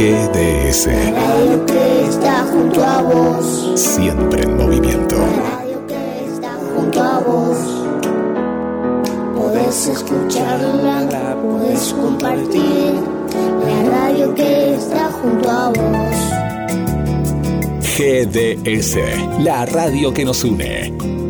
[0.00, 0.86] GDS.
[0.86, 3.72] La radio que está junto a vos.
[3.78, 5.16] Siempre en movimiento.
[5.16, 7.58] La radio que está junto a vos.
[9.36, 12.94] Podés escucharla, podés compartir.
[13.66, 16.16] La radio que está junto a vos.
[17.98, 18.96] GDS,
[19.40, 21.29] la radio que nos une.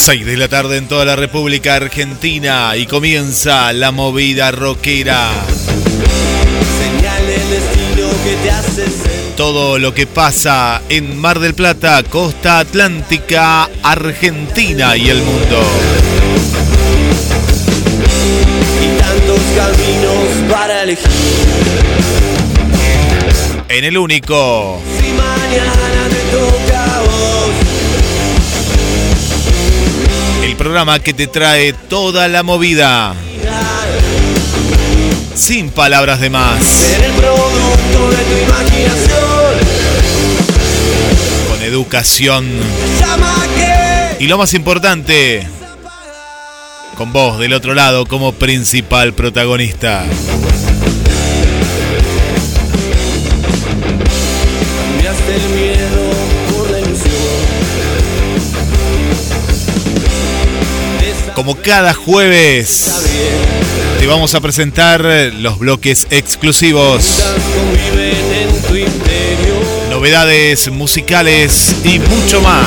[0.00, 5.28] 6 de la tarde en toda la República Argentina y comienza la movida rockera.
[6.80, 9.36] Señal el destino que te hace ser.
[9.36, 15.62] Todo lo que pasa en Mar del Plata, costa atlántica, Argentina y el mundo.
[18.80, 21.08] Y tantos caminos para elegir.
[23.68, 26.79] En el único, Si mañana te toca
[30.60, 33.14] programa que te trae toda la movida.
[35.34, 36.60] Sin palabras de más.
[41.48, 42.46] Con educación.
[44.18, 45.48] Y lo más importante,
[46.94, 50.04] con vos del otro lado como principal protagonista.
[54.76, 55.69] Cambiaste el
[61.40, 63.06] Como cada jueves,
[63.98, 65.02] te vamos a presentar
[65.38, 67.24] los bloques exclusivos,
[69.88, 72.66] novedades musicales y mucho más.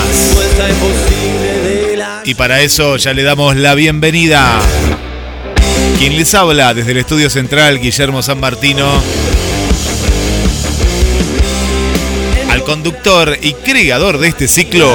[2.26, 4.60] Y para eso ya le damos la bienvenida.
[6.00, 8.92] Quien les habla desde el estudio central, Guillermo San Martino.
[12.50, 14.92] Al conductor y creador de este ciclo,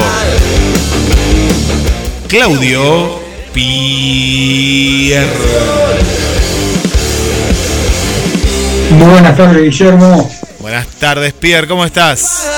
[2.26, 5.26] Claudio Pierre.
[8.90, 10.30] Muy buenas tardes, Guillermo.
[10.60, 12.48] Buenas tardes, Pierre, ¿cómo estás?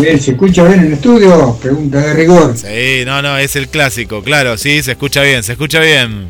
[0.00, 0.20] Bien.
[0.20, 1.56] ¿Se escucha bien en el estudio?
[1.60, 2.56] Pregunta de rigor.
[2.56, 6.28] Sí, no, no, es el clásico, claro, sí, se escucha bien, se escucha bien.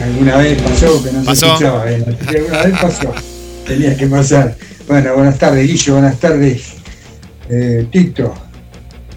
[0.00, 1.46] Alguna vez pasó que no ¿Pasó?
[1.46, 2.18] se escuchaba bien.
[2.26, 3.14] Alguna vez pasó.
[3.66, 4.56] Tenía que pasar.
[4.88, 5.92] Bueno, buenas tardes, Guillo.
[5.94, 6.62] Buenas tardes,
[7.48, 8.34] eh, Tito.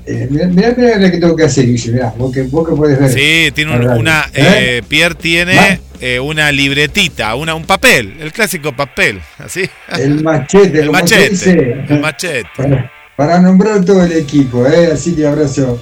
[0.08, 0.76] Eh, mirá, mirá,
[1.12, 1.94] que tengo que hacer, Guillo.
[1.94, 3.10] Mirá, vos que, vos que podés ver.
[3.12, 4.26] Sí, tiene un- una.
[4.34, 4.78] ¿Eh?
[4.78, 9.68] eh, Pierre tiene eh, una libretita, una, un papel, el clásico papel, así.
[9.98, 11.30] El machete, El machete.
[11.30, 11.52] dice.
[11.90, 12.48] El machete.
[12.56, 14.92] para, para nombrar todo el equipo, ¿eh?
[14.94, 15.82] así que abrazo.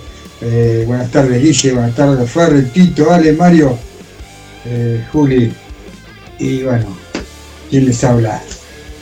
[0.85, 3.78] Buenas tardes, Guille, buenas tardes, Ferre, Tito, Ale, Mario,
[5.12, 5.53] Juli.
[6.39, 6.97] Y bueno,
[7.69, 8.41] ¿quién les habla?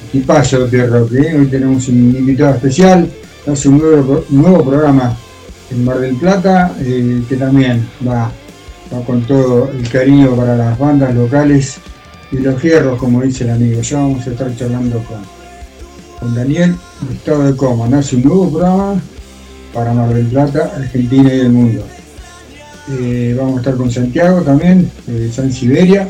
[0.10, 1.36] Equipazo de rock, ¿eh?
[1.40, 3.10] Hoy tenemos un invitado especial,
[3.48, 5.16] hace un nuevo, nuevo programa
[5.70, 8.32] en Mar del Plata, eh, que también va,
[8.94, 11.78] va con todo el cariño para las bandas locales
[12.32, 13.82] y los fierros, como dice el amigo.
[13.82, 15.22] Ya vamos a estar charlando con,
[16.20, 16.76] con Daniel,
[17.12, 17.88] Estado de Coma.
[17.88, 19.02] Nace un nuevo programa
[19.74, 21.84] para Mar del Plata, Argentina y el mundo.
[22.90, 26.08] Eh, vamos a estar con Santiago también, de San Siberia.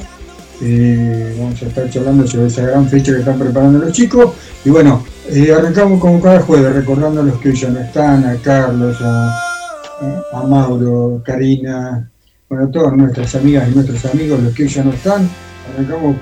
[0.64, 4.34] Eh, vamos a estar charlando sobre esa gran fecha que están preparando los chicos.
[4.64, 5.04] Y bueno,
[5.50, 9.42] arrancamos como cada jueves, recordando a los que ya no están, a Carlos, a,
[10.34, 12.10] a Mauro, Karina,
[12.50, 15.30] bueno, todas nuestras amigas y nuestros amigos, los que ya no están.
[15.74, 16.18] Arrancamos,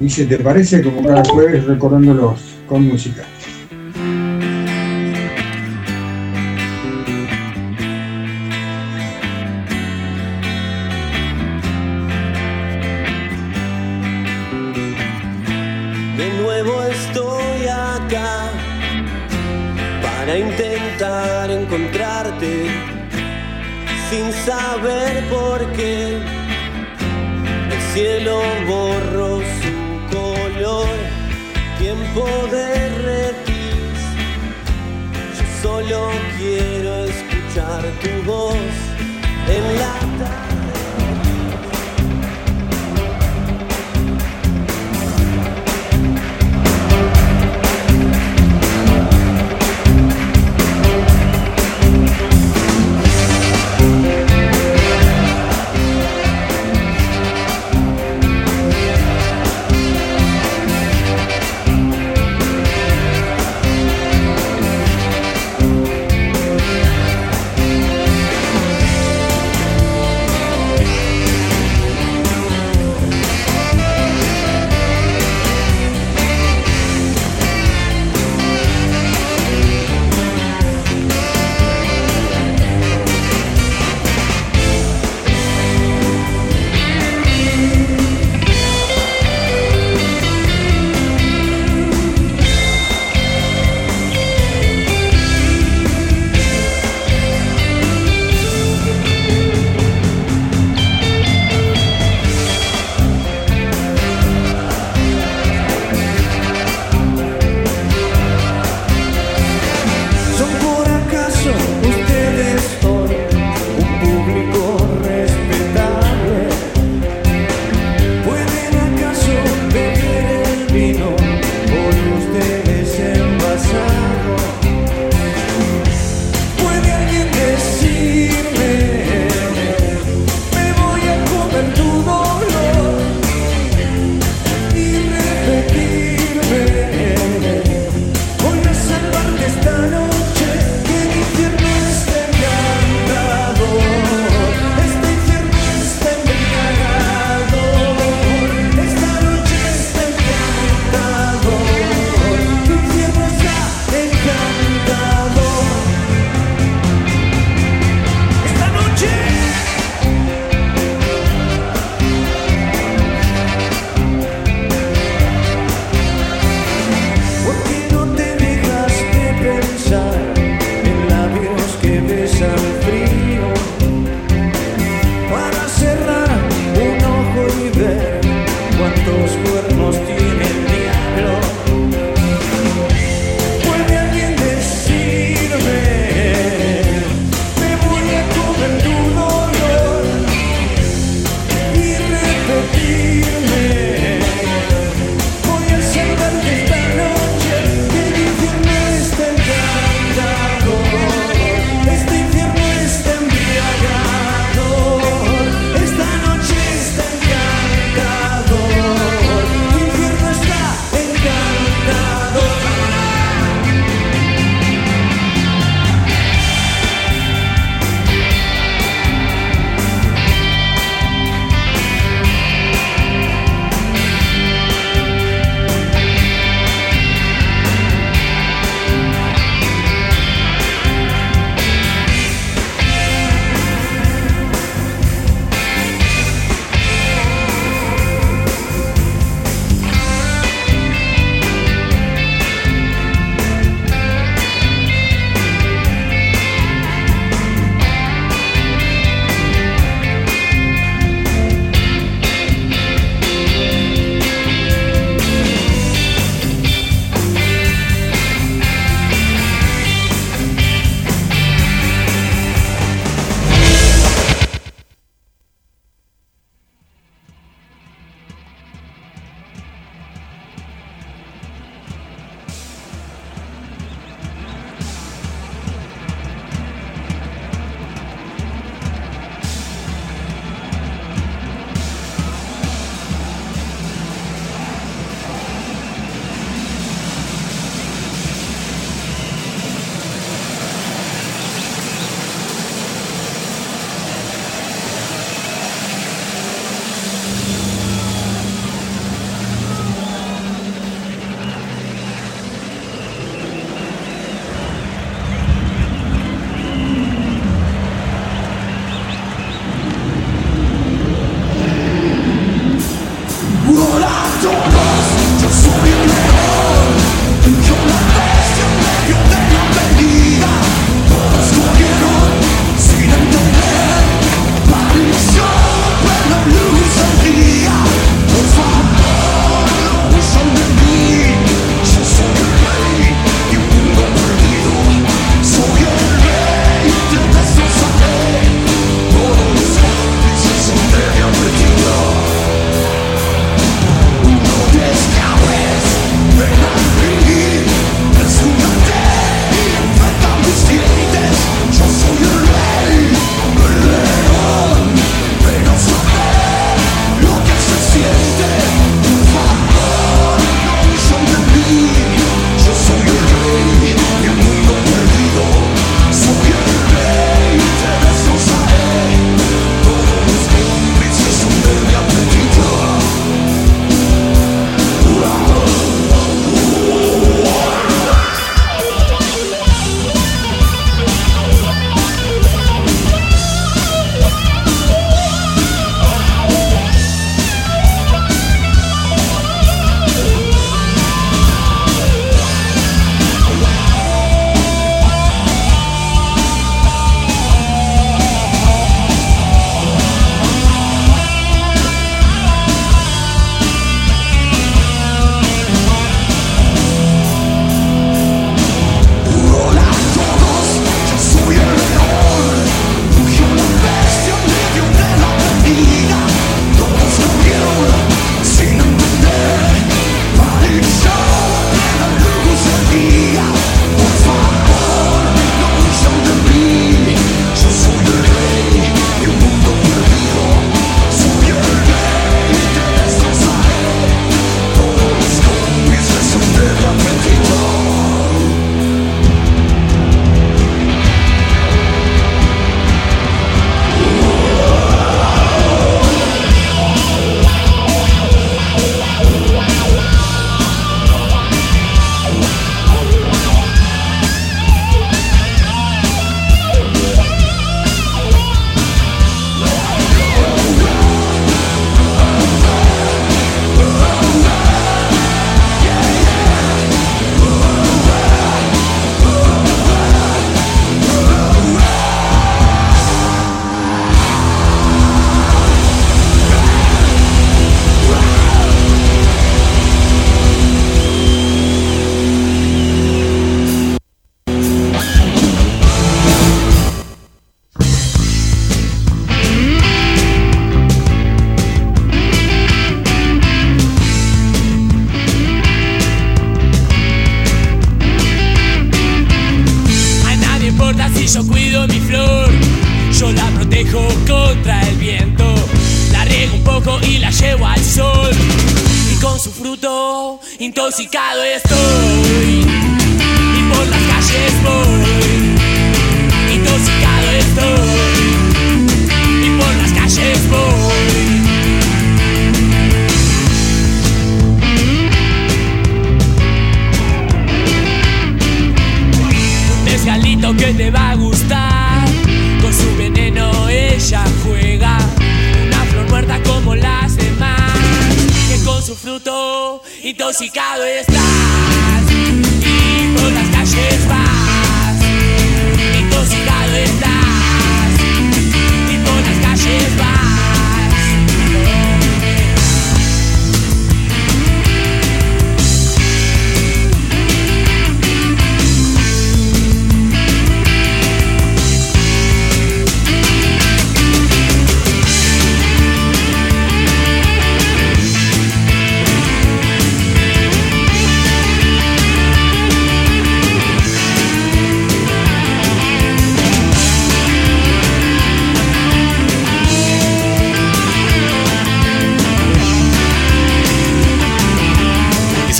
[0.00, 0.82] dice, ¿te parece?
[0.82, 3.22] Como cada jueves, recordándolos con música.
[24.44, 25.13] Saber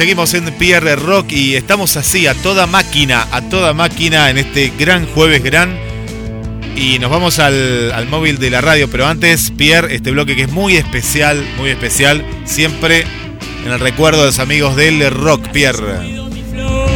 [0.04, 4.70] seguimos en Pierre Rock y estamos así, a toda máquina, a toda máquina en este
[4.78, 5.78] gran jueves gran.
[6.76, 10.42] Y nos vamos al, al móvil de la radio, pero antes, Pierre, este bloque que
[10.42, 13.06] es muy especial, muy especial, siempre
[13.64, 15.96] en el recuerdo de los amigos del rock, Pierre.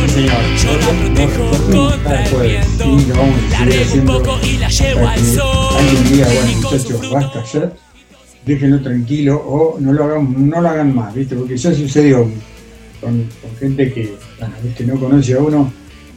[0.08, 0.36] Señor.
[0.62, 2.84] Yo la protejo contra el viento.
[2.84, 5.20] Sí, lo vamos a La seguir arreglo un haciendo poco y la llevo hasta al
[5.20, 5.76] que sol.
[5.78, 7.72] alguien diga, bueno, Y con su muchachos, fruto basta ya,
[8.44, 11.36] déjenlo tranquilo o no lo hagan, no lo hagan más, ¿viste?
[11.36, 12.30] Porque ya sucedió
[13.00, 13.24] con,
[13.58, 14.54] gente que, bueno,
[14.94, 15.72] no conoce a uno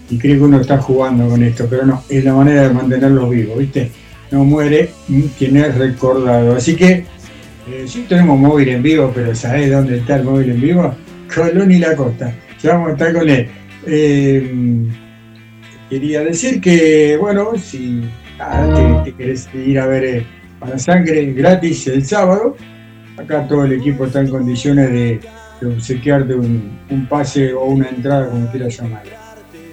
[0.09, 3.29] y cree que uno está jugando con esto, pero no, es la manera de mantenerlos
[3.29, 3.91] vivos, ¿viste?
[4.29, 4.89] No muere
[5.37, 6.55] quien es recordado.
[6.55, 7.05] Así que
[7.69, 10.95] eh, sí tenemos móvil en vivo, pero ¿sabés dónde está el móvil en vivo?
[11.33, 12.33] Colón y la Costa.
[12.61, 13.47] Ya vamos a estar con él.
[13.87, 14.53] Eh,
[15.89, 18.01] quería decir que, bueno, si
[18.39, 20.25] ah, te, te querés ir a ver eh,
[20.61, 22.55] a la sangre gratis el sábado,
[23.17, 25.19] acá todo el equipo está en condiciones de,
[25.61, 29.11] de obsequiarte un, un pase o una entrada, como quieras llamarlo.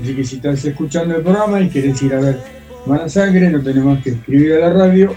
[0.00, 2.38] Así que si estás escuchando el programa y querés ir a ver
[2.87, 5.14] Mala Sangre, no tenemos que escribir a la radio,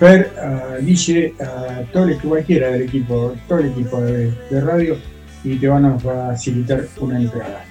[0.00, 4.96] ver a Guille, a todo el cualquiera del equipo, todo el equipo de, radio
[5.44, 7.64] y te van a facilitar una entrada.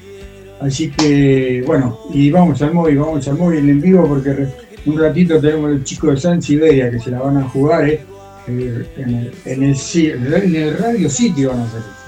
[0.60, 4.48] Así que, bueno, y vamos al móvil, vamos al móvil en vivo porque
[4.86, 8.02] un ratito tenemos el chico de San Siberia que se la van a jugar, ¿eh?
[8.48, 12.01] En el, en el, en el Radio City van a hacer.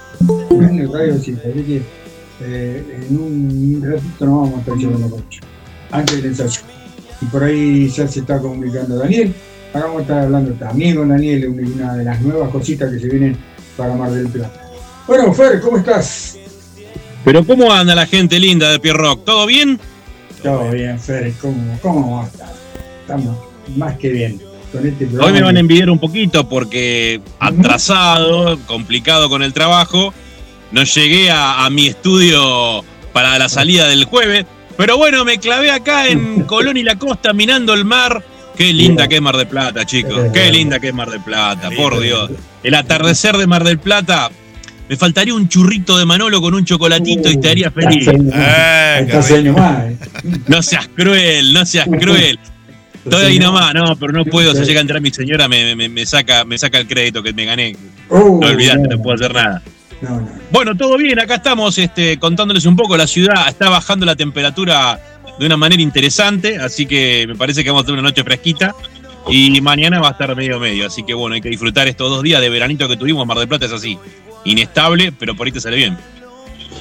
[0.50, 1.82] En el Radio City, así que
[2.40, 5.44] eh, en un ratito nos vamos a estar llevando ellos,
[5.90, 6.60] antes del ensayo.
[7.20, 9.34] Y por ahí ya se está comunicando Daniel.
[9.72, 12.98] Ahora vamos a estar hablando también con Daniel, una una de las nuevas cositas que
[12.98, 13.36] se vienen
[13.76, 14.60] para Mar del Plata.
[15.06, 16.38] Bueno, Fer, ¿cómo estás?
[17.24, 19.24] Pero ¿cómo anda la gente linda de Pierrock?
[19.24, 19.80] ¿Todo bien?
[20.42, 22.52] Todo bien, Fer, ¿cómo, cómo va a estar?
[23.02, 23.36] Estamos
[23.76, 24.40] más que bien
[24.74, 25.26] con este programa.
[25.26, 30.12] Hoy me van a envidiar un poquito porque atrasado, complicado con el trabajo,
[30.72, 34.44] no llegué a, a mi estudio para la salida del jueves.
[34.76, 38.24] Pero bueno, me clavé acá en Colón y la Costa mirando el mar.
[38.56, 40.30] Qué linda que es Mar del Plata, chicos.
[40.32, 42.30] Qué linda que es Mar del Plata, por Dios.
[42.62, 44.30] El atardecer de Mar del Plata.
[44.88, 48.06] Me faltaría un churrito de Manolo con un chocolatito y estaría feliz.
[48.06, 49.96] Eh, ¿eh?
[50.46, 52.38] No seas cruel, no seas cruel.
[53.04, 54.54] Estoy ahí nomás, no, pero no puedo.
[54.54, 57.32] Si llega a entrar mi señora, me, me- me saca, me saca el crédito que
[57.32, 57.76] me gané.
[58.08, 59.62] Uh, No olvidate, no puedo hacer nada.
[60.00, 60.28] No, no.
[60.50, 62.96] Bueno, todo bien, acá estamos este, contándoles un poco.
[62.96, 65.00] La ciudad está bajando la temperatura
[65.38, 68.74] de una manera interesante, así que me parece que vamos a tener una noche fresquita.
[69.28, 72.22] Y mañana va a estar medio medio, así que bueno, hay que disfrutar estos dos
[72.22, 73.26] días de veranito que tuvimos.
[73.26, 73.98] Mar del Plata es así,
[74.44, 75.96] inestable, pero por ahí te sale bien.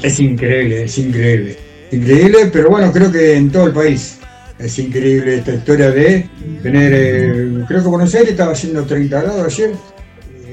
[0.01, 1.58] Es increíble, es increíble.
[1.92, 4.18] Increíble, pero bueno, creo que en todo el país
[4.60, 6.29] es increíble esta historia de
[6.62, 6.91] tener.
[6.95, 9.75] eh, creo que Buenos Aires estaba haciendo 30 grados ayer.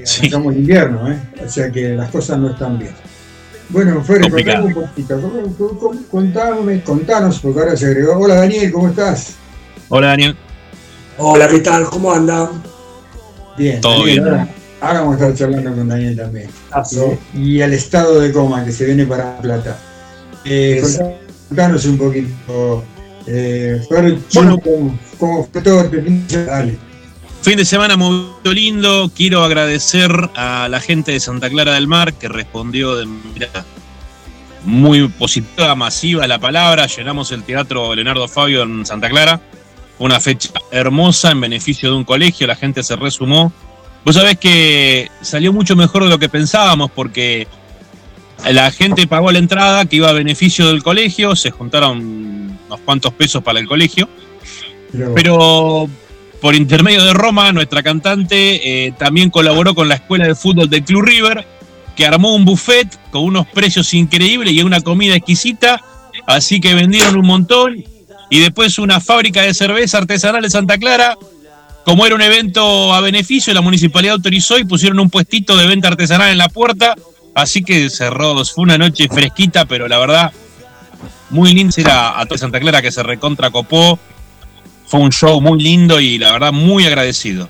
[0.04, 0.26] Sí.
[0.26, 1.18] Estamos en invierno, ¿eh?
[1.44, 2.92] O sea que las cosas no están bien.
[3.68, 5.20] Bueno, Fer, contame un poquito.
[5.20, 8.18] con- con- con- Contame, contanos, porque ahora se agregó.
[8.18, 9.34] Hola Daniel, ¿cómo estás?
[9.88, 10.36] Hola, Daniel.
[11.18, 11.84] Hola, ¿qué tal?
[11.84, 12.48] ¿Cómo andan?
[13.58, 14.24] Bien, Todo Daniel, bien.
[14.32, 14.48] Ahora,
[14.80, 16.48] ahora vamos a estar charlando con Daniel también.
[16.70, 17.18] Paso.
[17.34, 19.76] y, y al estado de coma que se viene para Plata.
[20.44, 20.82] Eh,
[21.48, 22.82] contanos un poquito,
[23.32, 24.20] eh, Bueno.
[24.62, 26.52] ¿cómo, cómo fue todo este fin de semana?
[26.52, 26.78] Dale.
[27.42, 29.10] Fin de semana muy lindo.
[29.14, 33.64] Quiero agradecer a la gente de Santa Clara del Mar que respondió de manera
[34.64, 36.86] muy positiva, masiva la palabra.
[36.86, 39.40] Llenamos el Teatro Leonardo Fabio en Santa Clara.
[39.98, 42.46] Una fecha hermosa en beneficio de un colegio.
[42.46, 43.52] La gente se resumó.
[44.04, 47.46] Vos sabés que salió mucho mejor de lo que pensábamos porque
[48.48, 53.12] La gente pagó la entrada que iba a beneficio del colegio, se juntaron unos cuantos
[53.12, 54.08] pesos para el colegio,
[55.14, 55.88] pero
[56.40, 60.84] por intermedio de Roma, nuestra cantante eh, también colaboró con la escuela de fútbol del
[60.84, 61.46] Club River,
[61.94, 65.82] que armó un buffet con unos precios increíbles y una comida exquisita,
[66.26, 67.84] así que vendieron un montón,
[68.30, 71.16] y después una fábrica de cerveza artesanal de Santa Clara,
[71.84, 75.88] como era un evento a beneficio, la municipalidad autorizó y pusieron un puestito de venta
[75.88, 76.94] artesanal en la puerta,
[77.34, 80.32] así que cerró, fue una noche fresquita, pero la verdad,
[81.30, 83.98] muy linda era a toda Santa Clara que se recontra copó,
[84.86, 87.48] fue un show muy lindo y la verdad muy agradecido.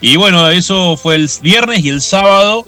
[0.00, 2.66] Y bueno, eso fue el viernes y el sábado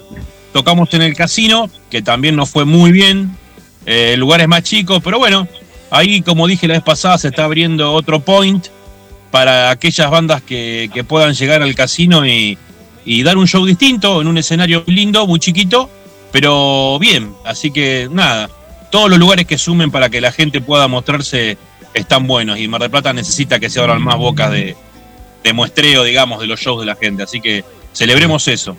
[0.52, 3.36] tocamos en el casino, que también nos fue muy bien.
[3.84, 5.48] Eh, lugares más chicos, pero bueno,
[5.90, 8.68] ahí como dije la vez pasada se está abriendo otro point
[9.32, 12.56] para aquellas bandas que, que puedan llegar al casino y,
[13.04, 15.90] y, dar un show distinto en un escenario lindo, muy chiquito,
[16.32, 17.34] pero bien.
[17.44, 18.50] Así que nada,
[18.90, 21.56] todos los lugares que sumen para que la gente pueda mostrarse
[21.94, 24.74] están buenos y Mar del Plata necesita que se abran más bocas de,
[25.44, 27.22] de muestreo, digamos, de los shows de la gente.
[27.22, 28.76] Así que celebremos eso.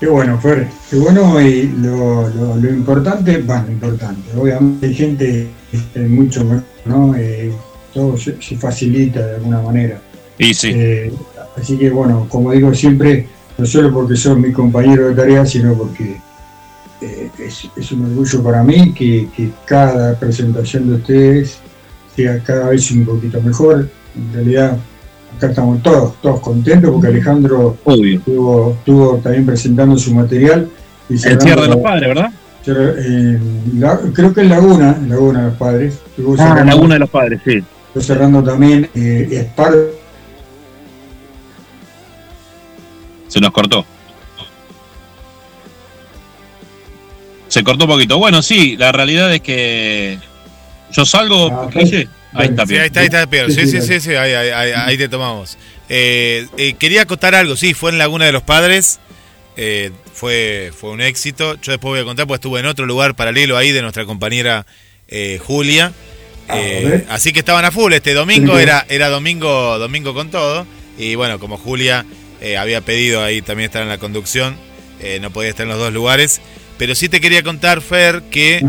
[0.00, 5.48] Qué bueno, Fer, qué bueno y lo, lo, lo importante, bueno, importante, obviamente hay gente
[5.72, 7.14] este, mucho mejor, ¿no?
[7.16, 7.52] Eh,
[7.92, 10.00] todo se, se, facilita de alguna manera.
[10.36, 10.72] Y sí.
[10.74, 11.12] Eh,
[11.56, 15.74] así que bueno, como digo siempre, no solo porque son mi compañero de tarea, sino
[15.74, 16.20] porque
[17.00, 21.58] eh, es, es, un orgullo para mí que, que, cada presentación de ustedes
[22.14, 23.88] sea cada vez un poquito mejor.
[24.16, 24.76] En realidad,
[25.36, 30.68] acá estamos todos, todos contentos porque Alejandro estuvo, estuvo, también presentando su material.
[31.08, 32.32] Y el cierre de los padres, ¿verdad?
[32.66, 33.38] Eh,
[33.74, 36.00] la, creo que es Laguna, Laguna de los Padres.
[36.18, 37.62] Ah, cerrando, Laguna de los Padres, sí.
[37.88, 39.74] Estuvo cerrando también eh, Spar.
[43.34, 43.84] Se nos cortó.
[47.48, 48.16] Se cortó un poquito.
[48.16, 50.20] Bueno, sí, la realidad es que
[50.92, 51.48] yo salgo.
[51.50, 53.50] Ah, ¿qué Ahí está, sí, ahí está, ahí está peor.
[53.50, 55.58] Sí, sí, sí, sí, ahí, ahí, ahí te tomamos.
[55.88, 59.00] Eh, eh, quería acotar algo, sí, fue en Laguna de los Padres.
[59.56, 61.56] Eh, fue, fue un éxito.
[61.60, 64.64] Yo después voy a contar, pues estuve en otro lugar paralelo ahí de nuestra compañera
[65.08, 65.92] eh, Julia.
[66.48, 66.60] Ah,
[67.08, 67.94] así que estaban a full.
[67.94, 70.68] Este domingo era, era domingo, domingo con todo.
[70.96, 72.06] Y bueno, como Julia
[72.58, 74.56] había pedido ahí también estar en la conducción,
[75.20, 76.40] no podía estar en los dos lugares.
[76.78, 78.64] Pero sí te quería contar, Fer, que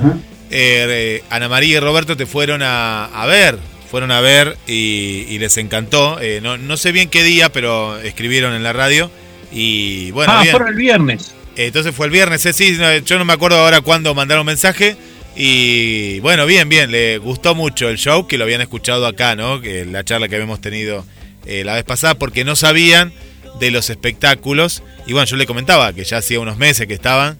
[0.51, 3.57] eh, Ana María y Roberto te fueron a, a ver,
[3.89, 6.19] fueron a ver y, y les encantó.
[6.21, 9.09] Eh, no, no, sé bien qué día, pero escribieron en la radio.
[9.51, 11.33] Y bueno, ah, fueron el viernes.
[11.55, 14.97] Entonces fue el viernes, eh, sí, yo no me acuerdo ahora cuándo mandaron mensaje.
[15.37, 19.61] Y bueno, bien, bien, le gustó mucho el show, que lo habían escuchado acá, ¿no?
[19.61, 21.05] Que la charla que habíamos tenido
[21.45, 23.11] eh, la vez pasada, porque no sabían
[23.59, 24.83] de los espectáculos.
[25.05, 27.37] Y bueno, yo le comentaba que ya hacía unos meses que estaban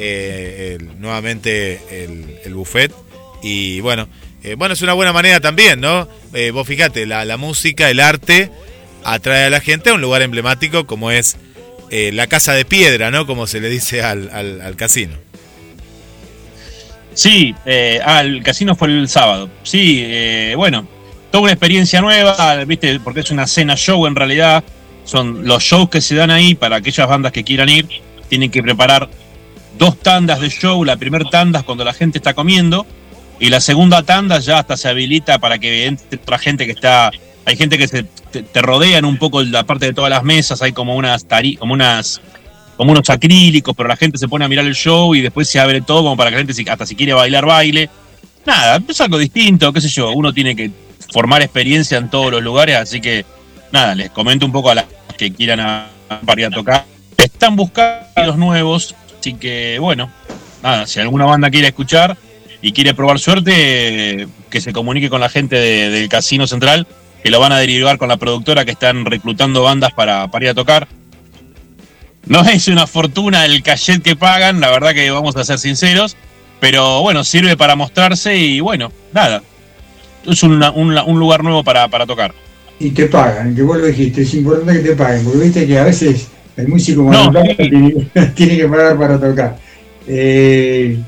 [0.00, 2.92] eh, el, nuevamente el, el, buffet.
[3.42, 4.08] Y bueno,
[4.44, 6.08] eh, bueno, es una buena manera también, ¿no?
[6.34, 8.50] Eh, vos fíjate, la, la, música, el arte
[9.02, 11.36] atrae a la gente a un lugar emblemático como es
[11.90, 13.26] la Casa de Piedra, ¿no?
[13.26, 15.16] Como se le dice al, al, al casino.
[17.14, 17.54] Sí,
[18.04, 19.48] al casino fue el sábado.
[19.62, 20.04] Sí,
[20.54, 20.86] bueno,
[21.30, 23.00] toda una experiencia nueva, ¿viste?
[23.00, 24.62] Porque es una cena show en realidad.
[25.08, 27.88] Son los shows que se dan ahí para aquellas bandas que quieran ir.
[28.28, 29.08] Tienen que preparar
[29.78, 30.84] dos tandas de show.
[30.84, 32.86] La primera tanda es cuando la gente está comiendo
[33.40, 37.10] y la segunda tanda ya hasta se habilita para que entre otra gente que está.
[37.46, 40.72] Hay gente que se, te, rodean un poco la parte de todas las mesas, hay
[40.72, 42.20] como unas tari, como unas
[42.76, 45.58] como unos acrílicos, pero la gente se pone a mirar el show y después se
[45.58, 47.88] abre todo como para que la gente hasta si quiere bailar baile.
[48.44, 50.70] Nada, es algo distinto, qué sé yo, uno tiene que
[51.10, 53.24] formar experiencia en todos los lugares, así que
[53.72, 54.84] nada, les comento un poco a las
[55.18, 56.86] que quieran a, a tocar.
[57.18, 60.10] Están buscando los nuevos, Así que, bueno,
[60.62, 62.16] nada, si alguna banda quiere escuchar
[62.62, 66.86] y quiere probar suerte, que se comunique con la gente de, del Casino Central,
[67.22, 70.50] que lo van a derivar con la productora que están reclutando bandas para, para ir
[70.50, 70.88] a tocar.
[72.26, 76.16] No es una fortuna el cachet que pagan, la verdad que vamos a ser sinceros,
[76.60, 79.42] pero bueno, sirve para mostrarse y bueno, nada,
[80.26, 82.34] es una, un, un lugar nuevo para, para tocar.
[82.80, 85.78] Y te pagan, que vos lo dijiste, es importante que te paguen, porque viste que
[85.78, 89.56] a veces el músico no, tiene, tiene, que pagar para tocar.
[90.06, 90.98] Eh,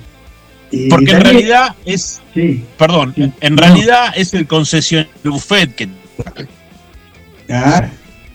[0.89, 2.21] Porque en realidad es.
[2.35, 2.65] Sí.
[2.79, 3.63] Perdón, en no.
[3.63, 5.89] realidad es el concesión buffet que.
[7.49, 7.89] Ah,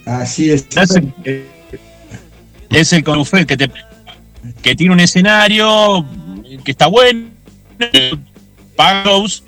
[0.05, 0.67] así es.
[0.75, 1.13] Es el,
[2.69, 3.71] es el buffet que, te,
[4.61, 6.05] que tiene un escenario
[6.63, 7.29] que está bueno,
[8.75, 9.43] pagos.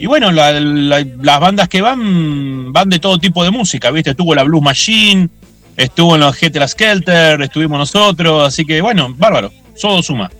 [0.00, 4.10] Y bueno, la, la, las bandas que van van de todo tipo de música, ¿viste?
[4.10, 5.28] Estuvo la Blues Machine,
[5.76, 10.30] estuvo en los Heter Skelter, estuvimos nosotros, así que bueno, bárbaro, todo suma.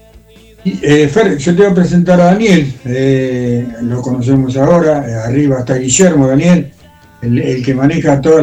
[0.65, 5.59] Eh, Fer, yo te voy a presentar a Daniel, eh, lo conocemos ahora, eh, arriba
[5.59, 6.73] está Guillermo, Daniel,
[7.21, 8.43] el, que maneja todos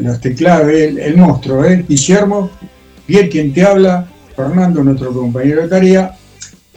[0.00, 1.84] los teclados, el, el monstruo, ¿eh?
[1.88, 2.50] Guillermo,
[3.06, 6.16] bien quien te habla, Fernando, nuestro compañero de tarea.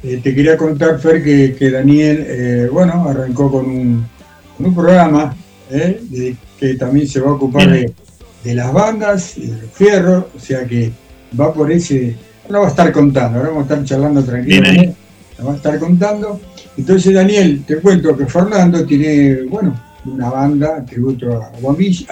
[0.02, 5.36] Te quería contar, Fer, que, Daniel, bueno, arrancó con un, programa
[5.70, 10.66] que también se va a ocupar de, las bandas y de los fierros, o sea
[10.66, 10.92] que
[11.40, 12.16] va por ese
[12.50, 14.96] no va a estar contando, ahora vamos a estar charlando tranquilamente,
[15.38, 16.42] lo va a estar contando.
[16.78, 21.52] Entonces, Daniel, te cuento que Fernando tiene, bueno, una banda, tributo a,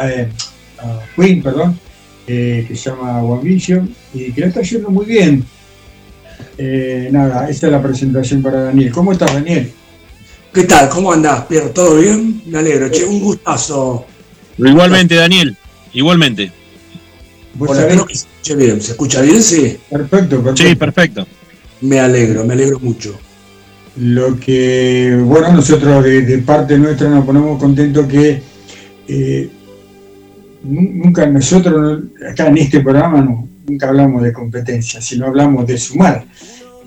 [0.07, 0.29] eh,
[0.79, 1.79] a Queen, perdón,
[2.27, 5.43] eh, que se llama One Vision, y que lo está yendo muy bien.
[6.57, 8.91] Eh, nada, esta es la presentación para Daniel.
[8.91, 9.71] ¿Cómo estás, Daniel?
[10.53, 10.89] ¿Qué tal?
[10.89, 11.69] ¿Cómo andás, Pierre?
[11.69, 12.41] ¿Todo bien?
[12.45, 14.05] Me alegro, che, un gustazo.
[14.57, 15.55] Igualmente, Daniel,
[15.93, 16.51] igualmente.
[17.59, 18.81] Hola, que se escuche bien.
[18.81, 19.41] ¿Se escucha bien?
[19.41, 19.77] Sí.
[19.89, 20.69] Perfecto, perfecto.
[20.69, 21.27] Sí, perfecto.
[21.81, 23.19] Me alegro, me alegro mucho.
[23.97, 28.41] Lo que, bueno, nosotros de, parte nuestra nos ponemos contentos que
[29.07, 29.49] eh,
[30.63, 36.25] nunca nosotros, acá en este programa, no, nunca hablamos de competencia, sino hablamos de sumar.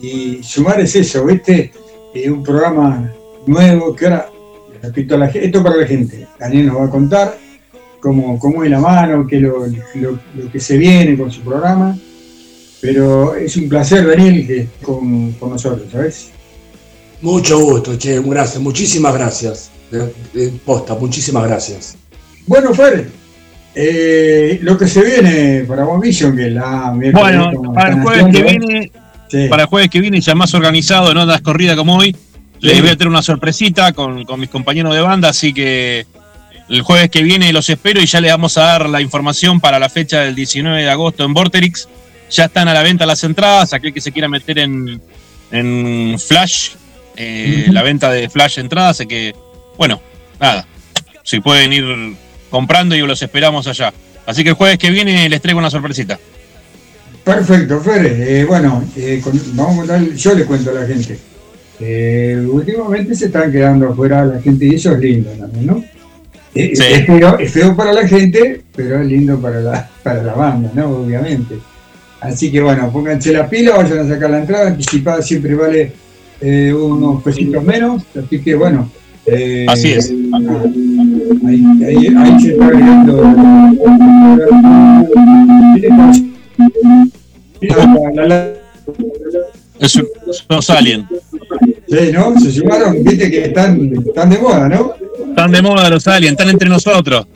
[0.01, 1.73] Y sumar es eso, ¿viste?
[2.15, 3.13] Es un programa
[3.47, 4.31] nuevo que ahora,
[4.83, 7.39] repito, a la, esto para la gente, Daniel nos va a contar
[8.01, 11.97] cómo, cómo es la mano, qué lo, lo, que se viene con su programa.
[12.81, 16.31] Pero es un placer, Daniel, que con, con nosotros, ¿sabes?
[17.21, 19.71] Mucho gusto, che, gracias, muchísimas gracias.
[20.65, 21.97] posta, muchísimas gracias.
[22.47, 23.20] Bueno, Fer,
[23.75, 28.43] eh, lo que se viene para One Vision, que la Bueno, para el jueves que
[28.43, 28.93] viene,
[29.49, 32.17] para el jueves que viene, ya más organizado, no das corrida como hoy,
[32.61, 36.07] les voy a tener una sorpresita con, con mis compañeros de banda, así que
[36.69, 39.79] el jueves que viene los espero y ya les vamos a dar la información para
[39.79, 41.89] la fecha del 19 de agosto en Vorterix.
[42.31, 45.03] Ya están a la venta las entradas, aquel que se quiera meter en,
[45.51, 46.71] en Flash,
[47.17, 49.35] eh, la venta de Flash entradas, así que,
[49.77, 50.01] bueno,
[50.39, 50.65] nada,
[51.25, 52.17] si pueden ir
[52.51, 53.93] comprando y los esperamos allá.
[54.27, 56.19] Así que el jueves que viene les traigo una sorpresita.
[57.25, 58.07] Perfecto, Fer.
[58.07, 59.23] Eh, bueno, eh,
[59.55, 61.19] vamos a contar, yo le cuento a la gente.
[62.47, 65.85] últimamente se están quedando afuera la gente y eso es lindo también, ¿no?
[66.55, 70.89] Es, feo, para la gente, pero es lindo para la, para la banda, ¿no?
[70.89, 71.57] Obviamente.
[72.21, 75.93] Así que bueno, pónganse la pila, vayan a sacar la entrada, anticipada siempre vale
[76.41, 78.91] eh, unos pesitos menos, así que bueno.
[79.27, 80.13] Eh, así es.
[81.47, 81.65] Ahí,
[82.17, 83.23] ahí, se está agregando.
[89.79, 90.01] Es
[90.49, 91.07] los aliens.
[91.89, 92.39] Sí, ¿no?
[92.39, 94.95] Se sumaron, viste que están, están de moda, ¿no?
[95.29, 97.27] Están de moda los aliens, están entre nosotros.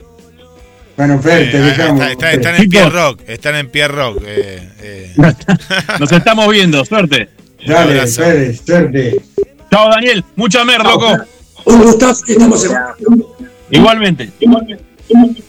[0.97, 2.07] Bueno, Fer, te dejamos.
[2.07, 4.23] están en Pierre Rock, están en Pierre Rock.
[4.25, 5.13] Eh, eh.
[5.99, 7.29] Nos estamos viendo, suerte.
[7.67, 9.21] Dale, Fer, suerte.
[9.71, 11.17] Chao, Daniel, mucha mer, loco.
[11.65, 12.65] Un gustazo, estamos
[13.75, 14.31] Igualmente.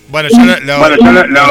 [0.10, 0.88] Bueno, yo lo,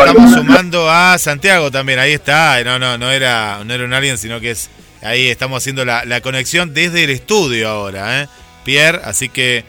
[0.04, 2.62] estamos sumando a Santiago también, ahí está.
[2.64, 4.70] No, no, no era, no era un alien, sino que es
[5.04, 8.28] ahí estamos haciendo la, la conexión desde el estudio ahora, ¿eh?
[8.64, 9.64] Pierre, así que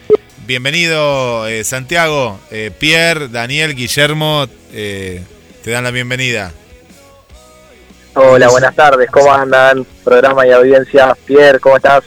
[0.47, 5.21] bienvenido eh, Santiago, eh, Pierre, Daniel, Guillermo, eh,
[5.63, 6.51] te dan la bienvenida.
[8.13, 9.85] Hola, buenas tardes, ¿cómo andan?
[10.05, 11.15] Programa y audiencia.
[11.25, 12.03] Pierre, ¿cómo estás?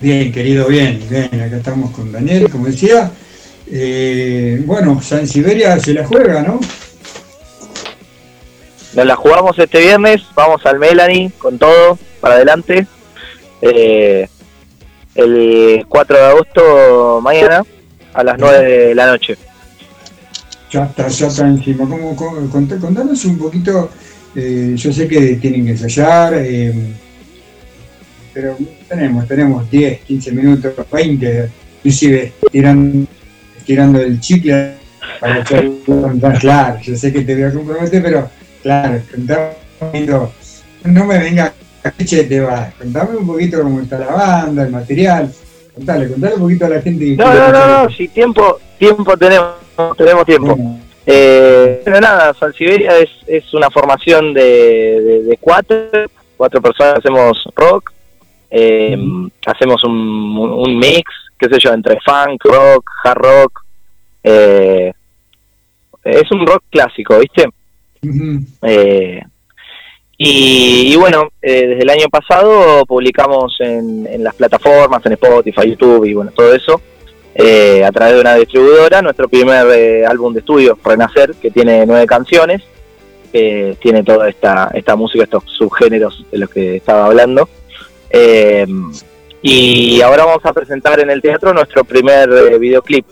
[0.00, 3.12] Bien, querido, bien, bien, acá estamos con Daniel, como decía.
[4.64, 6.60] Bueno, San Siberia se la juega, ¿no?
[8.96, 12.86] Nos la jugamos este viernes, vamos al Melanie con todo, para adelante.
[13.60, 14.26] Eh,
[15.14, 17.62] el 4 de agosto mañana
[18.14, 19.36] a las 9 de la noche.
[20.70, 21.86] Ya está, ya está encima.
[21.88, 23.90] ¿Cómo, contanos un poquito,
[24.34, 26.72] eh, yo sé que tienen que ensayar, eh,
[28.32, 28.56] pero
[28.88, 33.06] tenemos, tenemos 10, 15 minutos, 20, inclusive tirando,
[33.66, 34.74] tirando el chicle
[35.20, 35.44] para
[35.84, 38.30] contar, claro, yo sé que te voy a comprometer, pero
[38.62, 39.00] claro,
[40.84, 41.52] no me venga
[42.28, 42.72] te va.
[42.78, 45.32] Contame un poquito cómo está la banda, el material.
[45.74, 47.16] Contale, contale un poquito a la gente.
[47.16, 49.54] No, no, no, no, si tiempo, tiempo tenemos,
[49.96, 50.56] tenemos tiempo.
[51.06, 55.86] Eh, pero nada, San Siberia es, es una formación de, de, cuatro,
[56.36, 57.92] cuatro personas, hacemos rock,
[58.50, 58.96] eh,
[59.46, 59.92] hacemos un,
[60.36, 61.04] un, mix,
[61.38, 63.64] qué sé yo, entre funk, rock, hard rock.
[64.22, 64.92] Eh,
[66.04, 67.48] es un rock clásico, ¿viste?
[68.62, 69.22] eh,
[70.18, 76.14] y, bueno, eh, desde el año pasado publicamos en, las plataformas, en Spotify, YouTube y
[76.14, 76.80] bueno, todo eso,
[77.34, 81.84] eh, a través de una distribuidora, nuestro primer eh, álbum de estudio, Renacer, que tiene
[81.84, 82.62] nueve canciones,
[83.30, 87.50] que tiene toda esta, esta música, estos subgéneros de los que estaba hablando.
[89.48, 93.06] Y ahora vamos a presentar en el teatro nuestro primer eh, videoclip.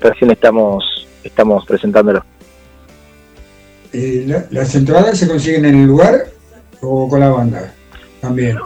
[0.00, 2.24] Recién estamos, estamos presentándolo.
[3.92, 6.26] Eh, la- ¿Las entradas se consiguen en el lugar
[6.80, 7.74] o con la banda?
[8.20, 8.56] También.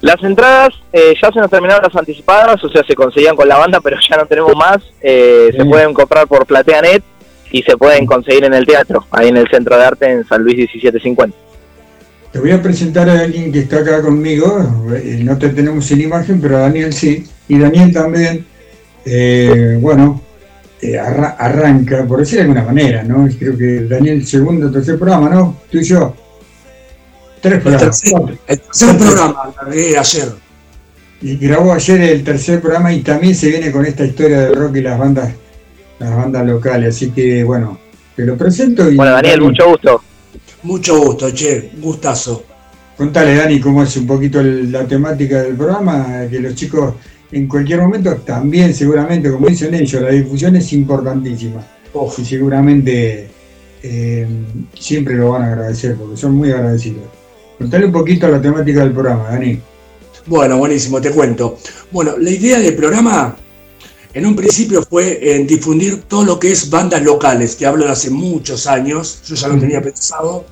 [0.00, 3.56] Las entradas eh, ya se nos terminaron las anticipadas, o sea, se conseguían con la
[3.56, 4.78] banda, pero ya no tenemos más.
[5.00, 7.02] Eh, Se pueden comprar por PlateaNet
[7.50, 10.42] y se pueden conseguir en el teatro, ahí en el Centro de Arte en San
[10.44, 11.36] Luis 1750.
[12.34, 14.90] Te voy a presentar a alguien que está acá conmigo.
[14.92, 17.24] eh, No te tenemos en imagen, pero a Daniel sí.
[17.46, 18.44] Y Daniel también,
[19.04, 20.20] eh, bueno,
[20.82, 23.28] eh, arra- arranca, por decir de alguna manera, ¿no?
[23.38, 25.58] Creo que Daniel, segundo, tercer programa, ¿no?
[25.70, 26.12] Tú y yo.
[27.40, 28.00] Tres El programas.
[28.00, 28.36] tercer, cuatro.
[28.48, 30.28] el tercer programa, largué ayer.
[31.22, 34.74] Y grabó ayer el tercer programa y también se viene con esta historia del rock
[34.76, 35.32] y las bandas,
[36.00, 36.96] las bandas locales.
[36.96, 37.78] Así que, bueno,
[38.16, 38.96] te lo presento y.
[38.96, 40.02] Bueno, Daniel, mucho gusto.
[40.64, 42.44] Mucho gusto, che, gustazo.
[42.96, 46.94] Contale, Dani, cómo es un poquito la temática del programa, que los chicos
[47.32, 51.66] en cualquier momento también seguramente, como dicen ellos, la difusión es importantísima.
[51.92, 52.18] Uf.
[52.18, 53.28] Y seguramente
[53.82, 54.26] eh,
[54.72, 57.04] siempre lo van a agradecer, porque son muy agradecidos.
[57.58, 59.60] Contale un poquito la temática del programa, Dani.
[60.26, 61.58] Bueno, buenísimo, te cuento.
[61.90, 63.36] Bueno, la idea del programa
[64.14, 67.90] en un principio fue en difundir todo lo que es bandas locales, que hablo de
[67.90, 70.46] hace muchos años, yo ya lo tenía pensado,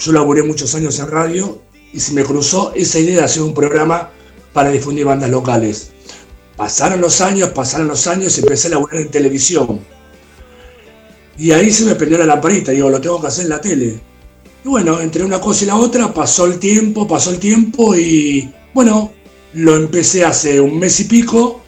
[0.00, 3.54] yo laburé muchos años en radio y se me cruzó esa idea de hacer un
[3.54, 4.10] programa
[4.52, 5.92] para difundir bandas locales.
[6.56, 9.80] Pasaron los años, pasaron los años, empecé a laburar en televisión.
[11.38, 14.00] Y ahí se me prendió la lamparita, digo, lo tengo que hacer en la tele.
[14.64, 18.52] Y bueno, entre una cosa y la otra pasó el tiempo, pasó el tiempo y
[18.72, 19.12] bueno,
[19.52, 21.63] lo empecé hace un mes y pico,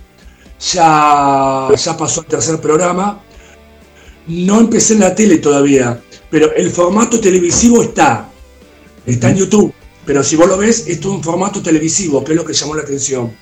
[0.61, 3.23] ya, ya pasó el tercer programa.
[4.27, 8.29] No empecé en la tele todavía, pero el formato televisivo está,
[9.07, 9.73] está en YouTube,
[10.05, 12.75] pero si vos lo ves, es todo un formato televisivo, que es lo que llamó
[12.75, 13.37] la atención.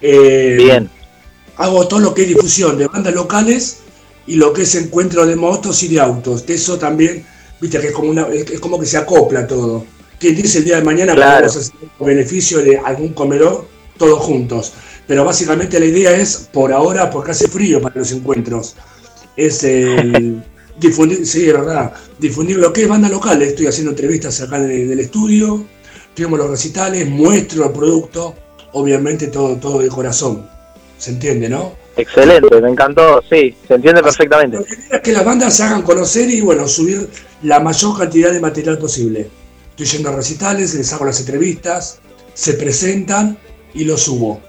[0.00, 0.90] Eh, Bien.
[1.56, 3.78] hago todo lo que es difusión de bandas locales
[4.26, 6.42] y lo que es encuentro de motos y de autos.
[6.42, 7.24] Que eso también,
[7.60, 9.84] viste, que es como, una, es como que se acopla todo.
[10.18, 11.46] Quien dice el día de mañana Claro.
[11.48, 13.66] podemos hacer beneficio de algún comedor
[13.98, 14.72] todos juntos.
[15.06, 18.76] Pero básicamente la idea es, por ahora, porque hace frío para los encuentros,
[19.36, 20.42] es el
[20.78, 23.42] difundir, sí, es verdad, difundir lo que es banda local.
[23.42, 25.64] Estoy haciendo entrevistas acá en el, estudio,
[26.14, 28.34] tenemos los recitales, muestro el producto,
[28.72, 30.48] obviamente todo, todo de corazón.
[30.98, 31.72] ¿Se entiende, no?
[31.96, 34.58] Excelente, me encantó, sí, se entiende perfectamente.
[34.58, 37.08] Lo que es que las bandas se hagan conocer y bueno, subir
[37.42, 39.28] la mayor cantidad de material posible.
[39.70, 41.98] Estoy yendo a recitales, les hago las entrevistas,
[42.34, 43.36] se presentan
[43.74, 44.40] y lo subo.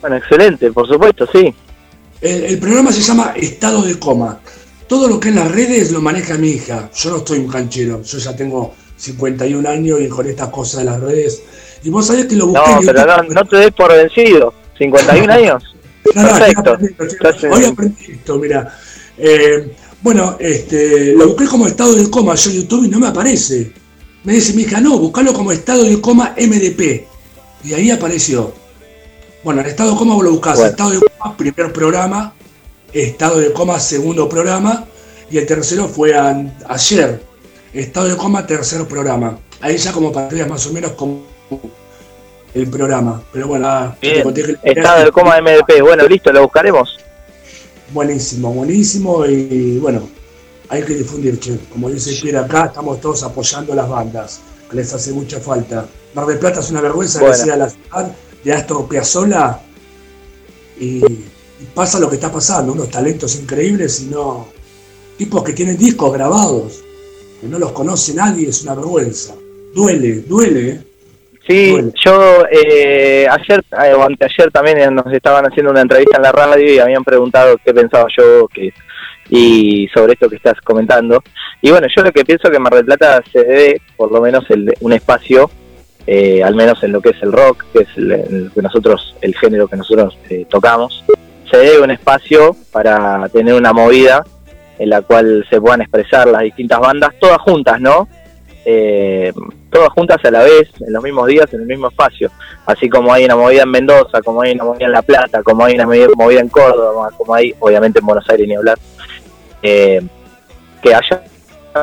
[0.00, 1.52] Bueno, excelente, por supuesto, sí.
[2.20, 4.40] El, el programa se llama Estado de Coma.
[4.88, 6.90] Todo lo que es las redes lo maneja mi hija.
[6.94, 8.02] Yo no estoy un canchero.
[8.02, 11.42] Yo ya tengo 51 años y con estas cosas de las redes.
[11.82, 14.54] Y vos sabés que lo busqué No, pero no, no te des por vencido.
[14.78, 15.62] 51 años.
[16.14, 16.78] No, no, Perfecto.
[17.46, 18.78] en- Hoy aprendí esto, mira.
[19.18, 23.08] Eh, bueno, este, lo busqué como estado de coma yo en YouTube y no me
[23.08, 23.72] aparece.
[24.22, 27.04] Me dice mi hija, no, buscalo como estado de coma MDP.
[27.64, 28.54] Y ahí apareció.
[29.46, 30.56] Bueno, en estado de coma vos lo buscás.
[30.56, 30.70] Bueno.
[30.72, 32.32] Estado de coma, primer programa.
[32.92, 34.84] Estado de coma, segundo programa.
[35.30, 37.22] Y el tercero fue an- ayer.
[37.72, 39.38] Estado de coma, tercer programa.
[39.60, 41.20] Ahí ya como veas más o menos como
[42.54, 43.22] el programa.
[43.32, 45.80] Pero bueno, ah, te que- estado de coma MDP.
[45.80, 46.96] Bueno, listo, lo buscaremos.
[47.92, 50.08] Buenísimo, buenísimo y bueno,
[50.68, 51.56] hay que difundir, che.
[51.72, 55.86] Como dice Pierre acá, estamos todos apoyando las bandas, que les hace mucha falta.
[56.14, 57.32] Mar del Plata es una vergüenza Bueno.
[57.36, 58.10] que sea la ciudad
[58.46, 59.58] de Astor Piazzolla
[60.78, 64.46] y, y pasa lo que está pasando, unos talentos increíbles y no
[65.18, 66.84] tipos que tienen discos grabados,
[67.40, 69.34] que no los conoce nadie, es una vergüenza.
[69.74, 70.80] Duele, duele, ¿eh?
[71.48, 76.22] Sí, yo eh, ayer eh, o anteayer también eh, nos estaban haciendo una entrevista en
[76.22, 78.72] la radio y habían preguntado qué pensaba yo que
[79.28, 81.20] y sobre esto que estás comentando.
[81.62, 84.44] Y bueno, yo lo que pienso que Mar del Plata se debe, por lo menos,
[84.50, 85.50] el, un espacio,
[86.06, 89.34] eh, al menos en lo que es el rock, que es el, que nosotros, el
[89.34, 91.04] género que nosotros eh, tocamos,
[91.50, 94.24] se debe un espacio para tener una movida
[94.78, 98.08] en la cual se puedan expresar las distintas bandas, todas juntas, ¿no?
[98.64, 99.32] Eh,
[99.70, 102.30] todas juntas a la vez, en los mismos días, en el mismo espacio.
[102.66, 105.64] Así como hay una movida en Mendoza, como hay una movida en La Plata, como
[105.64, 108.78] hay una movida movida en Córdoba, como hay, obviamente, en Buenos Aires ni hablar.
[109.62, 110.02] Eh,
[110.82, 111.22] que haya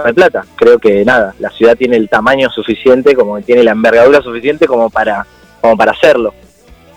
[0.03, 0.45] del Plata.
[0.55, 4.65] Creo que nada, la ciudad tiene el tamaño suficiente, como que tiene la envergadura suficiente
[4.65, 5.25] como para,
[5.61, 6.33] como para hacerlo.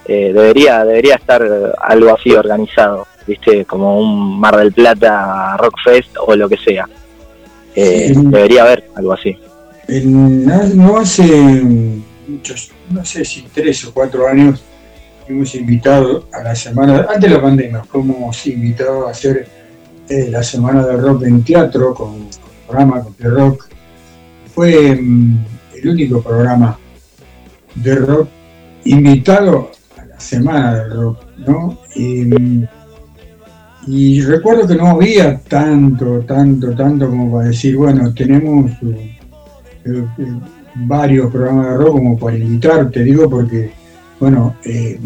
[0.06, 1.42] Eh, debería, debería estar
[1.80, 6.88] algo así organizado, viste, como un Mar del Plata Rock Fest o lo que sea.
[7.74, 9.36] Eh, debería haber algo así.
[9.88, 11.24] En- no hace
[12.28, 14.62] muchos, no sé si tres o cuatro años,
[15.26, 19.46] fuimos invitados a la semana, antes de la pandemia, fuimos invitados a hacer
[20.08, 22.28] eh, la semana del rock en teatro con,
[22.66, 23.68] programa, con Pierre Rock.
[24.54, 25.44] Fue mm,
[25.76, 26.78] el único programa
[27.74, 28.28] de rock
[28.84, 31.78] invitado a la semana del rock, ¿no?
[31.94, 32.66] Y, mm,
[34.26, 39.16] recuerdo que no había tanto, tanto, tanto como para decir, bueno, tenemos eh,
[39.84, 40.04] eh,
[40.74, 43.70] varios programas de rock como para invitar, te digo, porque,
[44.18, 44.98] bueno, eh,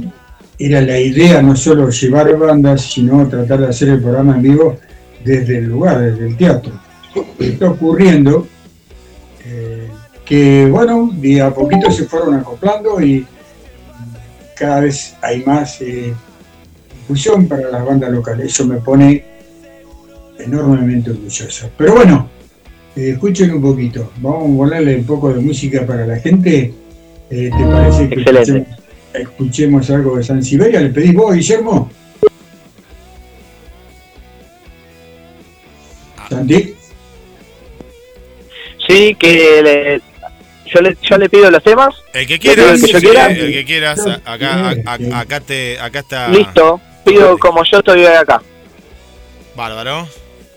[0.58, 4.76] era la idea no solo llevar bandas, sino tratar de hacer el programa en vivo
[5.24, 6.72] desde el lugar, desde el teatro.
[7.38, 8.46] Está ocurriendo
[9.44, 9.88] eh,
[10.24, 13.26] que, bueno, de a poquito se fueron acoplando y
[14.56, 16.14] cada vez hay más eh,
[17.00, 18.46] difusión para las bandas locales.
[18.46, 19.24] Eso me pone
[20.38, 21.70] enormemente orgulloso.
[21.76, 22.28] Pero bueno,
[22.96, 24.12] eh, escuchen un poquito.
[24.20, 26.74] Vamos a ponerle un poco de música para la gente.
[27.30, 28.68] Eh, ¿Te parece que escuchemos,
[29.14, 30.80] escuchemos algo de San Siberia?
[30.80, 31.90] ¿Le pedís vos, Guillermo?
[36.28, 36.69] Santi.
[39.00, 40.00] Sí, que le-
[40.72, 41.94] yo, le, yo le pido los temas.
[42.12, 43.26] El que ¿Le pido quieras, el que yo sí, quiera?
[43.30, 44.00] el que quieras.
[44.24, 46.28] Acá, a- a- acá, te, acá está.
[46.28, 46.80] Listo.
[47.04, 48.42] Pido como yo estoy acá.
[49.56, 50.06] Bárbaro.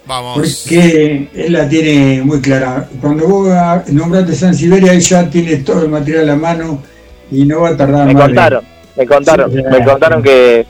[0.06, 0.36] Vamos.
[0.63, 2.87] Porque él la tiene muy clara.
[3.00, 3.50] Cuando vos
[3.87, 6.83] nombraste San Siberia, él ya tiene todo el material a mano
[7.31, 8.23] y no va a tardar Me más.
[8.23, 8.65] de- contaron,
[8.98, 10.65] me contaron, Sí, me contaron que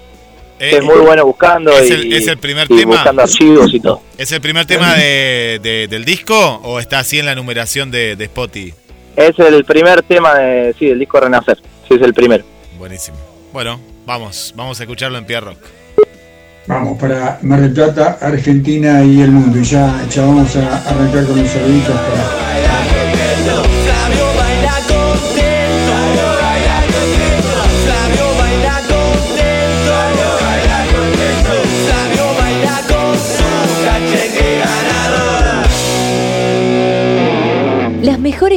[0.63, 2.95] Eh, es muy bueno buscando es y, el- es el primer y tema.
[2.95, 4.01] buscando archivos y todo.
[4.17, 8.15] ¿Es el primer tema de, de- del disco o está así en la numeración de,
[8.15, 8.73] de Spotify?
[9.15, 11.57] Es el primer tema de, sí, del disco Renacer.
[11.87, 12.43] Sí, es el primero.
[12.79, 13.17] Buenísimo.
[13.51, 15.57] Bueno, vamos, vamos a escucharlo en Pierre Rock.
[16.65, 19.59] Vamos para Mar del Plata, Argentina y el mundo.
[19.59, 22.42] Y ya, ya vamos a arrancar con los saluditos para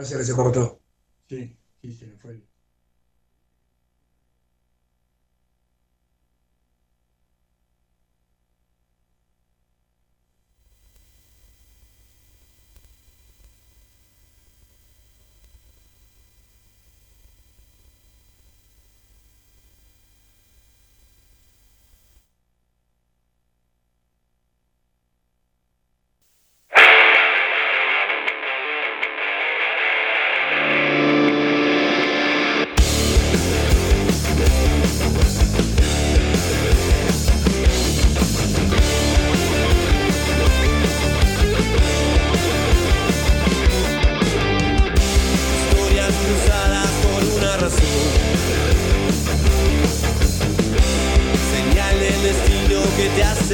[0.00, 0.80] No sé, se cortó.
[1.28, 2.42] Sí, sí, se le fue.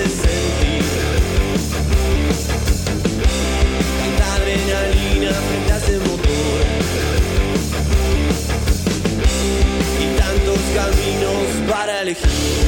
[0.03, 0.85] sentir.
[3.99, 6.65] Tanta adrenalina frente a ese motor.
[10.01, 12.66] Y tantos caminos para elegir.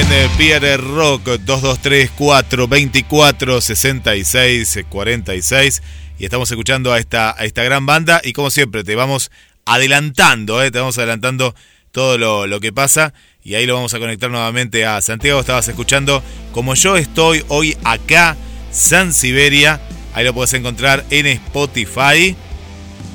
[0.00, 5.82] En Pierre Rock 223 424 66 46
[6.18, 9.30] y estamos escuchando a esta, a esta gran banda y como siempre te vamos
[9.64, 11.54] adelantando, eh, te vamos adelantando
[11.92, 13.14] todo lo, lo, que pasa
[13.44, 15.38] y ahí lo vamos a conectar nuevamente a Santiago.
[15.38, 18.36] Estabas escuchando como yo estoy hoy acá,
[18.72, 19.80] San Siberia.
[20.12, 22.34] Ahí lo puedes encontrar en Spotify.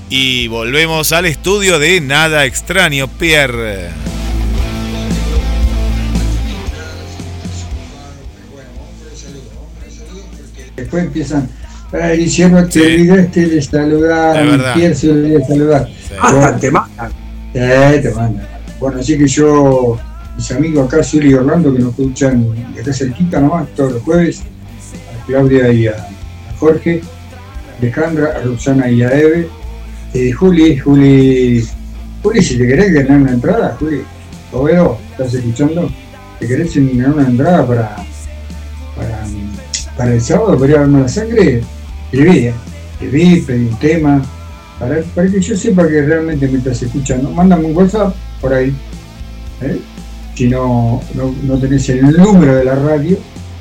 [0.10, 4.19] Y volvemos al estudio de Nada Extraño, Pierre.
[10.80, 11.48] Después empiezan,
[11.92, 14.38] ay, hicieron te olvidaste de saludar,
[15.10, 15.88] olvidó de saludar.
[15.88, 16.60] Sí.
[16.60, 17.12] Te mandan.
[17.54, 18.48] Eh, te mandan.
[18.80, 19.98] Bueno, así que yo,
[20.38, 24.04] mis amigos acá, Silvio y Orlando, que nos escuchan de acá cerquita nomás, todos los
[24.04, 26.08] jueves, a Claudia y a
[26.58, 29.50] Jorge, a Alejandra, a Roxana y a Eve,
[30.14, 31.68] eh, Juli, Juli,
[32.24, 34.02] Juli, si te querés ganar una entrada, Juli,
[34.52, 35.90] lo veo, ¿estás escuchando?
[36.40, 38.06] ¿Te querés ganar una entrada para, para,
[40.00, 41.62] para el sábado, para ir a darme la sangre?
[42.10, 42.54] Escribí,
[42.94, 44.22] escribí, pedí un tema,
[44.80, 47.30] para, para que yo sepa que realmente me estás escuchando.
[47.32, 48.74] Mándame un WhatsApp por ahí.
[49.62, 49.78] ¿eh?
[50.36, 53.18] Si no, no, no, tenés el número de la radio.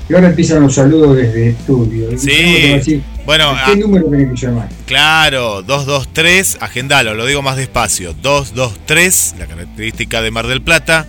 [0.09, 2.17] Y ahora empiezan los saludos desde estudio.
[2.17, 3.03] Sí.
[3.27, 4.69] bueno, ¿qué número tenés que llamar?
[4.87, 8.15] Claro, 223, agendalo, lo digo más despacio.
[8.23, 11.09] 223, la característica de Mar del Plata.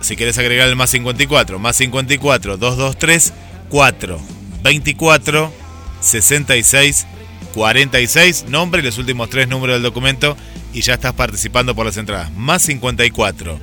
[0.00, 3.32] Si querés agregar el más 54, más 54, 223,
[3.68, 5.52] 4, 24,
[6.00, 7.06] 66,
[7.54, 10.36] 46, nombre y los últimos tres números del documento
[10.72, 12.30] y ya estás participando por las entradas.
[12.32, 13.58] Más 54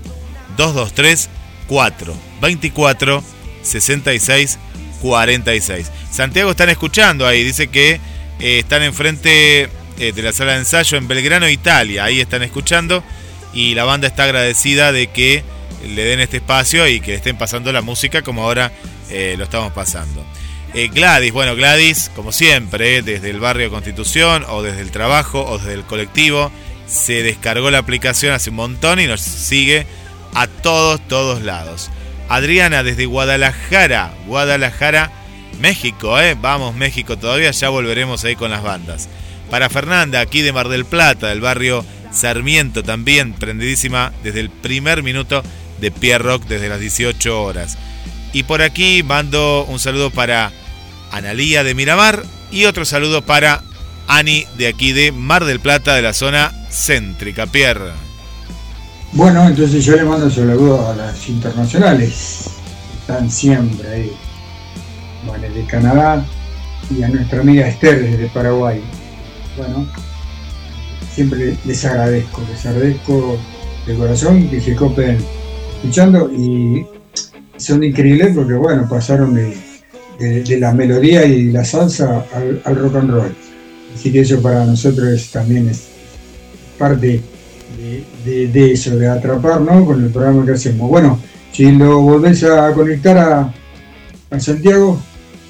[0.57, 1.29] 223
[1.67, 3.23] 4 24
[3.61, 4.59] 66
[5.01, 5.91] 46.
[6.11, 7.99] Santiago están escuchando ahí, dice que
[8.39, 12.05] eh, están enfrente eh, de la sala de ensayo en Belgrano, Italia.
[12.05, 13.03] Ahí están escuchando
[13.53, 15.43] y la banda está agradecida de que
[15.87, 18.71] le den este espacio y que estén pasando la música como ahora
[19.09, 20.25] eh, lo estamos pasando.
[20.78, 25.57] Eh, Gladys, bueno, Gladys, como siempre, desde el barrio Constitución o desde el trabajo o
[25.57, 26.51] desde el colectivo,
[26.86, 29.88] se descargó la aplicación hace un montón y nos sigue
[30.34, 31.89] a todos, todos lados.
[32.28, 35.11] Adriana desde Guadalajara, Guadalajara,
[35.61, 36.36] México, ¿eh?
[36.38, 39.07] Vamos, México todavía, ya volveremos ahí con las bandas.
[39.49, 45.03] Para Fernanda, aquí de Mar del Plata, del barrio Sarmiento, también prendidísima desde el primer
[45.03, 45.41] minuto
[45.80, 47.78] de Pierre Rock, desde las 18 horas.
[48.34, 50.51] Y por aquí mando un saludo para
[51.16, 53.61] Analía de Miramar y otro saludo para
[54.05, 57.91] Ani de aquí de Mar del Plata, de la zona céntrica, Pierre.
[59.13, 62.49] Bueno, entonces yo le mando un saludo a las internacionales,
[62.99, 64.11] están siempre ahí,
[65.26, 66.26] bueno, de Canadá
[66.89, 68.82] y a nuestra amiga Esther desde Paraguay.
[69.55, 69.88] Bueno,
[71.13, 73.39] siempre les agradezco, les agradezco
[73.88, 75.18] de corazón que se copen
[75.78, 76.86] escuchando y
[77.55, 79.64] son increíbles porque, bueno, pasaron de,
[80.20, 83.36] de, la melodía y la salsa al, al, rock and roll.
[83.93, 85.88] Así que eso para nosotros también es
[86.78, 87.22] parte
[88.26, 90.89] de, eso, de atrapar con el programa que hacemos.
[90.89, 91.20] Bueno,
[91.51, 93.53] si lo volvés a conectar a,
[94.39, 94.99] Santiago,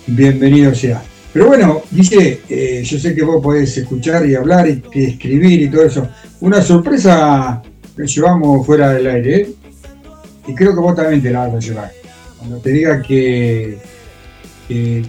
[0.05, 1.01] bienvenido sea.
[1.33, 5.61] Pero bueno, dice, eh, yo sé que vos podés escuchar y hablar y, y escribir
[5.63, 6.07] y todo eso.
[6.41, 7.63] Una sorpresa
[7.97, 9.49] que llevamos fuera del aire, ¿eh?
[10.47, 11.91] y creo que vos también te la vas a llevar.
[12.37, 13.79] Cuando te diga que,
[14.67, 15.03] que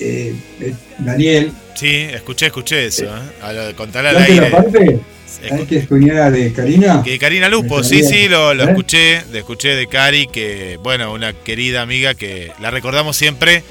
[0.00, 1.52] eh, eh, Daniel.
[1.74, 3.04] Sí, escuché, escuché eso.
[3.04, 3.74] ¿eh?
[3.76, 4.50] Contar al aire.
[4.50, 5.00] La parte?
[5.48, 7.02] ¿Sabes que de Karina?
[7.04, 11.32] Que Karina Lupo, sí, sí, lo, lo escuché, lo escuché de Cari, que bueno, una
[11.32, 13.62] querida amiga que la recordamos siempre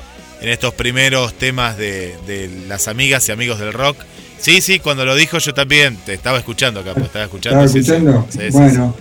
[0.42, 3.98] en estos primeros temas de, de las amigas y amigos del rock.
[4.40, 7.66] Sí, sí, cuando lo dijo yo también te estaba escuchando, Capo, estaba escuchando.
[7.66, 8.28] ¿Estaba escuchando?
[8.30, 8.96] Sí, sí, bueno,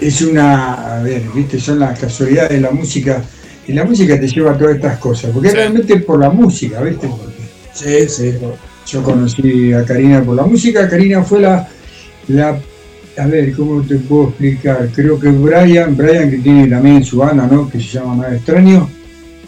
[0.00, 3.24] es una, a ver, viste, son las casualidades de la música.
[3.66, 7.08] Y la música te lleva a todas estas cosas, porque realmente por la música, ¿viste?
[7.08, 7.42] Porque
[7.72, 8.34] sí, sí.
[8.86, 10.88] Yo conocí a Karina por la música.
[10.88, 11.66] Karina fue la,
[12.28, 12.60] la,
[13.16, 14.88] a ver, ¿cómo te puedo explicar?
[14.94, 17.70] Creo que Brian, Brian que tiene también su banda, ¿no?
[17.70, 18.88] Que se llama Nada Extraño.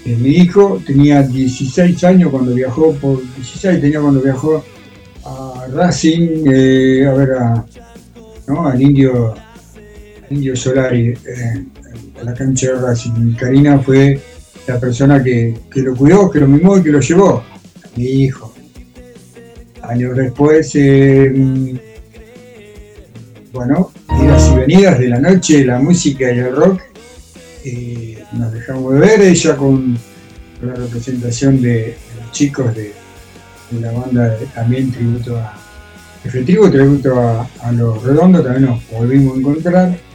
[0.06, 4.64] Eh, mi hijo tenía 16 años cuando viajó, por 16 tenía cuando viajó
[5.24, 7.66] a Racing, eh, a ver, a,
[8.46, 8.68] ¿no?
[8.68, 11.64] al indio, al indio Solari, eh,
[12.20, 13.30] a la cancha de Racing.
[13.30, 14.20] Y Karina fue
[14.66, 17.42] la persona que, que, lo cuidó, que lo mimó y que lo llevó.
[17.96, 18.52] Mi hijo.
[19.82, 21.32] Años después, eh,
[23.52, 23.92] bueno,
[24.22, 26.80] idas y venidas de la noche, la música y el rock.
[27.64, 29.96] Eh, nos dejamos de ver, ella con,
[30.62, 32.92] la representación de, los chicos de,
[33.70, 35.54] de, la banda también tributo a
[36.22, 40.05] tributo, tributo a, a, los redondos, también nos volvimos a encontrar.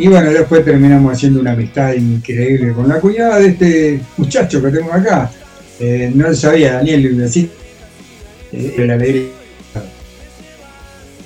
[0.00, 4.70] Y bueno, después terminamos haciendo una amistad increíble con la cuñada de este muchacho que
[4.70, 5.30] tengo acá.
[5.78, 7.50] Eh, no sabía, Daniel, así.
[8.50, 9.28] Eh, la alegría.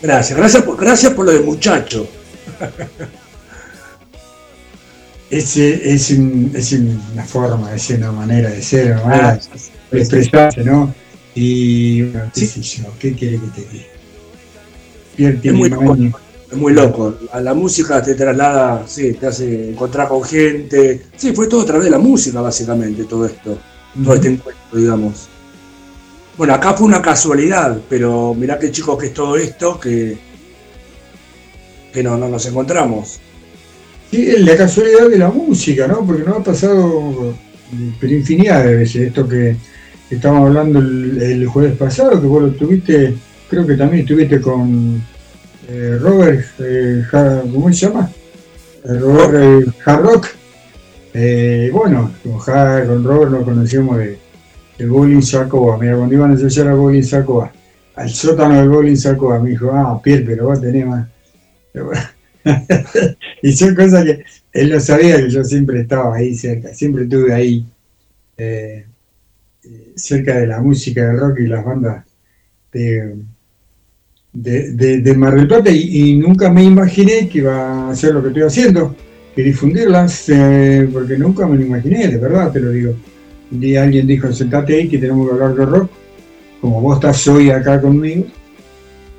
[0.03, 2.09] Gracias, gracias por, gracias por lo de muchacho.
[5.31, 9.41] Es, es, es, una forma, es una manera de ser, una manera
[9.91, 10.95] de expresarse, ¿no?
[11.35, 13.63] Y bueno, qué sé yo, ¿qué quiere que
[15.17, 15.53] te diga?
[15.53, 15.97] Muy, loco,
[16.55, 17.15] es muy loco.
[17.33, 21.03] A la música te traslada, sí, te hace encontrar con gente.
[21.17, 23.59] Sí, fue todo a través de la música, básicamente, todo esto.
[24.03, 25.29] Todo este encuentro, digamos.
[26.37, 30.19] Bueno, acá fue una casualidad, pero mirá qué chico que es todo esto que,
[31.93, 33.21] que no, no nos encontramos.
[34.11, 36.05] Sí, la casualidad de la música, ¿no?
[36.05, 37.35] Porque nos ha pasado
[38.01, 39.57] pero infinidad de veces esto que
[40.11, 43.15] estábamos hablando el, jueves pasado, que vos lo tuviste,
[43.49, 45.03] creo que también estuviste con
[45.69, 48.11] eh, Robert, eh, ¿cómo se llama?
[48.85, 50.29] Eh, Robert Harrock.
[51.73, 54.19] bueno, con, con Robert nos conocimos de,
[54.87, 55.79] Bowling Sacoa.
[55.79, 57.53] Mira, cuando iban a ensayar a Bowling Sacoa,
[57.95, 61.09] al sótano del Bowling Sacoa, me dijo, ah, Pierre, pero vos tenés más.
[63.43, 67.33] y son cosas que él lo sabía que yo siempre estaba ahí cerca, siempre estuve
[67.33, 67.67] ahí
[68.37, 68.87] eh,
[69.97, 72.05] cerca de la música del rock y las bandas
[72.73, 73.17] de,
[74.35, 78.43] de, Mar del Plata y, nunca me imaginé que iba a hacer lo que estoy
[78.43, 78.95] haciendo
[79.37, 82.95] y difundirlas, eh, porque nunca me lo imaginé, de verdad te lo digo.
[83.51, 85.91] Un día alguien dijo, sentate ahí que tenemos que hablar de rock,
[86.61, 88.27] como vos estás hoy acá conmigo,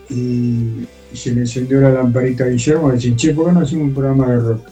[0.09, 3.87] y, se le encendió la lamparita a Guillermo y dice, che, ¿por qué no hacemos
[3.87, 4.67] un programa de rock?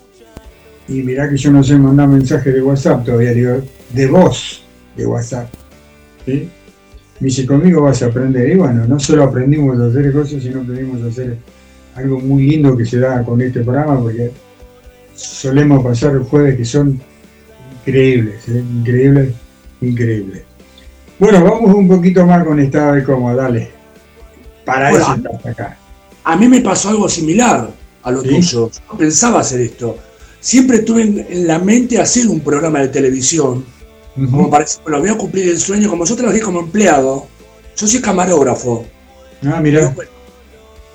[0.89, 3.62] Y mirá que yo no sé mandar mensaje de WhatsApp todavía, digo,
[3.94, 4.62] de voz
[4.98, 5.48] de WhatsApp.
[6.26, 6.50] ¿sí?
[7.20, 8.49] Me dice, conmigo vas a aprender.
[8.49, 11.38] Y bueno, no solo aprendimos a hacer cosas, sino aprendimos a hacer
[11.95, 14.32] algo muy lindo que se da con este programa, porque
[15.16, 16.99] solemos pasar jueves que son
[17.86, 18.64] increíbles, ¿eh?
[18.78, 19.34] increíbles
[19.82, 20.43] increíble.
[21.20, 23.72] Bueno, vamos un poquito más con estado de cómo, dale.
[24.66, 25.78] Para eso estás acá.
[26.24, 27.70] A mí me pasó algo similar
[28.01, 28.72] a lo tuyo.
[28.91, 29.97] No pensaba hacer esto.
[30.39, 33.64] Siempre tuve en la mente hacer un programa de televisión.
[34.16, 35.89] Como para lo voy a cumplir el sueño.
[35.89, 37.28] Como yo trabajé como empleado,
[37.76, 38.86] yo soy camarógrafo.
[39.45, 39.93] Ah, mira.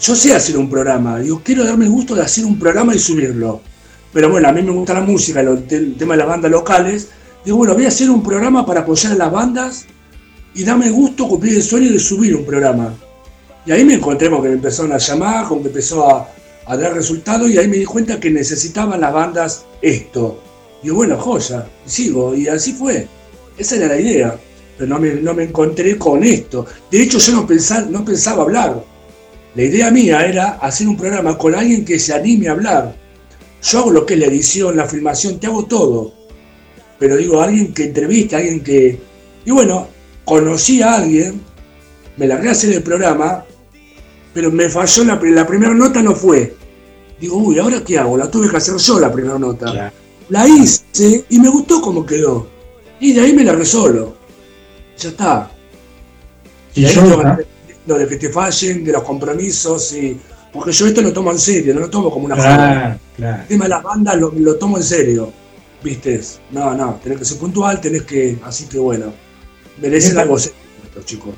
[0.01, 1.19] Yo sé hacer un programa.
[1.19, 3.61] Digo, quiero darme el gusto de hacer un programa y subirlo.
[4.13, 7.09] Pero bueno, a mí me gusta la música, el tema de las bandas locales.
[7.45, 9.87] Digo, bueno, voy a hacer un programa para apoyar a las bandas
[10.55, 12.95] y dame gusto cumplir el sueño de subir un programa.
[13.67, 16.29] Y ahí me encontré con que me empezaron a llamar, con que empezó a,
[16.77, 20.43] dar resultados y ahí me di cuenta que necesitaban las bandas esto.
[20.83, 22.35] Digo, bueno, joya, sigo.
[22.35, 23.07] Y así fue.
[23.57, 24.39] Esa era la idea.
[24.77, 26.67] Pero no me, no me encontré con esto.
[26.91, 28.85] De hecho, yo no pensaba, no pensaba hablar.
[29.55, 32.95] La idea mía era hacer un programa con alguien que se anime a hablar.
[33.63, 36.19] Yo hago lo que es la edición, la filmación, te hago todo
[36.99, 38.99] pero digo, alguien que entrevista, alguien que...
[39.45, 39.89] Y bueno,
[40.25, 41.41] conocí a alguien,
[42.17, 43.45] me largué a hacer el programa,
[44.35, 46.55] pero me falló la, la primera nota, no fue.
[47.21, 48.17] Digo, uy, ¿ahora qué hago?
[48.17, 49.93] La tuve que hacer yo la primera nota.
[50.29, 52.49] La hice y me gustó cómo quedó.
[53.01, 54.17] Y de ahí me largué solo.
[54.99, 55.51] Ya está.
[56.75, 56.95] Y, ahí
[57.87, 60.19] lo de que te fallen, de los compromisos, y
[60.53, 63.65] porque yo esto lo tomo en serio, no lo tomo como una claro, El tema
[63.65, 65.33] de las bandas lo, lo tomo en serio.
[65.83, 66.21] ¿Viste?
[66.51, 68.39] No, no, tenés que ser puntual, tenés que.
[68.43, 69.13] Así que bueno,
[69.81, 71.35] merecen algo estos chicos.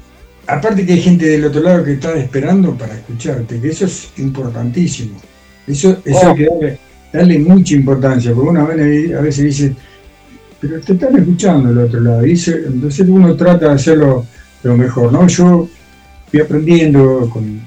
[0.46, 4.08] Aparte que hay gente del otro lado que está esperando para escucharte, que eso es
[4.16, 5.20] importantísimo.
[5.66, 6.78] Eso, eso hay que
[7.12, 9.74] darle, mucha importancia, porque una vez a veces dice,
[10.60, 12.26] pero te están escuchando del otro lado.
[12.26, 14.26] Y entonces uno trata de hacerlo
[14.62, 15.26] lo mejor, ¿no?
[15.26, 15.68] Yo
[16.30, 17.60] fui aprendiendo con,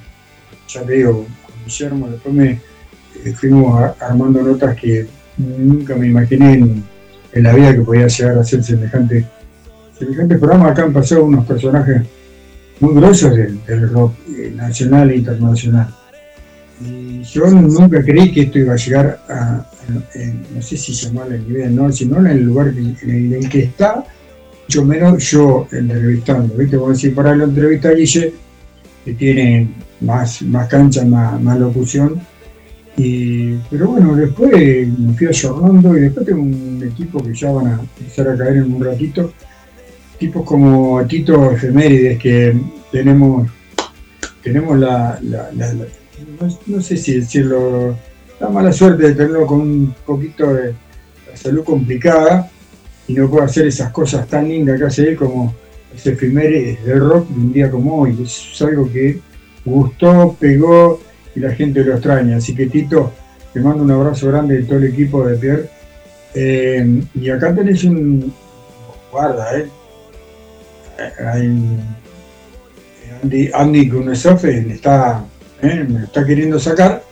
[0.68, 1.26] ya con
[1.66, 2.62] Guillermo, después me
[3.24, 6.84] eh, fuimos armando notas que nunca me imaginé en,
[7.36, 9.26] la vida que podía llegar a ser semejante,
[9.98, 10.70] semejante programa.
[10.70, 12.04] Acá han pasado unos personajes
[12.80, 15.88] muy grosos del, rock eh, nacional e internacional.
[17.32, 19.65] Yo nunca creí que esto iba a llegar a,
[20.53, 24.03] no sé si llamarle el nivel, no, sino en el lugar en el, que está,
[24.67, 26.55] yo menos yo entrevistando.
[26.55, 26.78] ¿viste?
[26.78, 28.34] Como decir, para la entrevista Guille,
[29.05, 29.69] que tiene
[30.01, 32.21] más, más cancha, más, más locución,
[32.95, 34.51] y, pero bueno, después
[34.88, 38.57] me fui ayornando y después tengo un equipo que ya van a empezar a caer
[38.57, 39.34] en un ratito.
[40.19, 42.55] Tipos como Tito Efemérides que
[42.91, 43.49] tenemos
[44.43, 45.19] tenemos la,
[46.67, 47.95] no, sé si decirlo,
[48.39, 50.74] la mala suerte de tenerlo con un poquito de
[51.34, 52.49] salud complicada
[53.07, 55.53] y no puedo hacer esas cosas tan lindas que hace él como
[55.95, 58.17] ese efemérides de rock de un día como hoy.
[58.24, 59.19] Es algo que
[59.65, 60.99] gustó, pegó
[61.36, 62.38] y la gente lo extraña.
[62.38, 63.11] Así que Tito,
[63.53, 65.69] Te mando un abrazo grande de todo el equipo de Pierre.
[66.34, 68.34] Eh, y acá tenés un.
[69.11, 69.67] Guarda, ¿eh?
[71.24, 71.80] Hay
[73.24, 75.24] Andy, Andy Kunesofe le está,
[75.64, 77.03] eh, me está queriendo sacar.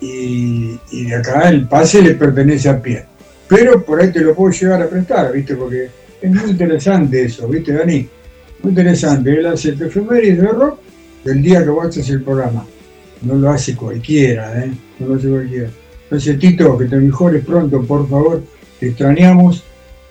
[0.00, 3.06] Y, de acá el pase le pertenece a Pierre.
[3.48, 5.54] Pero por ahí te lo puedo llegar a prestar, ¿viste?
[5.54, 5.88] Porque
[6.20, 8.08] es muy interesante eso, ¿viste, Dani?
[8.62, 9.38] Muy interesante.
[9.38, 10.78] Él hace el efemérides de rock
[11.24, 12.66] del día que vos haces el programa.
[13.22, 14.72] No lo hace cualquiera, ¿eh?
[14.98, 15.70] No lo hace cualquiera.
[16.04, 18.42] Entonces, Tito, que te mejores pronto, por favor.
[18.78, 19.64] Te extrañamos.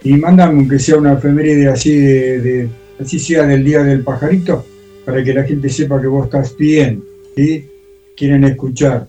[0.03, 4.66] Y mándame aunque sea una efeméride así de, así sea del día del pajarito,
[5.03, 7.03] para que la gente sepa que vos estás bien,
[7.36, 7.70] ¿sí?
[8.16, 9.08] Quieren escuchar.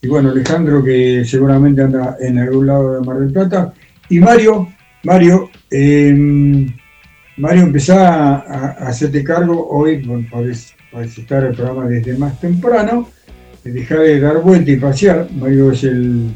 [0.00, 3.72] Y bueno, Alejandro, que seguramente anda en algún lado de Mar del Plata.
[4.08, 4.68] Y Mario,
[5.04, 6.66] Mario, eh,
[7.36, 9.98] Mario, empezá a, hacerte cargo hoy,
[10.30, 13.08] podés, podés estar el programa desde más temprano,
[13.64, 15.28] dejar de dar vuelta y pasear.
[15.32, 16.30] Mario es el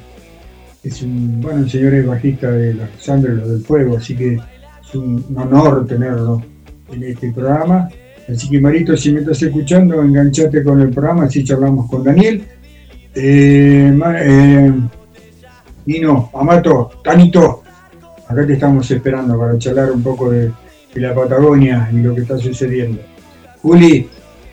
[0.83, 4.95] es un, bueno, el señor es bajista de los Sandros del Fuego, así que es
[4.95, 6.43] un honor tenerlo
[6.91, 7.89] en este programa.
[8.29, 12.43] Así que Marito, si me estás escuchando, enganchate con el programa, así charlamos con Daniel.
[13.15, 14.73] Eh, eh,
[15.85, 17.63] Nino, Amato, Tanito,
[18.27, 20.51] acá te estamos esperando para charlar un poco de,
[20.95, 23.01] la Patagonia y lo que está sucediendo.
[23.63, 24.09] Juli,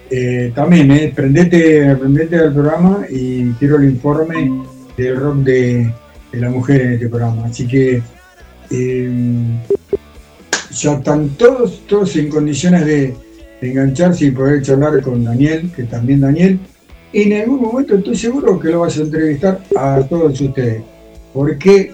[0.09, 4.63] eh, también, eh, prendete, prendete al programa y quiero el informe
[4.97, 5.93] del rock de,
[6.33, 7.45] la mujer en este programa.
[7.45, 8.01] Así que
[10.71, 13.15] ya están todos, todos en condiciones de,
[13.61, 16.59] engancharse y poder charlar con Daniel, que también Daniel.
[17.11, 20.83] En algún momento estoy seguro que lo vas a entrevistar a todos ustedes.
[21.33, 21.91] ¿Por qué?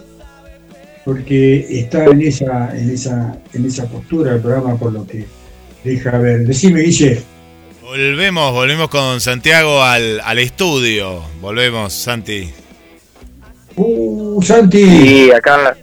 [1.06, 5.26] Porque está en esa, en esa, en esa postura el programa por lo que
[5.84, 6.46] deja ver.
[6.46, 7.22] Decime, Guille.
[7.82, 11.22] Volvemos, volvemos con Santiago al, al estudio.
[11.40, 12.50] Volvemos, Santi.
[13.76, 14.84] Uh, Santi.
[14.84, 15.78] Sí, acá.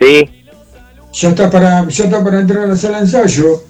[0.00, 0.28] Sí.
[1.12, 3.62] Ya está para, ya está para entrar a la sala de ensayo.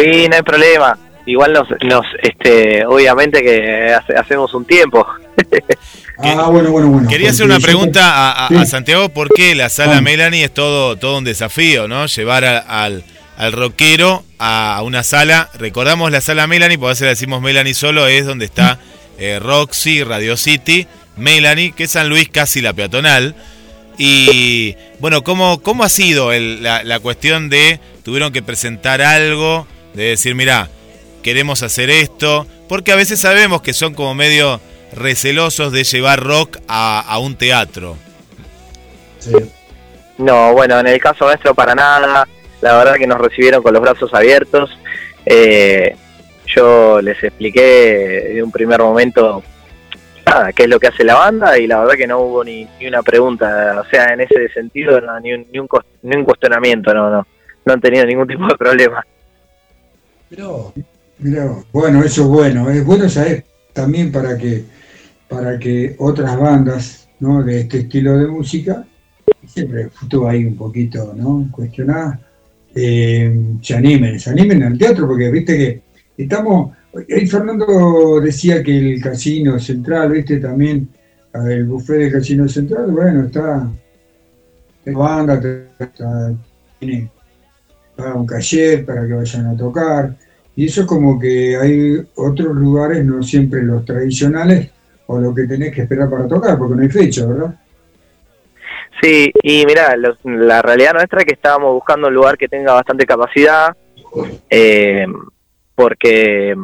[0.00, 0.98] Sí, no hay problema.
[1.26, 5.06] Igual nos, nos este, obviamente que hace, hacemos un tiempo.
[6.18, 7.08] ah, bueno, bueno, bueno.
[7.08, 8.56] Quería hacer una pregunta a, a, sí.
[8.56, 10.00] a, Santiago, ¿por qué la sala ah.
[10.00, 12.06] Melanie es todo, todo un desafío, ¿no?
[12.06, 13.04] Llevar a, al,
[13.36, 15.50] al rockero a una sala.
[15.58, 18.78] Recordamos la sala Melanie, por eso le decimos Melanie solo, es donde está
[19.18, 20.86] eh, Roxy, Radio City,
[21.16, 23.34] Melanie, que es San Luis casi la peatonal.
[23.98, 29.66] Y bueno, ¿cómo, cómo ha sido el, la, la, cuestión de tuvieron que presentar algo,
[29.94, 30.68] de decir, mira,
[31.22, 32.46] queremos hacer esto?
[32.68, 34.60] Porque a veces sabemos que son como medio
[34.92, 37.96] recelosos de llevar rock a, a un teatro.
[39.18, 39.32] Sí.
[40.18, 42.26] No, bueno, en el caso nuestro para nada.
[42.60, 44.70] La verdad que nos recibieron con los brazos abiertos.
[45.24, 45.94] Eh,
[46.46, 49.42] yo les expliqué de un primer momento
[50.26, 52.66] nada, qué es lo que hace la banda y la verdad que no hubo ni,
[52.78, 55.68] ni una pregunta, o sea, en ese sentido no, ni, un, ni, un,
[56.02, 57.26] ni un cuestionamiento, no, no,
[57.64, 59.04] no han tenido ningún tipo de problema.
[60.30, 60.72] Pero,
[61.18, 64.64] mira, bueno, eso es bueno, es bueno saber también para que
[65.28, 67.42] para que otras bandas ¿no?
[67.42, 68.84] de este estilo de música,
[69.46, 71.48] siempre estuvo ahí un poquito ¿no?
[71.52, 72.18] cuestionadas,
[72.74, 75.82] eh, se animen, se animen al teatro, porque viste que
[76.22, 76.72] estamos,
[77.14, 80.88] ahí Fernando decía que el casino central, viste, también
[81.34, 83.70] el buffet del casino central, bueno, está,
[84.84, 85.40] está banda,
[85.78, 86.34] está,
[86.78, 87.10] tiene
[87.98, 90.14] un cachet para que vayan a tocar,
[90.54, 94.70] y eso es como que hay otros lugares, no siempre los tradicionales,
[95.06, 97.54] o lo que tenés que esperar para tocar, porque no hay fecha, ¿verdad?
[99.00, 103.06] Sí, y mira, la realidad nuestra es que estábamos buscando un lugar que tenga bastante
[103.06, 103.76] capacidad,
[104.50, 105.06] eh,
[105.74, 106.54] porque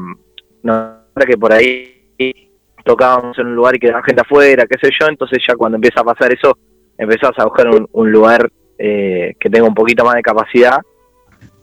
[0.62, 1.91] no que por ahí
[2.85, 6.01] tocábamos en un lugar y quedaba gente afuera, qué sé yo, entonces ya cuando empieza
[6.01, 6.59] a pasar eso,
[6.99, 10.80] empezás a buscar un, un lugar eh, que tenga un poquito más de capacidad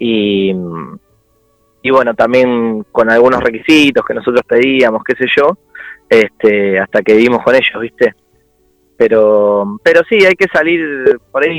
[0.04, 0.52] y,
[1.84, 5.60] y bueno, también con algunos requisitos que nosotros pedíamos, qué sé yo,
[6.10, 8.16] este, hasta que dimos con ellos, ¿viste?
[8.98, 11.56] Pero, pero sí, hay que salir por ahí,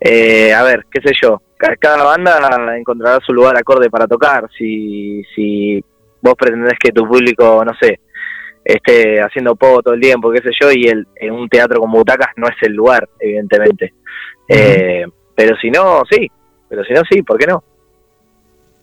[0.00, 1.42] eh, a ver, qué sé yo,
[1.78, 4.48] cada banda encontrará su lugar acorde para tocar.
[4.56, 5.84] Si, si
[6.22, 8.00] vos pretendés que tu público, no sé,
[8.64, 11.92] esté haciendo poco todo el tiempo, qué sé yo, y el, en un teatro con
[11.92, 13.92] butacas no es el lugar, evidentemente.
[14.48, 15.04] Eh,
[15.34, 16.26] pero si no, sí.
[16.70, 17.62] Pero si no, sí, ¿por qué no?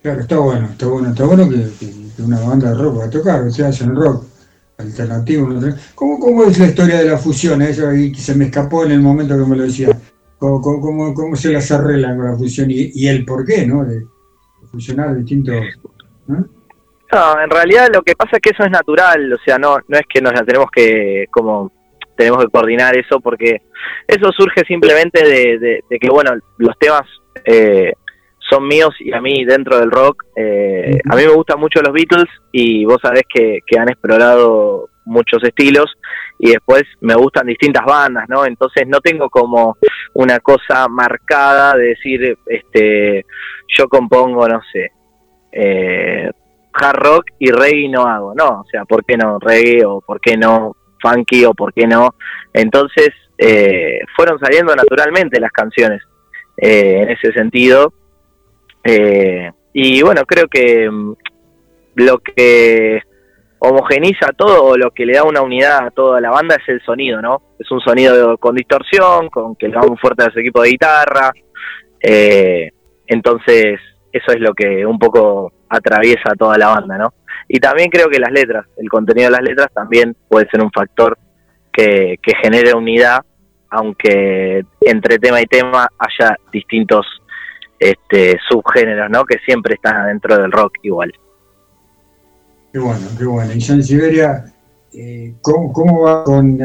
[0.03, 3.09] Claro, está bueno, está bueno, está bueno que, que una banda de rock va a
[3.09, 4.23] tocar, o sea, hacen rock
[4.77, 5.47] alternativo.
[5.49, 5.75] ¿no?
[5.95, 7.61] ¿Cómo, ¿Cómo es la historia de la fusión?
[7.63, 9.89] Eso ahí se me escapó en el momento que me lo decía.
[10.37, 13.83] ¿Cómo, cómo, cómo se las arreglan con la fusión y, y, el por qué, ¿no?
[13.83, 14.05] De
[14.71, 15.55] fusionar distintos.
[16.27, 16.45] ¿no?
[17.11, 19.97] No, en realidad lo que pasa es que eso es natural, o sea, no, no
[19.97, 21.71] es que nos la tenemos que, como,
[22.15, 23.61] tenemos que coordinar eso, porque
[24.07, 27.01] eso surge simplemente de, de- de que, bueno, los temas
[27.47, 27.93] eh,
[28.49, 31.93] son míos y a mí dentro del rock, eh, a mí me gustan mucho los
[31.93, 35.85] Beatles y vos sabés que, que han explorado muchos estilos
[36.37, 38.45] y después me gustan distintas bandas, ¿no?
[38.45, 39.77] Entonces no tengo como
[40.13, 43.25] una cosa marcada de decir, este,
[43.77, 44.91] yo compongo, no sé,
[45.51, 46.29] eh,
[46.73, 50.19] hard rock y reggae no hago, no, o sea, ¿por qué no reggae o por
[50.19, 52.15] qué no funky o por qué no?
[52.53, 56.01] Entonces eh, fueron saliendo naturalmente las canciones
[56.57, 57.93] eh, en ese sentido.
[58.83, 61.13] Eh, y bueno, creo que mm,
[61.95, 63.01] lo que
[63.59, 67.21] homogeniza todo lo que le da una unidad a toda la banda es el sonido,
[67.21, 67.41] ¿no?
[67.59, 71.31] Es un sonido con distorsión, con que le damos fuerte a su equipo de guitarra.
[72.01, 72.71] eh,
[73.07, 73.79] entonces,
[74.11, 77.13] eso es lo que un poco atraviesa toda la banda, ¿no?
[77.47, 80.71] Y también creo que las letras, el contenido de las letras también puede ser un
[80.71, 81.17] factor
[81.71, 83.21] que, que genere unidad,
[83.69, 87.05] aunque entre tema y tema haya distintos
[87.79, 89.23] este, subgéneros, ¿no?
[89.25, 91.13] Que siempre están dentro del rock igual.
[92.71, 93.53] Qué bueno, qué bueno.
[93.53, 94.45] Y San Siberia,
[94.93, 96.59] eh, ¿cómo, cómo va con,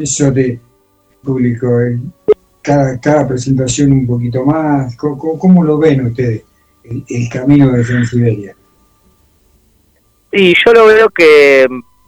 [0.00, 0.60] eso de
[1.22, 1.80] público?
[1.80, 1.98] eh?
[2.62, 4.96] Cada, cada presentación un poquito más.
[4.96, 6.42] ¿Cómo, lo ven ustedes,
[6.84, 8.56] el, el camino de San Siberia?
[10.32, 11.66] Y yo lo veo que,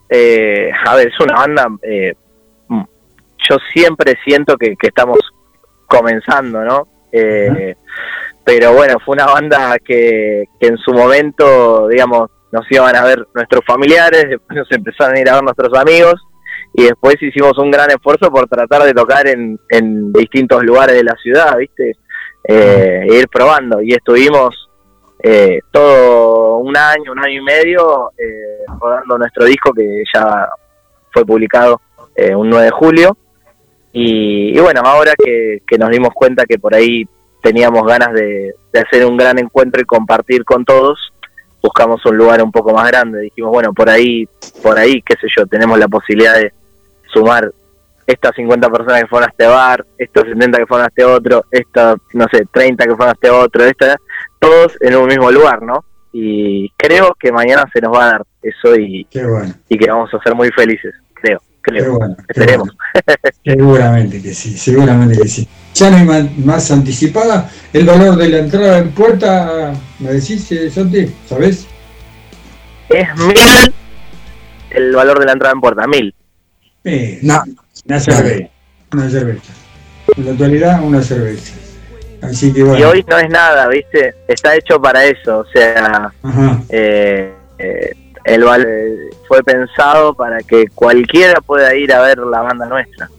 [0.09, 2.13] eh, a ver, es una banda, eh,
[3.47, 5.17] yo siempre siento que, que estamos
[5.87, 6.87] comenzando, ¿no?
[7.11, 7.75] Eh,
[8.43, 13.27] pero bueno, fue una banda que, que en su momento, digamos, nos iban a ver
[13.33, 16.15] nuestros familiares, después nos empezaron a ir a ver nuestros amigos
[16.73, 21.03] y después hicimos un gran esfuerzo por tratar de tocar en, en distintos lugares de
[21.03, 21.97] la ciudad, ¿viste?
[22.43, 24.69] Eh, e ir probando y estuvimos
[25.21, 30.47] eh, todo un año, un año y medio eh, rodando nuestro disco que ya
[31.11, 31.81] fue publicado
[32.15, 33.17] eh, un 9 de julio.
[33.91, 37.07] Y, y bueno, ahora que, que nos dimos cuenta que por ahí
[37.41, 41.11] teníamos ganas de, de hacer un gran encuentro y compartir con todos,
[41.61, 43.21] buscamos un lugar un poco más grande.
[43.21, 44.27] Dijimos, bueno, por ahí,
[44.61, 46.53] por ahí, qué sé yo, tenemos la posibilidad de
[47.11, 47.51] sumar
[48.05, 51.45] estas 50 personas que fueron a este bar, estos 70 que fueron a este otro,
[51.51, 53.97] estas, no sé, 30 que fueron a este otro, esta,
[54.39, 55.85] todos en un mismo lugar, ¿no?
[56.11, 60.11] Y creo que mañana se nos va a dar eso y, bueno, y que vamos
[60.11, 61.39] a ser muy felices, creo,
[61.71, 62.15] qué bueno.
[62.27, 62.69] Esperemos.
[63.45, 65.47] Seguramente que sí, seguramente que sí.
[65.73, 67.49] Ya no hay más anticipada.
[67.71, 71.13] El valor de la entrada en puerta, ¿me decís, eh, Santi?
[71.27, 71.65] ¿Sabés?
[72.89, 73.73] Es mil
[74.71, 76.13] el valor de la entrada en puerta, mil.
[76.83, 77.43] Eh, No,
[77.85, 78.49] una cerveza.
[78.93, 79.53] Una cerveza.
[80.17, 81.53] En la actualidad, una cerveza.
[82.21, 82.79] Así que bueno.
[82.79, 84.13] Y hoy no es nada, ¿viste?
[84.27, 86.61] Está hecho para eso, o sea, Ajá.
[86.69, 92.65] eh, eh, el eh, fue pensado para que cualquiera pueda ir a ver la banda
[92.65, 93.09] nuestra.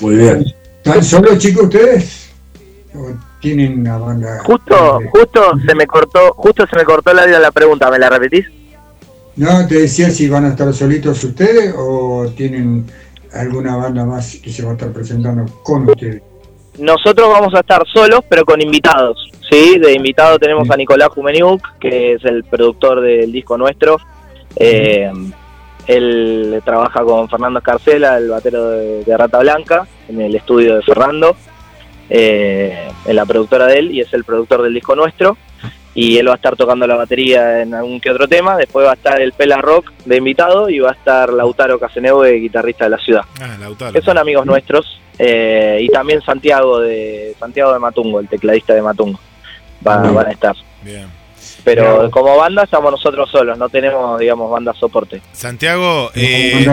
[0.00, 0.44] muy bien.
[0.82, 2.30] ¿Están solos, chicos, ustedes?
[2.94, 4.38] ¿O tienen una banda?
[4.44, 8.46] Justo, justo se me cortó, justo se me cortó la la pregunta, ¿me la repetís?
[9.36, 12.86] No, te decía si van a estar solitos ustedes o tienen
[13.32, 16.22] alguna banda más que se va a estar presentando con ustedes.
[16.80, 19.78] Nosotros vamos a estar solos, pero con invitados, ¿sí?
[19.78, 23.98] De invitado tenemos a Nicolás Jumeniuk, que es el productor del disco nuestro.
[24.56, 25.10] Eh,
[25.86, 30.82] él trabaja con Fernando Escarcela, el batero de, de Rata Blanca, en el estudio de
[30.82, 31.36] Fernando,
[32.08, 35.36] eh, en la productora de él, y es el productor del disco nuestro.
[35.94, 38.56] Y él va a estar tocando la batería en algún que otro tema.
[38.56, 42.32] Después va a estar el Pela Rock de invitado y va a estar Lautaro Caseneuve,
[42.34, 43.92] guitarrista de la ciudad Ah, Lautaro.
[43.92, 48.82] que son amigos nuestros, eh, y también Santiago de Santiago de Matungo, el tecladista de
[48.82, 49.18] Matungo,
[49.86, 50.54] va- van a estar.
[50.82, 51.06] Bien.
[51.64, 55.20] Pero como banda estamos nosotros solos, no tenemos, digamos, banda soporte.
[55.32, 56.64] Santiago, eh,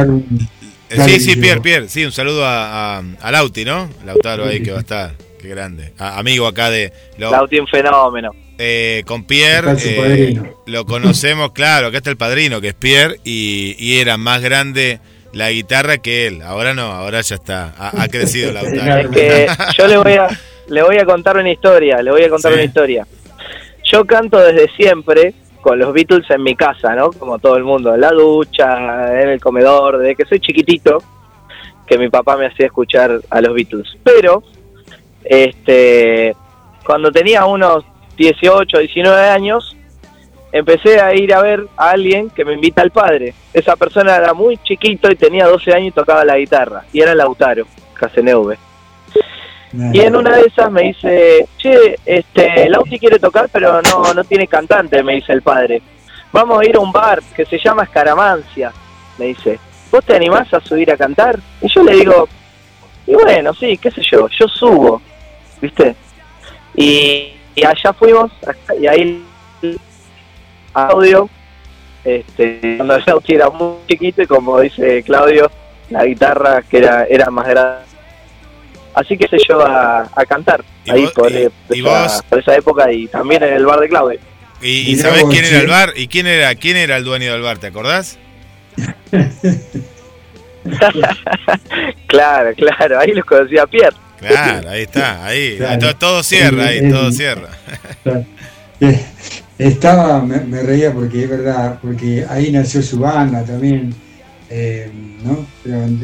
[0.90, 1.36] eh, sí, sí.
[1.38, 3.90] Pierre, Pierre, sí, un saludo a, a, a Lauti, ¿no?
[4.06, 5.12] Lautaro ahí que va a estar,
[5.42, 5.92] qué grande.
[5.98, 6.94] A- amigo acá de...
[7.18, 8.32] Lo, Lauti un fenómeno.
[8.58, 13.76] Eh, con Pierre, eh, lo conocemos, claro, acá está el padrino, que es Pierre, y,
[13.80, 15.00] y era más grande
[15.34, 16.42] la guitarra que él.
[16.42, 19.00] Ahora no, ahora ya está, ha, ha crecido Lautaro.
[19.02, 19.48] Es que
[19.78, 20.28] yo le voy a
[20.70, 22.56] le voy a contar una historia, le voy a contar Sí.
[22.58, 23.08] una historia.
[23.92, 27.12] Yo canto desde siempre con los Beatles en mi casa, ¿no?
[27.12, 31.02] Como todo el mundo, en la ducha, en el comedor, desde que soy chiquitito,
[31.88, 33.88] que mi papá me hacía escuchar a los Beatles.
[34.04, 34.44] Pero,
[35.24, 36.36] este,
[36.86, 37.84] cuando tenía unos
[38.18, 39.78] 18, 19 años,
[40.52, 43.34] empecé a ir a ver a alguien que me invita al padre.
[43.54, 47.16] Esa persona era muy chiquito y tenía 12 años y tocaba la guitarra, y era
[47.16, 48.58] Lautaro Caseneuve.
[49.94, 54.24] Y en una de esas me dice, che, este, Lauti quiere tocar, pero no, no
[54.24, 55.82] tiene cantante, me dice el padre.
[56.32, 58.72] vamos a ir a un bar que se llama Escaramancia,
[59.18, 59.60] me dice,
[59.92, 61.38] ¿vos te animás a subir a cantar?
[61.62, 62.28] Y yo le digo,
[63.06, 65.02] y bueno, sí, qué sé yo, yo subo,
[65.62, 65.96] ¿viste?
[66.76, 68.32] Y, y allá fuimos,
[68.80, 69.26] y ahí
[70.76, 71.28] audio,
[72.06, 75.50] este, cuando yo era muy chiquito y como dice Claudio,
[75.90, 77.84] la guitarra que era, era más grande.
[78.94, 83.42] Así que se yo a, a cantar ahí por, esa, por esa época y también
[83.42, 84.20] en el bar de Claudio.
[84.62, 85.94] ¿Y, sabés quién era el bar?
[85.96, 87.58] ¿Y quién era quién era el dueño del bar?
[87.58, 88.20] ¿Te acordás?
[92.08, 93.98] claro, claro, ahí los conocía Pierre.
[94.20, 95.60] Claro, ahí está, ahí.
[96.00, 97.50] Todo, cierra, ahí, todo cierra.
[99.58, 103.94] Estaba, me, reía porque es verdad, porque ahí nació su banda también,
[104.50, 104.92] eh,
[105.24, 105.48] ¿no?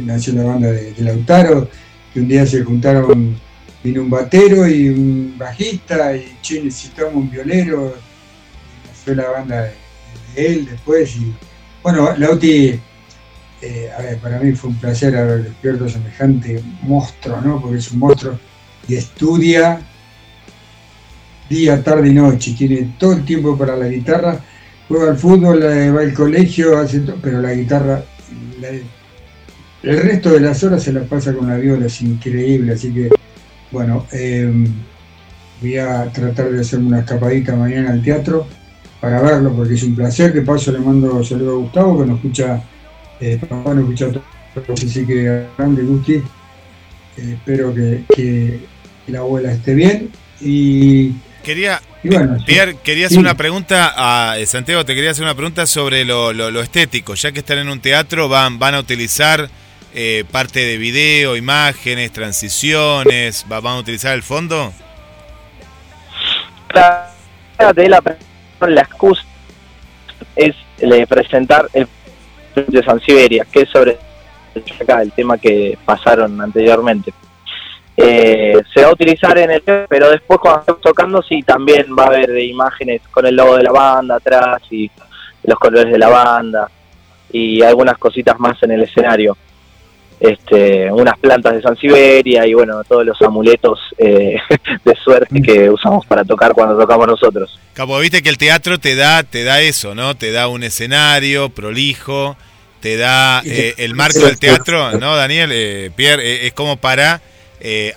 [0.03, 1.69] Nació la banda de, Lautaro,
[2.11, 3.37] que un día se juntaron,
[3.83, 7.95] vino un batero y un bajista, y che, necesitamos un violero,
[8.89, 9.73] nació la banda de,
[10.35, 11.31] él después, y
[11.83, 12.79] bueno, Lauti
[13.65, 17.61] eh, para mí fue un placer haber despierto semejante monstruo, ¿no?
[17.61, 18.37] Porque es un monstruo
[18.87, 19.79] y estudia
[21.49, 24.39] día, tarde y noche, tiene todo el tiempo para la guitarra,
[24.87, 28.03] juega al fútbol, eh, va al colegio, hace todo, pero la guitarra,
[29.83, 33.09] el resto de las horas se la pasa con la viola, es increíble, así que,
[33.71, 34.67] bueno, em,
[35.61, 38.47] voy a tratar de hacer una escapadita mañana al teatro
[38.99, 42.17] para verlo, porque es un placer, de paso le mando saludo a Gustavo, que nos
[42.17, 42.63] escucha
[43.19, 46.21] eh, papá no escucha todo, así que grande Gusti.
[47.17, 48.59] Eh, espero que,
[49.07, 50.09] la abuela esté bien.
[50.39, 51.11] Y,
[51.43, 51.81] quería,
[52.45, 56.61] Pierre, quería hacer una pregunta a eh, Santiago, te quería hacer una pregunta sobre lo,
[56.61, 57.15] estético.
[57.15, 59.49] Ya que están en un teatro, van, van a utilizar
[59.93, 64.73] eh, parte de video, imágenes, transiciones, van a utilizar el fondo.
[66.73, 67.13] La,
[67.73, 68.01] de la,
[68.61, 69.21] la excusa
[70.35, 70.55] es
[71.07, 71.87] presentar el
[72.55, 73.97] de San Siberia, que es sobre
[74.79, 77.13] acá el tema que pasaron anteriormente.
[77.95, 82.05] Eh, se va a utilizar en el pero después cuando estemos tocando sí también va
[82.05, 84.89] a haber imágenes con el logo de la banda atrás y
[85.43, 86.67] los colores de la banda
[87.31, 89.37] y algunas cositas más en el escenario
[90.23, 94.37] este unas plantas de San Siberia y bueno todos los amuletos eh,
[94.85, 98.95] de suerte que usamos para tocar cuando tocamos nosotros Cabo viste que el teatro te
[98.95, 102.37] da te da eso no te da un escenario prolijo
[102.83, 105.51] te da eh, el marco del teatro, ¿no, Daniel?
[105.53, 107.21] Eh, Pierre, eh, es como para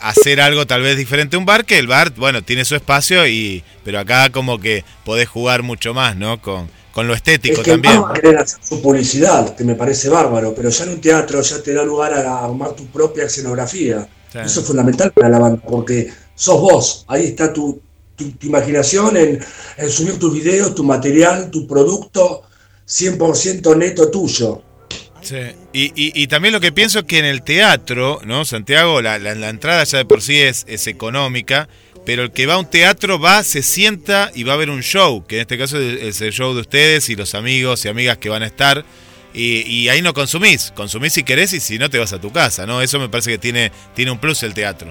[0.01, 3.27] hacer algo tal vez diferente a un bar, que el bar, bueno, tiene su espacio,
[3.27, 6.41] y pero acá como que podés jugar mucho más, ¿no?
[6.41, 8.03] Con, con lo estético también.
[8.03, 11.63] a querer hacer su publicidad, que me parece bárbaro, pero ya en un teatro ya
[11.63, 14.09] te da lugar a armar tu propia escenografía.
[14.33, 17.83] Eso es fundamental para la banda, porque sos vos, ahí está tu,
[18.17, 19.45] tu, imaginación en,
[19.77, 22.45] en subir tus videos, tu material, tu producto
[22.89, 24.63] 100% neto tuyo.
[25.75, 28.47] Y, también lo que pienso es que en el teatro, ¿no?
[28.47, 31.69] Santiago, la, la, entrada ya de por sí es, es, económica,
[32.07, 34.81] pero el que va a un teatro va, se sienta y va a ver un
[34.81, 38.17] show, que en este caso es el show de ustedes y los amigos y amigas
[38.17, 38.85] que van a estar.
[39.35, 42.65] Y, ahí no consumís, consumís si querés y si no te vas a tu casa,
[42.65, 42.81] ¿no?
[42.81, 44.89] Eso me parece que tiene, tiene un plus el teatro.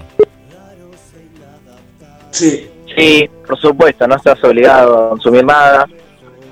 [2.30, 2.68] Sí.
[2.96, 5.86] Sí, por supuesto, no estás obligado a consumir nada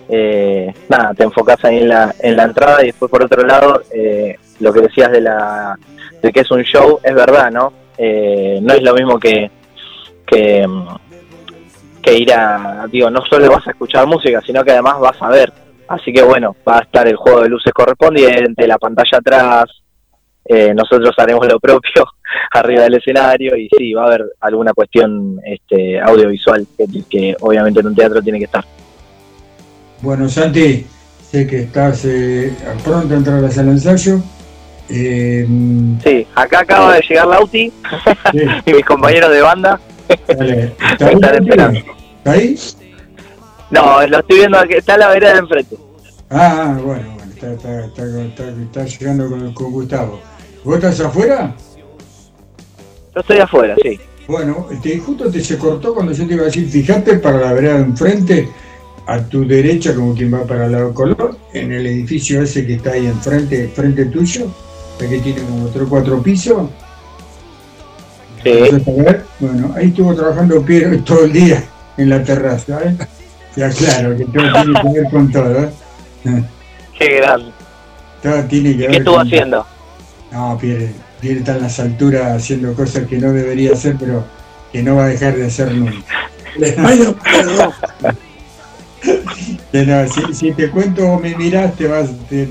[0.09, 3.83] eh, nada, te enfocas ahí en la, en la entrada y después por otro lado,
[3.93, 5.79] eh, lo que decías de, la,
[6.23, 7.73] de que es un show, es verdad, ¿no?
[7.97, 9.51] Eh, no es lo mismo que,
[10.27, 10.67] que,
[12.03, 15.29] que ir a, digo, no solo vas a escuchar música, sino que además vas a
[15.29, 15.53] ver.
[15.89, 19.85] Así que bueno, va a estar el juego de luces correspondiente, la pantalla atrás,
[20.47, 22.05] eh, nosotros haremos lo propio
[22.53, 26.67] arriba del escenario y sí, va a haber alguna cuestión este, audiovisual
[27.09, 28.65] que obviamente en un teatro tiene que estar.
[30.03, 30.87] Bueno, Santi,
[31.31, 32.55] sé que estás eh,
[32.85, 34.21] pronto a entrar a la sala de ensayo.
[34.91, 35.47] Eh,
[36.05, 37.73] sí, acá acaba de llegar Lauti
[38.67, 39.81] y mis compañeros de banda.
[40.09, 41.81] ¿Está, esperando.
[42.19, 42.59] ¿Está ahí?
[43.71, 45.77] No, lo estoy viendo, está a la vereda de enfrente.
[46.31, 50.21] Ah, bueno, bueno está, está, está, llegando con, con, Gustavo.
[50.65, 51.55] ¿Vos estás afuera?
[53.15, 54.01] Yo estoy afuera, sí.
[54.27, 57.53] Bueno, este, justo te se cortó cuando yo te iba a decir, fíjate para la
[57.53, 58.49] vereda de enfrente,
[59.07, 62.75] a tu derecha, como quien va para el lado color, en el edificio ese que
[62.75, 64.47] está ahí enfrente, frente tuyo,
[64.99, 66.71] que tiene como otro cuatro pisos.
[68.45, 68.51] Sí.
[69.41, 71.65] Bueno, ahí estuvo trabajando Piero todo el día
[71.97, 72.97] en la terraza, ¿eh?
[73.57, 75.71] Ya claro, que todo tiene que ver con todo, ¿eh?
[76.99, 77.51] Qué grande.
[78.23, 79.67] Todo tiene que ¿Qué estuvo haciendo?
[80.33, 84.25] No, Pierre, Pierre está en las alturas haciendo cosas que no debería hacer, pero
[84.73, 86.05] que no va a dejar de hacer nunca.
[89.73, 92.49] No, si, si te cuento o me mirás, te vas, te,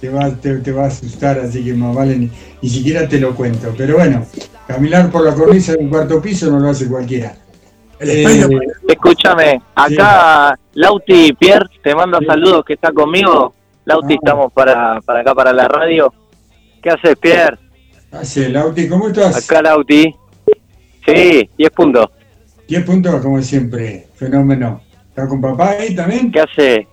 [0.00, 2.30] te vas, te, te va a asustar, así que más vale ni,
[2.62, 3.74] ni siquiera te lo cuento.
[3.76, 4.26] Pero bueno,
[4.68, 7.34] caminar por la cornisa de un cuarto piso no lo hace cualquiera.
[8.00, 8.24] Eh,
[8.86, 13.52] Escúchame, acá Lauti Pierre te manda saludos que está conmigo.
[13.86, 14.18] Lauti, Ah.
[14.22, 16.12] estamos para, para acá, para la radio.
[16.82, 17.58] ¿Qué haces, Pierre?
[18.12, 19.44] hace, Lauti, ¿cómo estás?
[19.44, 20.14] Acá Lauti.
[21.04, 22.06] Sí, 10 puntos.
[22.68, 24.82] 10 puntos como siempre, fenómeno.
[25.08, 26.30] ¿Está con papá ahí también?
[26.30, 26.86] ¿Qué hace?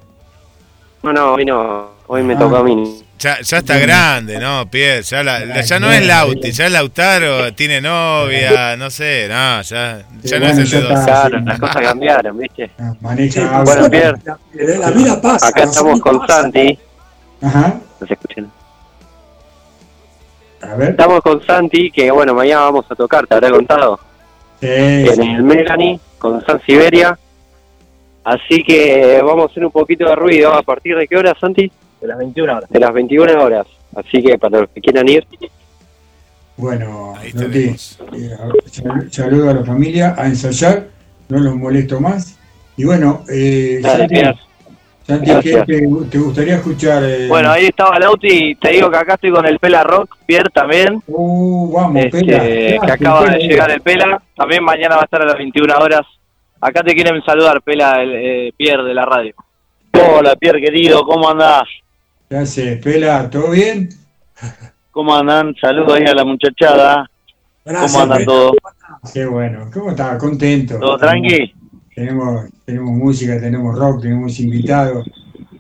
[1.03, 1.89] No, no, hoy no.
[2.07, 2.39] Hoy me Ah.
[2.39, 3.05] tocó a mí.
[3.17, 5.01] Ya, ya está grande, ¿no, Pierre?
[5.03, 10.03] Ya, la- ya no es Lauti, ya es Lautaro, tiene novia, no sé, no, ya,
[10.21, 10.99] ya no es el de dos.
[11.05, 12.69] Claro, las cosas cambiaron, ¿viste?
[12.99, 14.17] Maneja Bueno, Pierre,
[14.53, 15.47] La vida pasa.
[15.47, 16.27] acá estamos con.
[16.27, 16.77] Santi.
[17.41, 17.79] Ajá.
[18.01, 18.51] ¿No se escuchan?
[20.61, 20.89] A ver.
[20.91, 23.99] Estamos con Santi, que bueno, mañana vamos a tocar, te habré contado.
[24.59, 27.17] Sí, en el Melanie con San Siberia.
[28.23, 30.53] Así que vamos a hacer un poquito de ruido.
[30.53, 31.71] ¿A partir de qué hora, Santi?
[32.06, 32.69] De las 21 horas.
[32.69, 33.65] De las 21 horas.
[33.95, 35.26] Así que para los que quieran ir.
[36.57, 37.76] Bueno, Lauti, eh,
[38.72, 40.88] sal- saludo a la familia, a ensayar,
[41.30, 42.38] no los molesto más.
[42.77, 44.36] Y bueno, eh, Dale,
[45.06, 47.03] Santi, ¿qué te, te gustaría escuchar?
[47.03, 47.27] eh?
[47.27, 48.56] Bueno, ahí estaba Lauti.
[48.56, 51.02] Te digo que acá estoy con el Pela Rock, Pierre también.
[51.07, 52.40] Uh, vamos, Este, Pela.
[52.86, 54.22] que acaba de llegar el Pela.
[54.36, 56.02] También mañana va a estar a las 21 horas.
[56.61, 59.36] Acá te quieren saludar, Pela, el, eh, Pierre de la radio.
[59.94, 61.64] Hola, Pierre querido, ¿cómo andás?
[62.30, 63.30] ¿Qué haces, Pela?
[63.30, 63.89] ¿Todo bien?
[64.91, 65.53] ¿Cómo andan?
[65.61, 67.10] Saludos ahí a la muchachada.
[67.64, 68.56] ¿Cómo andan todos?
[69.14, 69.69] Qué bueno.
[69.72, 70.18] ¿Cómo estás?
[70.18, 70.80] Contento.
[70.80, 71.53] ¿Todo tranqui?
[71.93, 75.07] Tenemos, tenemos música, tenemos rock, tenemos invitados.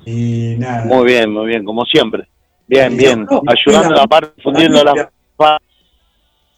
[0.05, 0.85] Y nada.
[0.85, 2.27] Muy bien, muy bien, como siempre.
[2.67, 3.27] Bien, bien.
[3.47, 5.09] Ayudando mira, aparte, fundiendo la...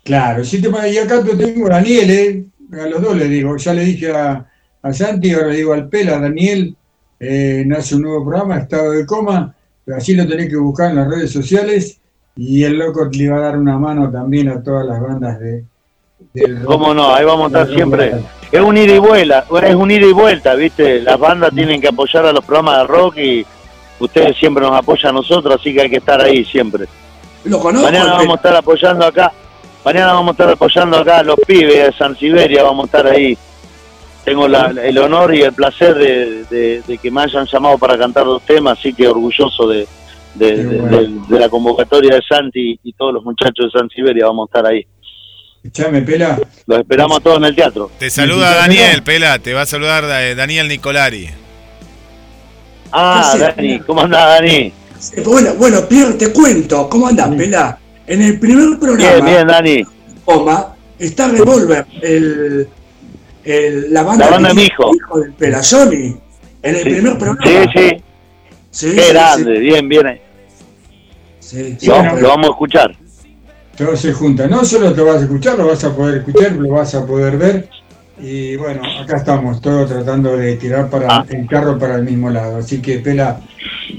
[0.04, 2.46] Claro, si te y acá te tengo a Daniel, ¿eh?
[2.82, 4.50] a los dos le digo, ya le dije a,
[4.82, 6.74] a Santi, ahora le digo al Pela, Daniel,
[7.20, 9.54] eh, nace un nuevo programa, Estado de Coma,
[9.96, 12.00] así lo tenés que buscar en las redes sociales
[12.36, 15.64] y el loco le va a dar una mano también a todas las bandas de,
[16.34, 16.66] del rock.
[16.66, 17.14] ¿Cómo no?
[17.14, 18.14] Ahí vamos a estar siempre.
[18.52, 21.02] Es un ida y vuelta, es un ida y vuelta, ¿viste?
[21.02, 23.46] Las bandas tienen que apoyar a los programas de rock y
[24.00, 26.86] ustedes siempre nos apoyan a nosotros, así que hay que estar ahí siempre.
[27.44, 27.88] Lo conozco.
[27.88, 29.32] Mañana vamos a estar apoyando acá,
[29.84, 33.08] mañana vamos a estar apoyando acá a los pibes de San Siberia, vamos a estar
[33.08, 33.38] ahí.
[34.28, 37.98] Tengo la- el honor y el placer de, de- de que me hayan llamado para
[37.98, 39.88] cantar dos temas, así que orgulloso de,
[40.36, 44.26] de- de- de- de la convocatoria de Santi y todos los muchachos de San Siberia,
[44.26, 44.86] vamos a estar ahí.
[45.64, 46.38] Escuchame, Pela.
[46.66, 47.90] Los esperamos a todos en el teatro.
[47.98, 51.30] Te saluda Daniel, Pela, te va a saludar eh, Daniel Nicolari.
[52.92, 53.34] Ah.
[53.40, 54.52] Dani, ¿cómo andás, Dani?
[54.56, 54.74] Eh,
[55.24, 56.90] Bueno, bueno, Pierre, te cuento.
[56.90, 57.80] ¿Cómo andás, Pela?
[58.06, 59.84] En el primer programa, Bien, bien, Dani.
[60.26, 62.68] Coma, está Revolver, el,
[63.48, 64.92] el- la banda, La banda mi hijo.
[65.16, 66.16] el del Pela, Johnny.
[66.64, 66.90] En el Sí.
[66.90, 67.42] primer programa.
[67.44, 68.04] Sí, sí.
[68.70, 70.20] Sí, Qué sí, grande, bien, bien.
[71.40, 72.16] Sí, Lo, bueno.
[72.18, 72.96] lo vamos a escuchar.
[73.78, 74.48] Todo se junta.
[74.48, 77.38] No solo te vas a escuchar, lo vas a poder escuchar, lo vas a poder
[77.38, 77.70] ver.
[78.20, 81.26] Y bueno, acá estamos, todos tratando de tirar para Ah.
[81.30, 82.58] el carro para el mismo lado.
[82.58, 83.40] Así que, Pela,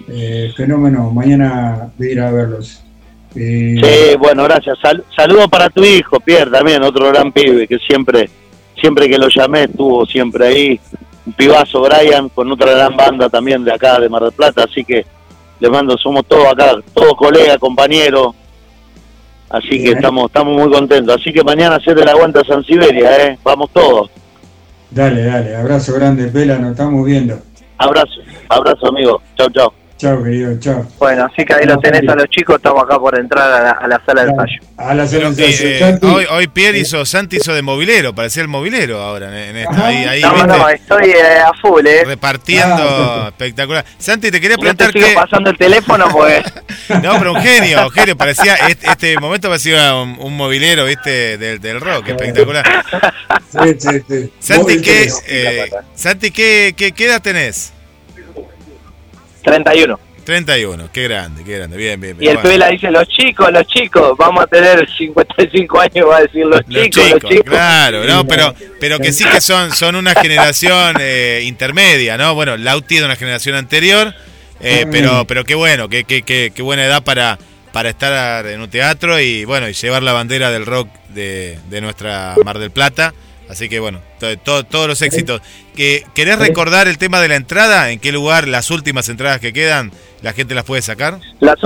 [0.08, 2.82] eh, fenómeno, mañana voy a ir a verlos.
[3.36, 4.76] Eh, Sí, bueno, gracias.
[4.82, 8.28] Sal- saludo para tu hijo, Pierre, también, otro gran pibe que siempre,
[8.80, 10.80] siempre que lo llamé estuvo siempre ahí.
[11.26, 14.64] Un pibazo, Brian, con otra gran banda también de acá, de Mar del Plata.
[14.64, 15.04] Así que
[15.60, 18.34] les mando, somos todos acá, todos colegas, compañeros.
[19.50, 21.16] Así que estamos, estamos muy contentos.
[21.20, 23.38] Así que mañana hacete la aguanta San Siberia, ¿eh?
[23.42, 24.10] Vamos todos.
[24.90, 27.38] Dale, dale, abrazo grande, Pela, nos estamos viendo.
[27.76, 29.20] Abrazo, abrazo, amigo.
[29.36, 29.72] Chau, chau.
[29.98, 30.86] Chao, querido, chao.
[31.00, 33.70] Bueno, así que ahí lo tenés a los chicos, estamos acá por entrar a la,
[33.72, 34.60] a la sala del fallo.
[34.76, 39.26] A la eh, hoy, hoy Pierre hizo, Santi hizo de movilero, parecía el movilero ahora
[39.26, 39.86] en, en esta.
[39.86, 40.46] Ahí, ahí, No, ¿viste?
[40.46, 42.04] no, estoy eh, a full, ¿eh?
[42.04, 43.84] Repartiendo, Ah, espectacular.
[43.98, 46.44] Santi, te quería Yo te preguntar sigo pasando el teléfono, pues.
[47.02, 48.16] No, pero un genio, un genio.
[48.16, 51.38] Parecía, este, este momento parecía un, un movilero, ¿viste?
[51.38, 52.64] Del, del rock, espectacular.
[53.50, 54.32] Sí, sí, sí.
[54.38, 57.72] Santi, ¿qué, eh, Santi ¿qué, qué, qué edad tenés?
[59.48, 59.98] 31.
[60.24, 61.76] 31, qué grande, qué grande.
[61.78, 62.50] Bien, bien, Y el Bueno.
[62.50, 66.60] Pela dice, los chicos, los chicos, vamos a tener 55 años, va a decir los,
[66.68, 67.44] Los chicos, chicos, los chicos.
[67.50, 72.34] claro, no, pero, pero que sí que son, son una generación eh, intermedia, ¿no?
[72.34, 74.12] Bueno, Lauti es de una generación anterior,
[74.60, 74.90] eh, Mm.
[74.90, 77.38] pero, pero qué bueno, qué, qué, qué, qué buena edad para,
[77.72, 81.80] para estar en un teatro y bueno, y llevar la bandera del rock de, de
[81.80, 83.14] nuestra Mar del Plata.
[83.48, 85.40] Así que bueno, to- to- todos los éxitos.
[85.74, 87.90] ¿Que, ¿Querés recordar el tema de la entrada?
[87.90, 89.90] ¿En qué lugar las últimas entradas que quedan
[90.22, 91.18] la gente las puede sacar?
[91.40, 91.58] Las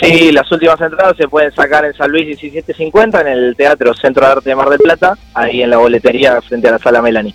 [0.00, 4.26] Sí, las últimas entradas se pueden sacar en San Luis 1750, en el Teatro Centro
[4.26, 7.34] de Arte de Mar del Plata, ahí en la boletería frente a la Sala Melanie.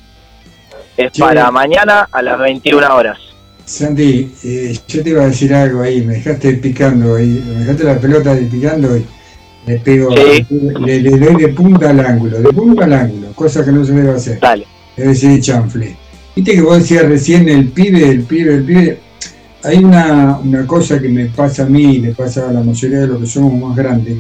[0.98, 1.22] es Sí.
[1.22, 3.18] para mañana a las 21 horas.
[3.64, 7.84] Santi, eh, yo te iba a decir algo ahí, me dejaste picando ahí, me dejaste
[7.86, 9.06] la pelota de picando y
[9.66, 10.46] le pego, Sí.
[10.80, 13.94] le, le doy de punta al ángulo, de punta al ángulo, cosa que no se
[13.94, 14.40] debe hacer.
[14.40, 14.66] Dale.
[14.98, 15.96] Es decir, chanfle.
[16.36, 19.00] Viste que vos decías recién el pibe, el pibe, el pibe.
[19.64, 23.00] Hay una, una cosa que me pasa a mí y le pasa a la mayoría
[23.02, 24.18] de los que somos más grandes.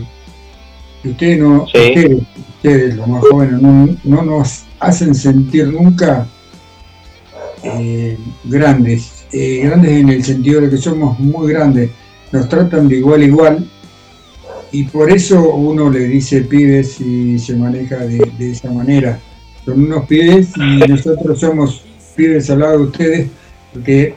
[1.04, 1.78] Ustedes no, Sí.
[1.80, 2.18] ustedes,
[2.56, 6.28] ustedes, los más jóvenes, no, no nos hacen sentir nunca
[7.64, 11.90] eh, grandes, eh, grandes en el sentido de que somos muy grandes,
[12.32, 13.70] nos tratan de igual a igual
[14.72, 19.20] y por eso uno le dice pibes y se maneja de, de esa manera.
[19.66, 21.84] Son unos pibes y nosotros somos
[22.16, 23.28] pibes al lado de ustedes
[23.74, 24.16] porque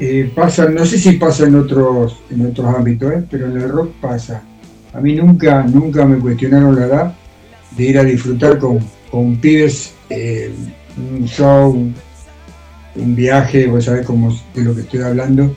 [0.00, 3.24] eh, pasa, no sé si pasa en otros, en otros ámbitos, ¿eh?
[3.30, 4.42] pero en el rock pasa.
[4.92, 7.14] A mí nunca, nunca me cuestionaron la edad
[7.76, 8.78] de ir a disfrutar con,
[9.10, 10.52] con pibes eh,
[10.96, 11.94] un show, un,
[12.96, 15.54] un viaje, vos sabés cómo de lo que estoy hablando.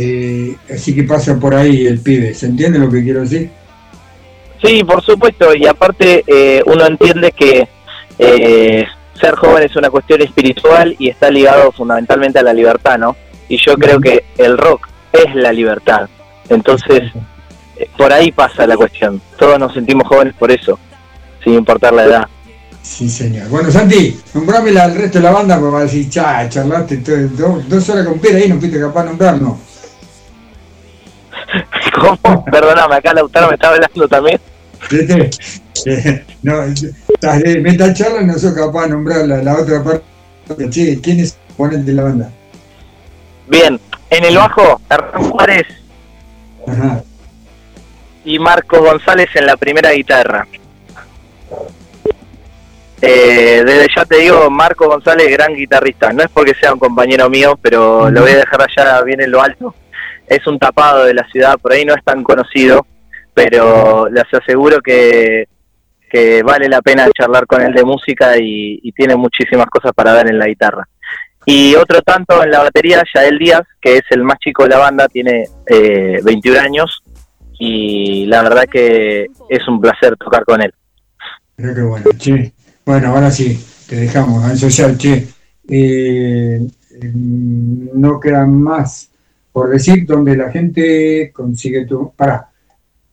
[0.00, 3.50] Eh, así que pasa por ahí el pibe, ¿se entiende lo que quiero decir?
[4.62, 7.66] Sí, por supuesto, y aparte eh, uno entiende que
[8.16, 8.84] eh,
[9.20, 13.16] ser joven es una cuestión espiritual y está ligado fundamentalmente a la libertad, ¿no?
[13.48, 16.08] Y yo creo que el rock es la libertad.
[16.48, 17.02] Entonces,
[17.76, 19.20] eh, por ahí pasa la cuestión.
[19.36, 20.78] Todos nos sentimos jóvenes por eso,
[21.42, 22.28] sin importar la edad.
[22.82, 23.48] Sí, señor.
[23.48, 26.98] Bueno, Santi, nombrame la- al resto de la banda porque va a decir, cha, charlaste
[26.98, 29.56] todo- dos, dos horas con Pera ahí, no fuiste capaz de nombrarnos.
[32.00, 32.44] ¿Cómo?
[32.44, 34.40] Perdóname, acá Lautaro me está hablando también.
[34.90, 35.30] ¿Viste?
[35.86, 40.02] Eh, no, de meta charla no sos capaz de nombrar la, la otra parte.
[40.70, 42.30] Che, ¿quién es el ponente de la banda?
[43.46, 43.78] Bien,
[44.10, 45.66] en el bajo, Hernán Juárez
[46.66, 47.02] Ajá.
[48.24, 50.48] y Marcos González en la primera guitarra.
[53.00, 56.12] Eh, desde ya te digo, Marco González, gran guitarrista.
[56.12, 59.30] No es porque sea un compañero mío, pero lo voy a dejar allá bien en
[59.30, 59.74] lo alto.
[60.28, 62.86] Es un tapado de la ciudad, por ahí no es tan conocido,
[63.34, 65.48] pero les aseguro que,
[66.10, 70.28] que vale la pena charlar con él de música y, tiene muchísimas cosas para dar
[70.28, 70.88] en la guitarra.
[71.46, 74.78] Y otro tanto en la batería, Yael Díaz, que es el más chico de la
[74.78, 77.02] banda, tiene eh, 21 años
[77.58, 80.72] y la verdad que es un placer tocar con él.
[81.56, 82.52] Pero qué bueno, che.
[82.84, 85.26] Bueno, ahora sí, te dejamos a ensayar, che.
[85.70, 86.60] Eh,
[87.02, 89.07] mm, no queda más
[89.58, 92.12] por decir donde la gente consigue tu.
[92.14, 92.48] Pará,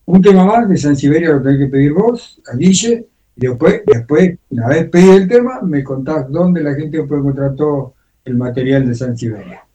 [0.06, 3.82] un tema más de San Siberia lo tenés que pedir vos, a Guille, y después,
[3.88, 8.36] después, una vez pedido el tema, me contás dónde la gente puede encontrar todo el
[8.38, 9.66] material de San Siberia.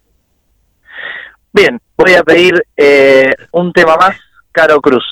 [1.52, 4.16] Bien, voy a pedir eh, un tema más,
[4.52, 5.04] Caro Cruz.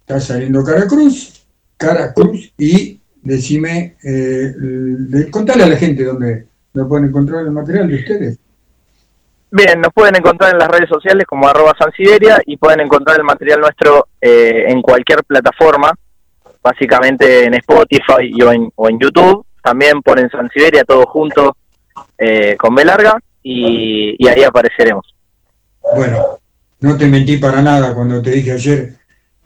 [0.00, 1.46] Está saliendo Cara Cruz,
[1.78, 7.52] Cara Cruz, y decime, eh, le- contale a la gente dónde lo pueden encontrar el
[7.52, 8.38] material de ustedes.
[9.54, 13.18] Bien, nos pueden encontrar en las redes sociales como arroba San Siberia y pueden encontrar
[13.18, 15.92] el material nuestro eh, en cualquier plataforma,
[16.62, 19.44] básicamente en Spotify y o, en, o en YouTube.
[19.62, 21.54] También ponen San Siberia todo junto
[22.16, 25.14] eh, con B larga y, y ahí apareceremos.
[25.96, 26.38] Bueno,
[26.80, 28.94] no te mentí para nada cuando te dije ayer,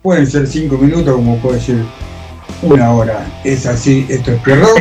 [0.01, 1.79] pueden ser cinco minutos como puede ser
[2.63, 3.27] una hora.
[3.43, 4.79] Es así, esto es Pierrot.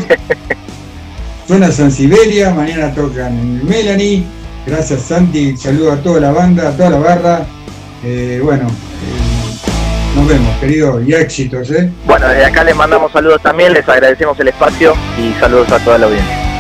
[1.48, 4.45] Suena San Siberia, mañana tocan en Melanie.
[4.66, 7.46] Gracias Santi, saludo a toda la banda, a toda la barra.
[8.04, 11.92] Eh, bueno, eh, nos vemos, querido, y éxitos, ¿eh?
[12.06, 16.00] Bueno, desde acá les mandamos saludos también, les agradecemos el espacio y saludos a toda
[16.00, 16.55] la audiencia.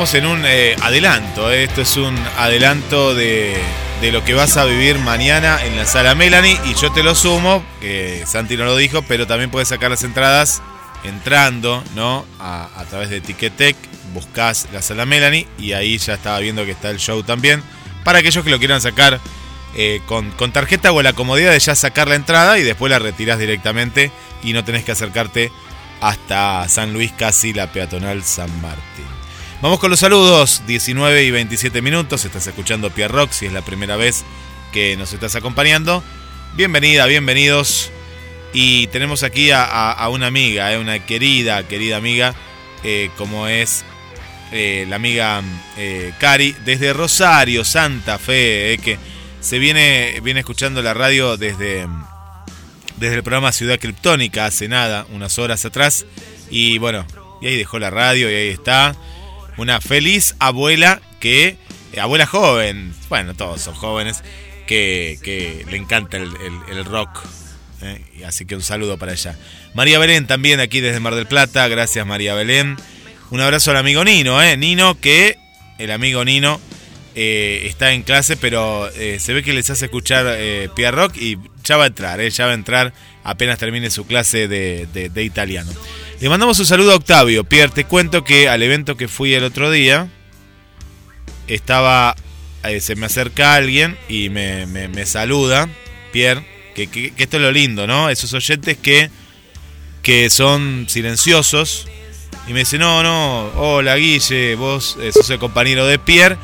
[0.00, 1.52] En un eh, adelanto.
[1.52, 1.64] eh.
[1.64, 3.54] Esto es un adelanto de,
[4.00, 6.58] de lo que vas a vivir mañana en la sala Melanie.
[6.64, 7.62] Y yo te lo sumo,
[8.24, 10.62] Santi no lo dijo, pero también puedes sacar las entradas
[11.04, 12.24] entrando ¿no?
[12.38, 13.76] a, través de Ticketek.
[14.14, 17.62] Buscás la sala Melanie y ahí ya estaba viendo que está el show también.
[18.02, 19.20] Para aquellos que lo quieran sacar
[19.76, 22.98] eh, con, con tarjeta o la comodidad de ya sacar la entrada y después la
[22.98, 24.10] retirás directamente
[24.42, 25.52] y no tenés que acercarte
[26.00, 28.99] hasta San Luis, casi la peatonal San Martín.
[29.62, 33.60] Vamos con los saludos, 19 y 27 minutos, estás escuchando Pierre Rock, si es la
[33.60, 34.24] primera vez
[34.72, 36.02] que nos estás acompañando.
[36.56, 37.90] Bienvenida, bienvenidos.
[38.54, 42.34] Y tenemos aquí a, una amiga, eh, una querida, querida amiga,
[42.84, 43.84] eh, como es
[44.50, 45.42] eh, la amiga
[45.76, 48.98] eh, Cari, desde Rosario, Santa Fe, que
[49.42, 51.86] se viene, viene escuchando la radio desde,
[52.96, 56.06] desde el programa Ciudad Criptónica hace nada, unas horas atrás.
[56.48, 57.04] Y bueno,
[57.42, 58.96] y ahí dejó la radio y ahí está.
[59.60, 61.56] Una feliz abuela que,
[61.92, 64.22] eh, abuela joven, bueno, todos son jóvenes,
[64.66, 67.10] que, le encanta el, rock.
[67.82, 68.00] ¿eh?
[68.26, 69.36] Así que un saludo para ella.
[69.74, 72.76] María Belén también aquí desde Mar del Plata, gracias María Belén.
[73.30, 74.56] Un abrazo al amigo Nino, ¿eh?
[74.56, 75.36] Nino que,
[75.78, 76.58] el amigo Nino,
[77.14, 81.36] eh, está en clase, pero eh, se ve que les hace escuchar eh, Rock y
[81.64, 82.30] ya va a entrar, ¿eh?
[82.30, 85.70] ya va a entrar apenas termine su clase de- de italiano.
[86.20, 87.44] Le mandamos un saludo a Octavio.
[87.44, 90.08] Pierre, te cuento que al evento que fui el otro día,
[91.48, 92.14] estaba,
[92.64, 95.68] eh, se me acerca alguien y me, me- saluda,
[96.12, 96.44] Pierre,
[96.74, 98.10] que, que- que esto es lo lindo, ¿no?
[98.10, 99.10] Esos oyentes que,
[100.02, 101.88] que son silenciosos
[102.46, 106.36] y me dice, no, no, hola Guille, vos eh, sos el compañero de Pierre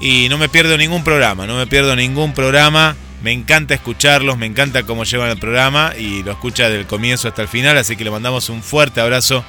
[0.00, 2.96] y no me pierdo ningún programa, no me pierdo ningún programa.
[3.22, 7.42] Me encanta escucharlos, me encanta cómo llevan el programa y lo escucha del comienzo hasta
[7.42, 9.44] el final, así que le mandamos un fuerte abrazo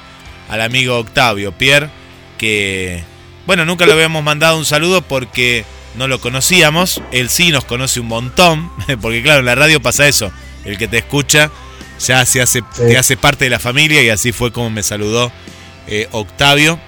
[0.48, 1.88] al amigo Octavio Pierre,
[2.36, 3.02] que,
[3.46, 8.00] bueno, nunca le habíamos mandado un saludo porque no lo conocíamos, él sí nos conoce
[8.00, 8.70] un montón,
[9.00, 10.30] porque claro, en la radio pasa eso,
[10.64, 11.50] el que te escucha
[12.06, 15.32] ya se hace, te hace parte de la familia y así fue como me saludó
[15.86, 16.78] eh, Octavio.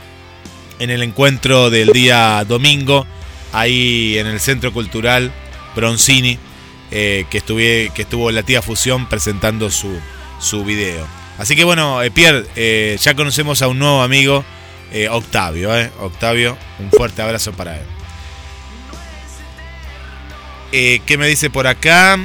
[0.80, 3.06] En el encuentro del día domingo,
[3.52, 5.32] ahí en el Centro Cultural
[5.76, 6.36] Bronzini,
[6.90, 9.98] eh, que, estuve, que estuvo la tía Fusión presentando su,
[10.40, 11.06] su video.
[11.38, 14.44] Así que bueno, eh, Pierre, eh, ya conocemos a un nuevo amigo,
[15.10, 15.76] Octavio.
[15.76, 15.90] eh.
[16.00, 17.82] Octavio, un fuerte abrazo para él.
[21.06, 22.18] ¿Qué me dice por acá?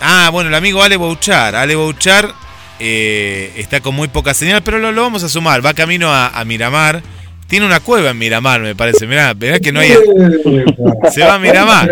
[0.00, 1.54] Ah, bueno, el amigo Ale Bouchar.
[1.56, 2.32] Ale Bouchar
[2.80, 5.64] eh, está con muy poca señal, pero lo, lo vamos a sumar.
[5.64, 7.02] Va camino a, a Miramar.
[7.46, 9.06] Tiene una cueva en Miramar, me parece.
[9.06, 9.92] Mirá, verá que no hay.
[11.12, 11.90] Se va a Miramar.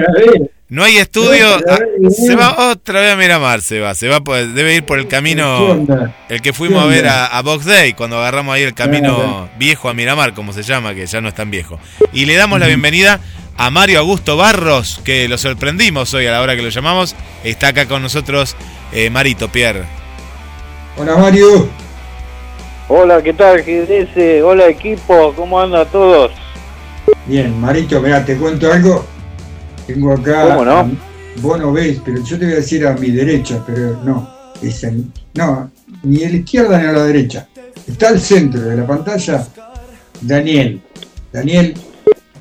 [0.68, 1.46] No hay estudio.
[1.70, 1.78] ah,
[2.10, 3.94] Se va otra vez a Miramar, se va.
[3.94, 5.86] Se va por- debe ir por el camino.
[6.28, 9.88] El que fuimos a ver a, a Box Day, cuando agarramos ahí el camino viejo
[9.88, 11.78] a Miramar, como se llama, que ya no es tan viejo.
[12.12, 13.20] Y le damos la bienvenida
[13.56, 17.14] a Mario Augusto Barros, que lo sorprendimos hoy a la hora que lo llamamos.
[17.44, 18.56] Está acá con nosotros
[18.92, 19.84] eh, Marito Pierre.
[20.96, 21.68] Hola Mario.
[22.88, 24.42] Hola, ¿qué tal, GDS?
[24.44, 26.32] Hola, equipo, ¿cómo andan todos?
[27.26, 29.06] Bien, Marito, mira, te cuento algo.
[29.86, 30.48] Tengo acá.
[30.48, 30.90] ¿Cómo no?
[31.42, 34.28] Vos no ves, pero yo te voy a decir a mi derecha, pero no.
[34.62, 35.70] Es en- no,
[36.02, 37.46] ni a la izquierda ni a la derecha.
[37.86, 39.46] Está al centro de la pantalla
[40.22, 40.80] Daniel.
[41.32, 41.74] Daniel,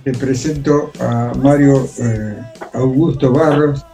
[0.04, 2.38] te presento a Mario eh,
[2.74, 3.86] Augusto Barros.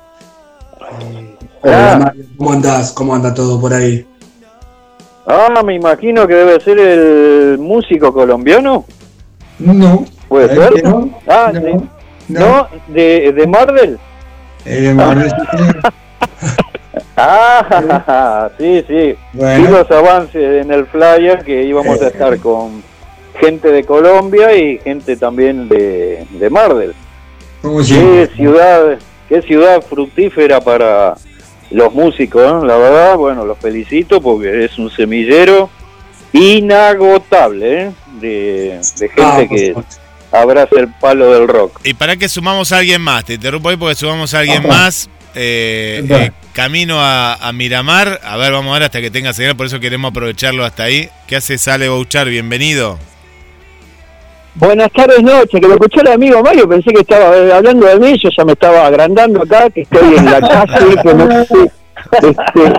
[1.63, 2.91] Hola Mario, ¿cómo andás?
[2.91, 4.05] ¿Cómo anda todo por ahí?
[5.25, 8.85] Ah, me imagino que debe ser el músico colombiano.
[9.59, 10.05] No.
[10.27, 10.83] ¿Puede ¿sabés ser?
[10.83, 11.19] no?
[11.27, 11.89] Ah, No,
[12.31, 12.39] no.
[12.39, 13.99] no, de, de Marvel.
[14.65, 15.25] Eh, Mario,
[17.17, 19.15] Ah, sí, sí.
[19.33, 19.65] Bueno.
[19.65, 22.83] Vi los avances en el flyer que íbamos a estar con
[23.39, 26.93] gente de Colombia y gente también de, de Marvel.
[27.61, 28.27] ¿Cómo Qué siempre?
[28.35, 28.97] ciudad,
[29.29, 31.15] qué ciudad fructífera para
[31.69, 32.65] los músicos, ¿eh?
[32.67, 35.69] la verdad, bueno, los felicito porque es un semillero
[36.33, 37.91] inagotable ¿eh?
[38.19, 39.75] de, de gente Ah, por que.
[40.31, 41.79] Abraza el palo del rock.
[41.83, 43.25] ¿Y para qué sumamos a alguien más?
[43.25, 45.09] Te interrumpo ahí porque sumamos a alguien más.
[45.35, 48.19] eh, eh, camino a, a Miramar.
[48.23, 51.09] A ver, vamos a ver hasta que tenga señal, por eso queremos aprovecharlo hasta ahí.
[51.27, 52.27] ¿Qué hace Sale Bouchar?
[52.27, 52.97] Bienvenido.
[54.55, 55.61] Buenas tardes, noche.
[55.61, 58.43] Que me escuchó el amigo Mario, pensé que estaba eh, hablando de mí, yo ya
[58.43, 61.71] me estaba agrandando acá, que estoy en la calle, que no sé,
[62.15, 62.73] este,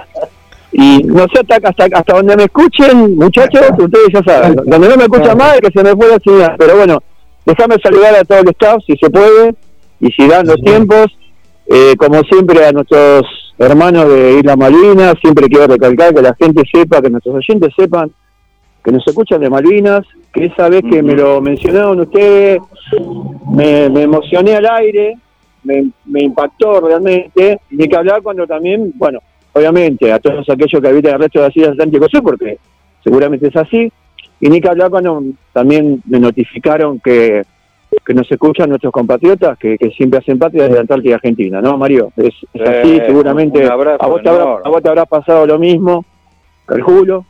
[0.72, 4.96] y no sé hasta, hasta, hasta donde me escuchen, muchachos, ustedes ya saben, donde no
[4.98, 7.02] me escuchan más es que se me fue la señal, pero bueno,
[7.44, 9.54] déjame saludar a todo el staff, si se puede,
[10.00, 11.06] y si dan los tiempos,
[11.66, 13.22] eh, como siempre a nuestros
[13.58, 18.12] hermanos de Isla Malvinas, siempre quiero recalcar que la gente sepa, que nuestros oyentes sepan
[18.84, 22.60] que nos escuchan de Malvinas, que esa vez que me lo mencionaron ustedes,
[23.50, 25.14] me, me emocioné al aire,
[25.62, 29.20] me, me impactó realmente, y ni que hablar cuando también, bueno,
[29.52, 32.58] obviamente, a todos aquellos que habitan el resto de las Islas Atlántico Sur, porque
[33.04, 33.92] seguramente es así,
[34.42, 37.44] y ni que hablar cuando también me notificaron que,
[38.04, 41.78] que nos escuchan nuestros compatriotas, que, que siempre hacen patria desde la Antártida Argentina, ¿no,
[41.78, 42.10] Mario?
[42.16, 45.06] Es, es así, Eh, seguramente un abrazo a vos, te habrá, a vos te habrá
[45.06, 46.04] pasado lo mismo,
[46.66, 47.24] calculo.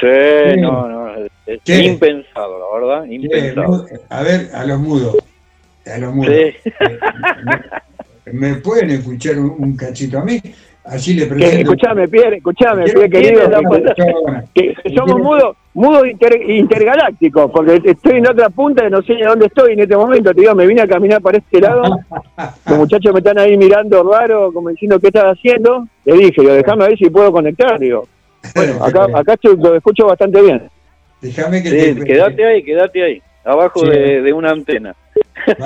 [0.00, 0.06] Sí,
[0.54, 0.60] Sí.
[0.60, 1.08] no, no,
[1.46, 3.86] es, impensado, la verdad, impensado.
[4.08, 5.16] a ver, a los mudos.
[5.86, 6.34] A los mudos.
[6.34, 6.72] Sí.
[8.24, 10.40] ¿Me, me pueden escuchar un, un cachito a mí?
[10.84, 11.56] Así le presento.
[11.72, 13.40] escuchame, Pierre, escuchame, Pierre, querido,
[14.54, 19.46] que- somos mudos mudo inter- intergalácticos, porque estoy en otra punta, no sé ni dónde
[19.46, 21.82] estoy en este momento, te digo, me vine a caminar para este lado,
[22.68, 25.86] los muchachos me están ahí mirando raro, como diciendo, ¿qué estás haciendo?
[26.04, 28.06] Le dije, digo, déjame ver si puedo conectar, digo,
[28.54, 30.62] bueno, acá, acá estoy- lo escucho bastante bien.
[31.20, 33.22] Déjame que Sí, te, quédate ahí, quédate ahí.
[33.44, 33.88] abajo Sí.
[33.90, 34.94] de, de una antena.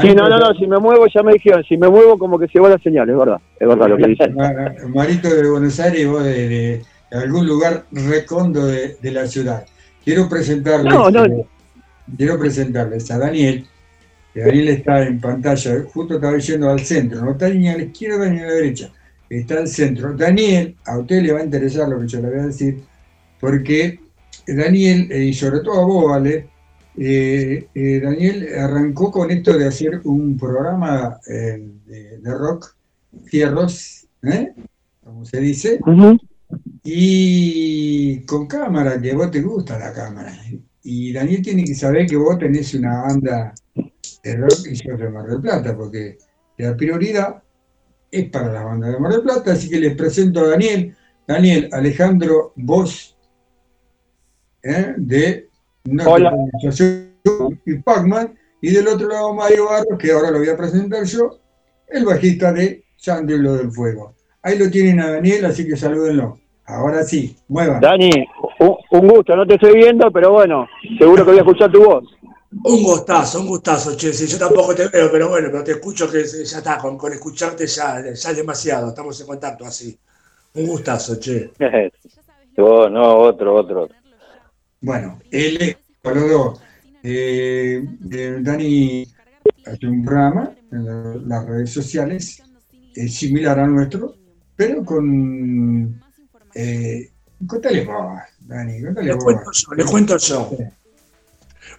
[0.01, 2.49] Sí, no, no, no, si me muevo, ya me dijeron, si me muevo como que
[2.49, 4.35] se va la señal, es verdad, es verdad lo que dicen.
[4.35, 4.53] Ma-
[4.89, 9.65] Marito de Buenos Aires vos de, de algún lugar recondo de, de la ciudad.
[10.05, 11.25] Quiero presentarles, No, no.
[11.27, 11.45] eh,
[12.17, 13.67] quiero presentarles a Daniel,
[14.33, 17.83] que Daniel está en pantalla, justo estaba yendo al centro, no está ni a la
[17.85, 18.91] izquierda ni a la derecha,
[19.29, 20.15] está al centro.
[20.15, 22.79] Daniel, a usted le va a interesar lo que yo le voy a decir,
[23.39, 24.01] porque
[24.47, 26.47] Daniel, eh, y sobre todo a vos, Ale,
[27.01, 32.75] eh, eh, Daniel arrancó con esto de hacer un programa eh, de, de rock,
[33.25, 34.53] fierros, ¿eh?
[35.05, 35.79] como se dice,
[36.83, 40.33] y con cámara, que a vos te gusta la cámara.
[40.83, 43.55] Y Daniel tiene que saber que vos tenés una banda
[44.23, 46.19] de rock y yo de Mar del Plata, porque
[46.57, 47.43] la prioridad
[48.11, 50.97] es para la banda de Mar del Plata, así que les presento a Daniel,
[51.27, 52.55] Daniel Alejandro
[54.63, 54.95] ¿eh?
[54.97, 55.48] de
[56.07, 56.33] Hola.
[57.67, 61.39] Y Pacman, y del otro lado Mario Barros, que ahora lo voy a presentar yo,
[61.89, 64.15] el bajista de Sandro del Fuego.
[64.43, 66.39] Ahí lo tienen a Daniel, así que salúdenlo.
[66.65, 67.81] Ahora sí, muevan.
[67.81, 68.11] Dani,
[68.61, 72.05] un, gusto, no te estoy viendo, pero bueno, seguro que voy a escuchar tu voz.
[72.65, 74.13] Un gustazo, un gustazo, che.
[74.13, 77.13] Sí, yo tampoco te veo, pero bueno, pero te escucho que ya está, con, con
[77.13, 79.99] escucharte ya, ya es demasiado, estamos en contacto así.
[80.55, 81.51] Un gustazo, che.
[82.59, 83.89] No, otro, otro.
[84.81, 85.77] Bueno, él
[86.29, 86.61] dos.
[87.03, 89.07] Eh, eh, Dani
[89.67, 92.43] hace un programa en la- las redes sociales,
[92.95, 94.15] es similar al nuestro,
[94.57, 96.01] pero con.
[96.55, 97.11] Eh,
[97.47, 99.25] contale vos, Dani, contale vos.
[99.25, 100.51] cuento yo, les cuento yo.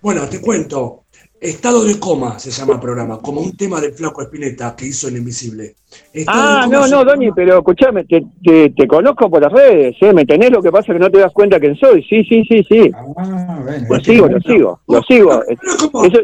[0.02, 1.06] Bueno, te cuento.
[1.42, 5.08] Estado de coma se llama el programa, como un tema del flaco Espineta que hizo
[5.08, 5.76] el Invisible.
[6.12, 9.96] Estado Ah, no, no, un Dani, pero escúchame, te, te, te conozco por las redes,
[10.02, 10.14] ¿eh?
[10.14, 10.52] ¿Me tenés?
[10.52, 12.04] Lo que pasa es que no te das cuenta quién soy.
[12.04, 12.92] Sí, sí, sí, sí.
[12.94, 15.44] Ah, bueno, Lo sigo, lo sigo, lo sigo.
[15.48, 16.20] Eso-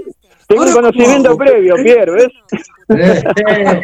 [0.48, 2.28] tengo conocimiento previo, Pierre, ¿ves?
[2.90, 3.84] Eh, eh,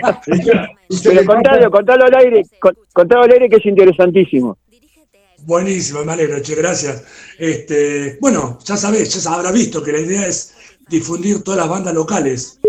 [1.03, 4.57] Pero contalo, contalo al aire, con- contalo al aire que es interesantísimo.
[5.43, 7.03] Buenísimo, me alegro, che, gracias.
[7.39, 10.53] Este, bueno, ya sabés, ya habrá visto que la idea es
[10.91, 12.59] difundir todas las bandas locales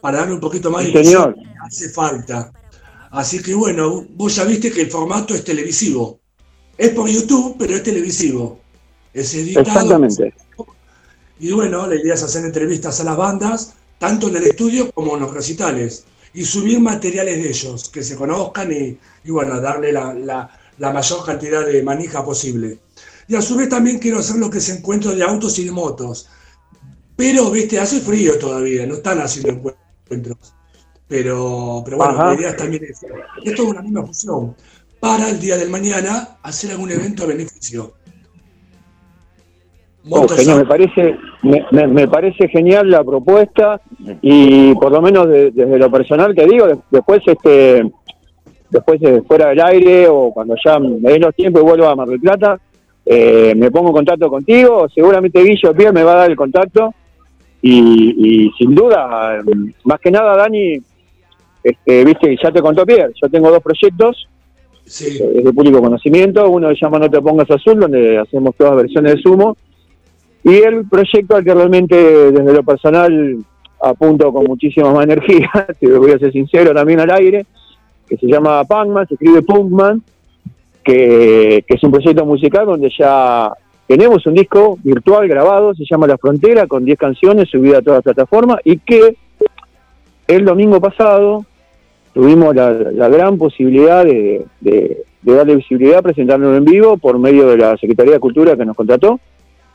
[0.00, 1.34] para darle un poquito más de Sí, señor.
[1.34, 2.52] difusión que hace falta.
[3.10, 6.20] Así que bueno, vos ya viste que el formato es televisivo.
[6.78, 8.60] Es por YouTube, pero es televisivo.
[9.12, 9.66] Es editado.
[9.66, 10.34] Exactamente.
[11.40, 15.14] Y bueno, la idea es hacer entrevistas a las bandas, tanto en el estudio como
[15.14, 19.92] en los recitales, y subir materiales de ellos, que se conozcan y, y bueno, darle
[19.92, 22.80] la, la- la mayor cantidad de manija posible.
[23.28, 25.70] Y a su vez también quiero hacer lo que es encuentros de autos y de
[25.70, 26.28] motos.
[27.16, 29.72] Pero, viste, hace frío todavía, no están haciendo
[30.04, 30.54] encuentros.
[31.06, 32.28] Pero, pero bueno, Ajá.
[32.30, 33.04] la idea es también es,
[33.44, 34.54] es toda una misma fusión.
[35.00, 37.92] Para el día del mañana hacer algún evento a beneficio.
[40.10, 43.80] Oh, genial, me parece, me, me- me parece genial la propuesta
[44.20, 47.90] y por lo menos de- desde lo personal te digo, de- después este
[48.68, 51.96] después eh, fuera del aire o cuando ya me den los tiempos y vuelva a
[51.96, 52.60] Mar del Plata,
[53.06, 56.92] eh, me pongo en contacto contigo, seguramente Guillo Pierre me va a dar el contacto
[57.70, 60.78] y, y sin duda, eh, más que nada Dani,
[61.62, 64.28] este, viste, ya te contó Pierre, yo tengo dos proyectos
[64.86, 65.18] Sí.
[65.18, 66.48] es de público conocimiento.
[66.48, 69.56] Uno se llama No te pongas azul, donde hacemos todas versiones de sumo.
[70.42, 71.96] Y el proyecto al que realmente
[72.32, 73.38] desde lo personal
[73.80, 75.50] apunto con muchísima más energía,
[75.80, 77.46] si voy a ser sincero también al aire,
[78.06, 80.02] que se llama Punkman, se escribe Punkman,
[80.84, 83.50] que, que es un proyecto musical donde ya
[83.86, 87.98] tenemos un disco virtual grabado, se llama La Frontera, con 10 canciones, subida a todas
[87.98, 89.16] las plataformas, y que
[90.26, 91.44] el domingo pasado
[92.14, 94.46] tuvimos la, la gran posibilidad de,
[95.22, 99.20] darle visibilidad, presentarlo en vivo por medio de la Secretaría de Cultura que nos contrató.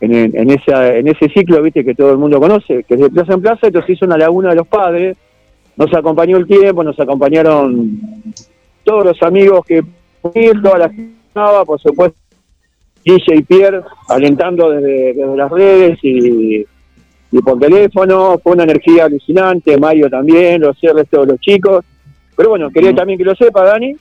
[0.01, 3.09] En, en, esa, en ese ciclo viste que todo el mundo conoce, que es de
[3.09, 5.17] plaza en plaza, entonces hizo una laguna de los padres,
[5.75, 7.99] nos acompañó el tiempo, nos acompañaron
[8.85, 9.83] todos los amigos que
[10.61, 11.13] toda la gente,
[11.65, 12.17] por supuesto,
[13.03, 16.65] Guille y Pierre alentando desde, desde las redes y,
[17.31, 21.85] y por teléfono, fue una energía alucinante, Mario también, los cierres todos los chicos,
[22.35, 23.95] pero bueno, quería también que lo sepa, Dani.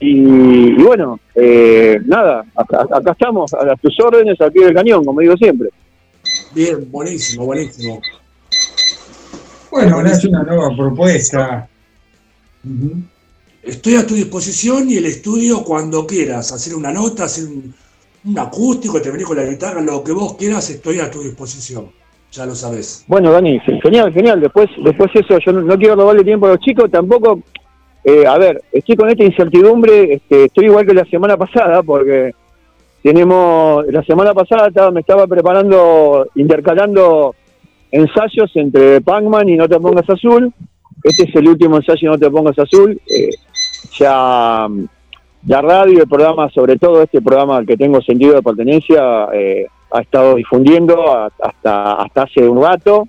[0.00, 5.04] Y, y bueno, eh, nada, acá, acá estamos, a tus órdenes, al pie del cañón,
[5.04, 5.70] como digo siempre.
[6.54, 8.00] Bien, buenísimo, buenísimo.
[9.70, 11.68] Bueno, es una nueva propuesta.
[13.62, 17.74] Estoy a tu disposición y el estudio cuando quieras, hacer una nota, hacer un,
[18.26, 21.90] un acústico, te venís con la guitarra, lo que vos quieras, estoy a tu disposición.
[22.32, 23.04] Ya lo sabes.
[23.06, 24.40] Bueno, Dani, genial, genial.
[24.40, 27.40] Después, después eso, yo no, quiero robarle tiempo a los chicos, tampoco.
[28.02, 32.34] eh, a ver, estoy con esta incertidumbre, este, estoy igual que la semana pasada, porque
[33.02, 37.34] tenemos, la semana pasada me estaba preparando, intercalando
[37.92, 40.52] ensayos entre Pacman y No Te Pongas Azul.
[41.02, 43.00] Este es el último ensayo No Te Pongas Azul.
[43.06, 43.30] Eh,
[43.98, 44.66] ya
[45.46, 50.00] la radio, el programa, sobre todo este programa que tengo sentido de pertenencia, eh, ha
[50.00, 53.06] estado difundiendo hasta, hasta hace un rato.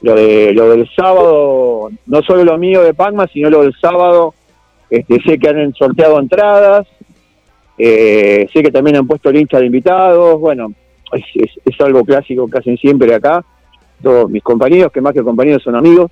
[0.00, 4.32] Lo, de, lo del sábado, no solo lo mío de Pacman, sino lo del sábado,
[4.88, 6.86] este, sé que han sorteado entradas,
[7.76, 10.72] eh, sé que también han puesto lista de invitados, bueno,
[11.12, 13.44] es, es- es algo clásico que hacen siempre acá.
[14.02, 16.10] Todos mis compañeros, que más que compañeros son amigos.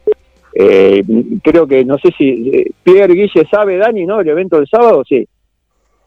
[0.52, 1.04] Eh,
[1.42, 4.20] creo que, no sé si eh, Pierre Guille sabe, Dani, ¿no?
[4.20, 5.26] El evento del sábado, sí.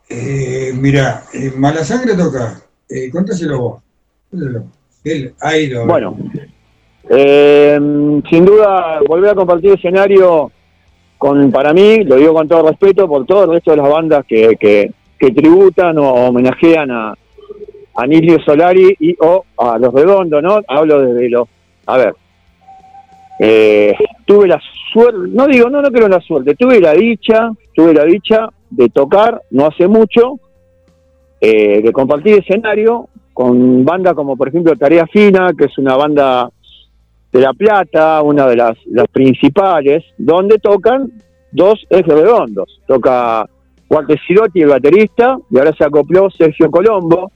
[0.10, 2.60] Eh, mira, eh, Mala Sangre toca.
[2.90, 3.84] Eh, contaselo vos.
[5.86, 6.18] Bueno,
[7.10, 7.80] eh,
[8.30, 10.52] sin duda, volver a compartir escenario
[11.18, 14.26] con, para mí, lo digo con todo respeto, por todo el resto de las bandas
[14.28, 14.92] que, que,
[15.32, 18.06] tributan o homenajean a, a
[18.46, 20.62] Solari y o a Los Redondos, ¿no?
[20.68, 21.48] Hablo desde los...
[21.86, 22.16] A ver,
[23.40, 23.96] eh,
[24.26, 24.62] tuve la
[24.92, 28.90] suerte, no digo, no, no creo la suerte, tuve la dicha, tuve la dicha de
[28.90, 30.40] tocar, no hace mucho,
[31.42, 36.50] eh, de compartir escenario con bandas como por ejemplo Tarea Fina, que es una banda
[37.32, 38.78] de La Plata, una de las,
[39.12, 41.12] principales, donde tocan
[41.52, 42.82] dos ex redondos.
[42.88, 43.48] Toca
[43.90, 47.32] Walter Sirotti, el baterista, y ahora se acopló Sergio Colombo,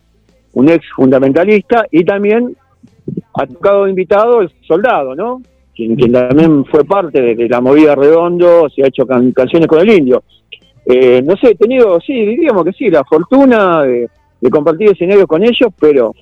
[0.53, 2.55] un ex fundamentalista, y también
[3.35, 5.41] ha tocado invitado el soldado, ¿no?
[5.75, 9.79] Quien, quien también fue parte de, la movida redondo, se ha hecho can- canciones con
[9.79, 10.23] el indio.
[10.85, 14.09] Eh, no sé, he tenido, sí, diríamos que sí, la fortuna de,
[14.51, 16.13] compartir escenarios con ellos, pero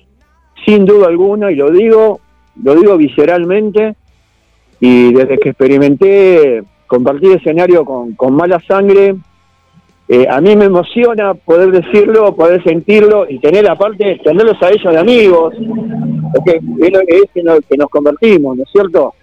[0.64, 2.20] sin duda alguna, y lo digo,
[2.62, 3.96] lo digo visceralmente,
[4.78, 9.16] y desde que experimenté compartir escenario con, con mala sangre,
[10.08, 14.92] eh, a mí me emociona poder decirlo, poder sentirlo y tener aparte, tenerlos a ellos
[14.92, 15.54] de amigos,
[16.34, 19.14] porque es lo que es en lo que nos convertimos, ¿no es cierto?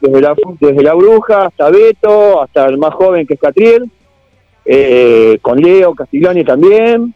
[0.00, 3.90] Desde la, desde la bruja hasta Beto, hasta el más joven que es Catriel,
[4.66, 7.14] eh, con Leo Castiglioni también,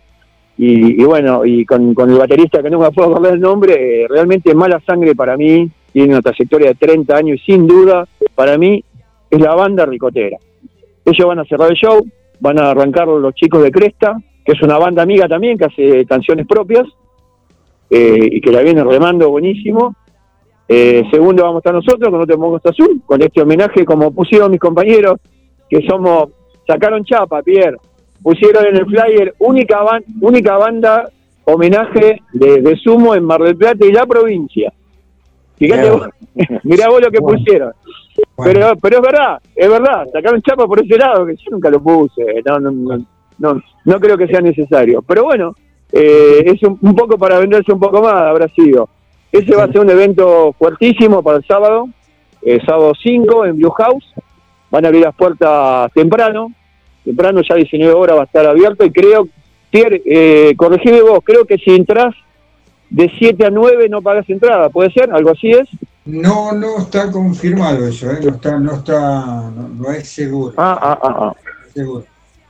[0.62, 4.06] y, bueno, y con, con el baterista que no me puedo acordar el nombre, eh,
[4.08, 8.58] realmente mala sangre para mí, tiene una trayectoria de 30 años y sin duda, para
[8.58, 8.84] mí,
[9.30, 10.36] es la banda ricotera.
[11.04, 12.06] Ellos van a cerrar el show,
[12.40, 16.04] van a arrancar los chicos de Cresta, que es una banda amiga también, que hace
[16.04, 16.86] canciones propias,
[17.88, 19.96] eh, y que la viene remando buenísimo.
[20.68, 24.52] Eh, segundo vamos a estar nosotros, con otro Mongo Azul, con este homenaje, como pusieron
[24.52, 25.16] mis compañeros,
[25.68, 26.28] que somos,
[26.72, 27.76] sacaron chapa, Pierre,
[28.22, 31.08] pusieron en el flyer única, ban- única banda
[31.44, 34.72] homenaje de, de Sumo en Mar del Plata y la provincia.
[35.56, 36.08] Fíjate vos,
[36.64, 37.72] mirá vos lo que pusieron.
[38.42, 41.80] Pero, pero es verdad, es verdad, sacaron chapa por ese lado, que yo nunca lo
[41.82, 42.98] puse, no, no, no,
[43.38, 45.02] no, no creo que sea necesario.
[45.02, 45.54] Pero bueno,
[45.92, 48.88] eh, es un, un poco para venderse un poco más, habrá sido.
[49.32, 51.88] Ese va a ser un evento fuertísimo para el sábado,
[52.42, 54.12] eh, sábado 5 en Blue House.
[54.70, 56.52] Van a abrir las puertas temprano,
[57.10, 59.28] temprano ya 19 horas va a estar abierto y creo,
[59.70, 62.14] Pierre, eh, corregime vos, creo que si entras
[62.88, 65.10] de 7 a 9 no pagas entrada, ¿puede ser?
[65.12, 65.68] ¿Algo así es?
[66.04, 68.18] No, no está confirmado eso, ¿eh?
[68.22, 70.54] no está, no está, no, no es seguro.
[70.56, 71.34] Ah, ah, ah, ah.
[71.74, 72.04] seguro.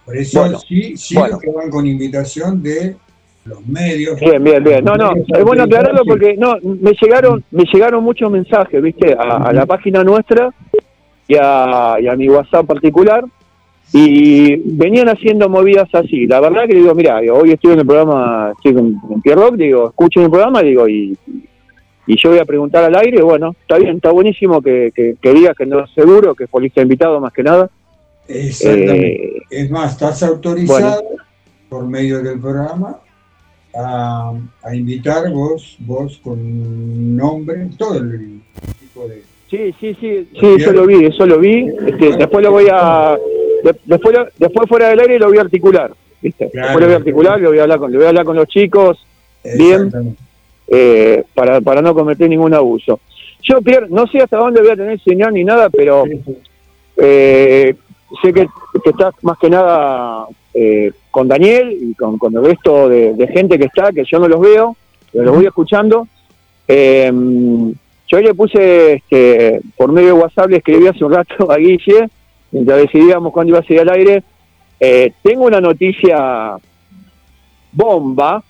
[0.04, 1.32] Por eso Bueno, sí, sí bueno.
[1.32, 2.96] los que van con invitación de
[3.44, 4.18] los medios.
[4.20, 4.84] Bien, bien, bien.
[4.84, 9.48] No, no, es bueno aclararlo porque no, me llegaron, me llegaron muchos mensajes, viste, a,
[9.48, 10.50] a la página nuestra
[11.26, 13.24] y a, y a mi WhatsApp particular
[13.92, 16.26] y venían haciendo movidas así.
[16.26, 19.56] La verdad que digo, mira, hoy estoy en el programa, estoy con, con Pierre Rock,
[19.56, 21.16] digo, escuchen el programa, digo, y,
[22.06, 25.34] y yo voy a preguntar al aire, bueno, está bien, está buenísimo que, que, que
[25.34, 27.68] digas que no es seguro, que es invitado más que nada.
[28.28, 29.24] Exactamente.
[29.24, 31.02] Eh, es más, estás autorizado
[31.68, 32.98] por medio del programa
[33.74, 38.40] a, a invitar vos, vos con nombre, todo el
[38.78, 39.22] tipo de...
[39.50, 41.66] Sí, sí, sí, sí, eso lo vi, eso lo vi.
[41.84, 43.18] Este, después lo voy a,
[43.62, 46.50] de- después, después fuera del aire lo voy a articular, ¿viste?
[46.52, 48.36] Después lo voy a articular, lo voy a hablar con, lo voy a hablar con
[48.36, 49.04] los chicos,
[49.56, 50.16] bien,
[50.68, 53.00] eh, para, para no cometer ningún abuso.
[53.42, 56.04] Yo, Pierre, no sé hasta dónde voy a tener señal ni nada, pero
[56.96, 57.74] eh,
[58.22, 58.46] sé que,
[58.84, 63.28] que estás más que nada eh, con Daniel y con, con el resto de, de
[63.28, 64.76] gente que está, que yo no los veo,
[65.12, 66.06] pero los voy escuchando.
[66.68, 67.10] Eh,
[68.08, 72.08] yo le puse, este, por medio de WhatsApp, le escribí hace un rato a Guille,
[72.52, 74.22] mientras decidíamos cuándo iba a seguir al aire.
[74.78, 76.56] Eh, tengo una noticia
[77.72, 78.42] bomba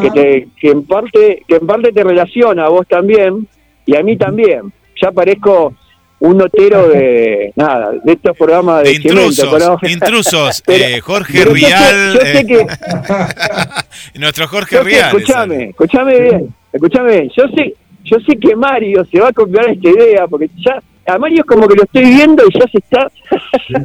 [0.00, 3.46] que, te- que en parte que en parte te relaciona a vos también
[3.86, 4.72] y a mí también.
[5.00, 5.74] Ya parezco
[6.20, 9.48] un notero de nada de estos programas de, De intrusos,
[9.80, 14.82] cemento, intrusos, eh, Jorge pero yo sé- Rial, yo sé eh, que nuestro Jorge yo
[14.82, 15.06] sé- Rial.
[15.16, 17.30] escuchame, escuchame bien, escuchame bien.
[17.36, 17.74] Yo sé,
[18.04, 20.82] yo sé que Mario se va a copiar esta idea, porque ya,
[21.14, 23.10] a Mario es como que lo estoy viendo y ya se está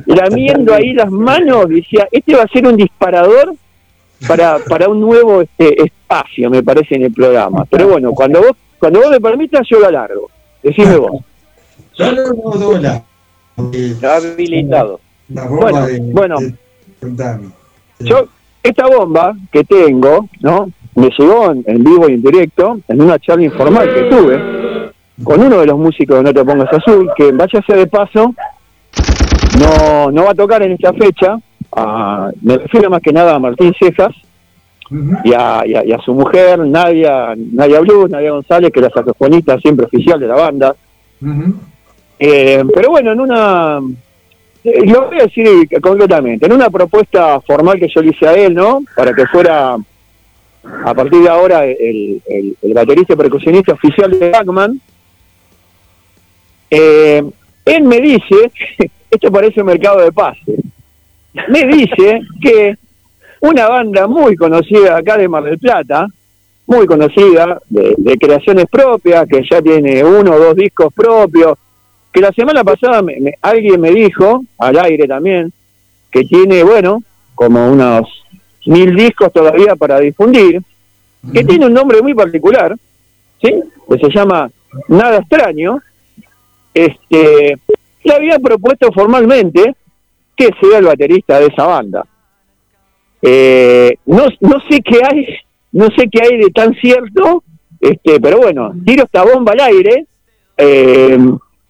[0.05, 3.55] lamiendo ahí las manos, decía, este va a ser un disparador
[4.27, 7.65] para, para un nuevo este, espacio, me parece, en el programa.
[7.69, 10.29] Pero bueno, cuando vos, cuando vos me permitas, yo lo alargo.
[10.63, 11.21] Decime vos.
[11.97, 13.71] Yo no, no.
[13.71, 14.99] Está habilitado.
[15.27, 16.35] Bueno, de, bueno.
[16.39, 17.39] de-.
[17.99, 18.27] Yo,
[18.63, 20.71] esta bomba que tengo, ¿no?
[20.95, 24.64] Me llegó en, en vivo y en directo, en una charla informal que tuve,
[25.23, 28.33] con uno de los músicos de No Te Pongas Azul, que vaya sea de paso,
[29.59, 31.37] no, no va a tocar en esta fecha,
[32.41, 34.13] me refiero más que nada a Martín Cejas
[35.23, 35.63] y a, a-
[35.95, 40.27] a su mujer, Nadia, Nadia Blues, Nadia González, que es la saxofonista siempre oficial de
[40.27, 40.75] la banda.
[42.19, 43.79] Eh, pero bueno, en una,
[44.63, 48.33] eh, lo voy a decir concretamente, en una propuesta formal que yo le hice a
[48.33, 48.81] él, ¿no?
[48.95, 49.75] Para que fuera
[50.85, 54.79] a partir de ahora el, el- el baterista percusionista oficial de Backman,
[56.77, 57.23] eh,
[57.65, 58.51] él me dice,
[59.11, 60.55] esto parece un mercado de pases,
[61.49, 62.77] me dice que
[63.41, 66.07] una banda muy conocida acá de Mar del Plata,
[66.67, 71.57] muy conocida, de, de creaciones propias, que ya tiene uno o dos discos propios,
[72.11, 75.51] que la semana pasada me- me- alguien me dijo, al aire también,
[76.09, 77.03] que tiene, bueno,
[77.35, 78.07] como unos
[78.65, 80.61] mil discos todavía para difundir,
[81.33, 82.75] que tiene un nombre muy particular,
[83.41, 83.53] ¿sí?
[83.89, 84.49] Que se llama
[84.87, 85.79] Nada Extraño,
[86.75, 87.57] este,
[88.03, 89.75] le había propuesto formalmente
[90.35, 92.05] que sea el baterista de esa banda.
[93.21, 95.25] Eh, no, no sé qué hay,
[95.71, 97.43] no sé qué hay de tan cierto,
[97.79, 100.05] este, pero bueno, tiro esta bomba al aire,
[100.57, 101.17] eh,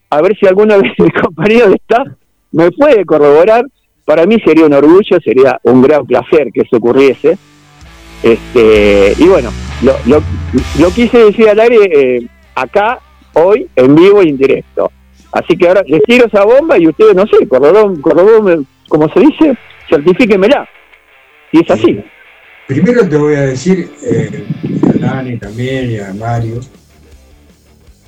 [0.10, 2.08] a ver si alguno de mis compañeros de staff
[2.52, 3.64] me puede corroborar.
[4.06, 7.38] Para mí sería un orgullo, sería un gran placer que eso ocurriese.
[8.22, 9.52] Este, y bueno,
[9.84, 10.24] lo, lo,
[10.80, 13.00] lo quise decir al aire eh, acá,
[13.36, 14.92] hoy, en vivo y en directo.
[15.32, 19.58] Así que ahora les tiro esa bomba y ustedes, no sé, corroboren, como se dice,
[19.90, 20.68] certifíquemela.
[21.52, 22.04] Y es así.
[22.68, 24.46] Primero te voy a decir, eh,
[25.04, 26.62] a Dani también y a Mario,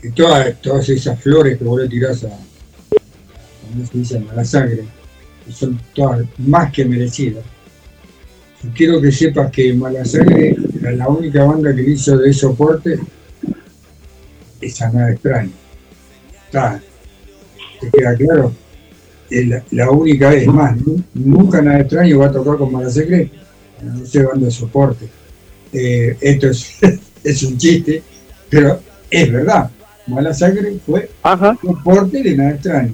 [0.01, 4.45] que todas, todas esas flores que vos le tirás a, como se dice, a la
[4.45, 7.43] son todas más que merecidas.
[8.75, 12.99] Quiero que sepas que Malasangre era la única banda que le hizo de soporte
[14.61, 15.51] esa nada extraña.
[16.45, 16.81] Está,
[17.81, 18.53] ¿Te queda claro?
[19.29, 20.75] La, la única vez más.
[20.77, 23.29] nu- Nunca nada extraño va a tocar con Malasangre,
[23.83, 25.07] no sé, banda de soporte.
[25.73, 26.77] Eh, esto es,
[27.23, 28.01] es un chiste,
[28.49, 28.79] pero
[29.11, 29.69] es verdad.
[30.07, 31.09] Malasangre fue
[31.61, 32.91] soporte de nada extraño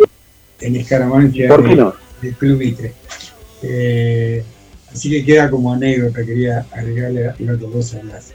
[0.60, 1.94] en Escaramancia ¿Por qué no?
[2.22, 2.94] del Club Mitre.
[3.61, 4.44] Eh,
[4.91, 8.34] así que queda como anécdota, quería agregarle una cosa más.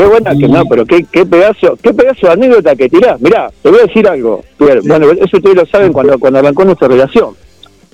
[0.00, 3.20] Qué buena que no, pero qué, qué pedazo, qué pedazo de anécdota que tirás.
[3.20, 4.42] Mirá, te voy a decir algo.
[4.58, 4.80] Pierre.
[4.84, 7.34] Bueno, eso ustedes lo saben cuando, cuando arrancó nuestra relación.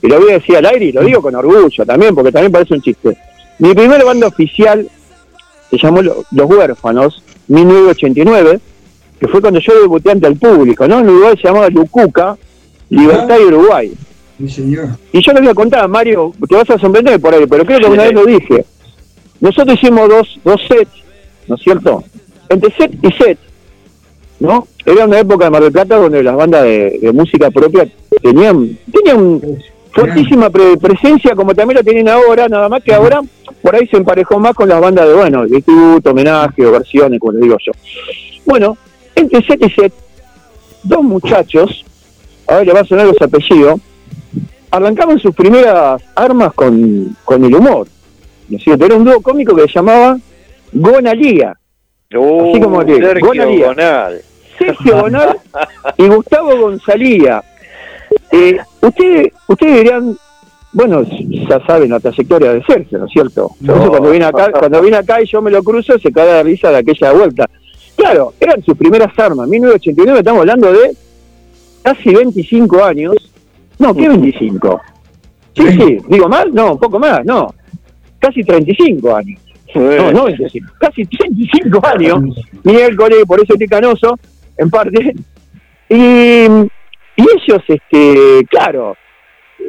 [0.02, 2.52] Y lo voy a decir al aire y lo digo con orgullo también, porque también
[2.52, 3.16] parece un chiste.
[3.58, 4.86] Mi primera banda oficial
[5.70, 8.60] se llamó Lo- Los Huérfanos, 1989,
[9.18, 11.00] que fue cuando yo debuté ante el público, ¿no?
[11.00, 12.36] En Uruguay se llamaba Lucuca,
[12.90, 13.92] Libertad y Uruguay.
[14.38, 14.88] Sí, señor.
[15.12, 17.80] Y yo le voy a contar, Mario, te vas a sorprender por ahí, pero creo
[17.80, 18.64] que una vez lo dije.
[19.40, 20.90] Nosotros hicimos dos, dos sets,
[21.48, 22.04] ¿no es cierto?
[22.48, 23.38] Entre set y set,
[24.40, 24.66] ¿no?
[24.84, 27.88] Era una época de Mar del Plata donde las bandas de, música propia
[28.22, 29.40] tenían, tenían
[29.92, 33.20] fuertísima pre- presencia, como también lo tienen ahora, nada más que ahora
[33.62, 37.32] por ahí se emparejó más con las bandas de, bueno, tributo, homenaje o versiones, como
[37.32, 37.72] les digo yo.
[38.44, 38.76] Bueno,
[39.14, 39.92] entre set y set,
[40.84, 41.84] dos muchachos,
[42.46, 43.80] ahora le va a sonar los apellidos,
[44.70, 47.88] arrancaban sus primeras armas con, con el humor.
[48.48, 48.84] ¿no es cierto?
[48.86, 50.18] Era un dúo cómico que se llamaba
[50.80, 51.54] Gonalía.
[52.10, 53.66] Así como que, Uh, Sergio Gonalía.
[53.66, 54.20] Gonal.
[54.58, 55.36] Sergio Gonal
[55.98, 57.42] y Gustavo Gonzalía.
[58.32, 60.16] Eh, ustedes, ustedes dirán,
[60.72, 61.02] bueno,
[61.48, 63.50] ya saben la trayectoria de Sergio, ¿no es cierto?
[63.64, 66.70] Cuando viene acá, cuando viene acá y yo me lo cruzo, se cae de risa
[66.70, 67.46] de aquella vuelta.
[67.96, 69.48] Claro, eran sus primeras armas.
[69.48, 70.94] 1989 estamos hablando de
[71.82, 73.14] casi 25 años.
[73.78, 74.80] No, ¿qué 25?
[75.54, 77.54] Sí, sí, digo más, no, un poco más, no.
[78.18, 79.40] Casi 35 años.
[79.74, 82.20] No, no 25, casi 35 años.
[82.64, 84.18] Miércoles, por eso estoy canoso,
[84.56, 85.14] en parte.
[85.88, 88.96] Y, y ellos, este, claro,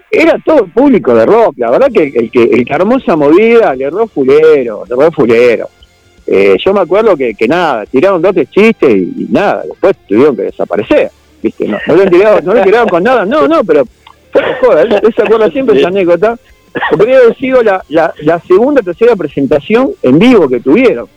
[0.10, 1.56] era todo el público de rock.
[1.58, 5.12] La verdad que el que, el que armó esa movida le erró fulero, le erró
[5.12, 5.70] fulero.
[6.26, 9.96] Eh, yo me acuerdo que, que nada, tiraron dos tres chistes y, y nada, después
[10.08, 11.10] tuvieron que desaparecer.
[11.42, 11.68] ¿viste?
[11.68, 13.86] No, no le tiraron, no le tiraron con nada, no, no, pero
[14.32, 16.38] fue joda, él, él se acuerda siempre esa anécdota,
[16.90, 21.08] porque debe haber sido la, la, la segunda o tercera presentación en vivo que tuvieron.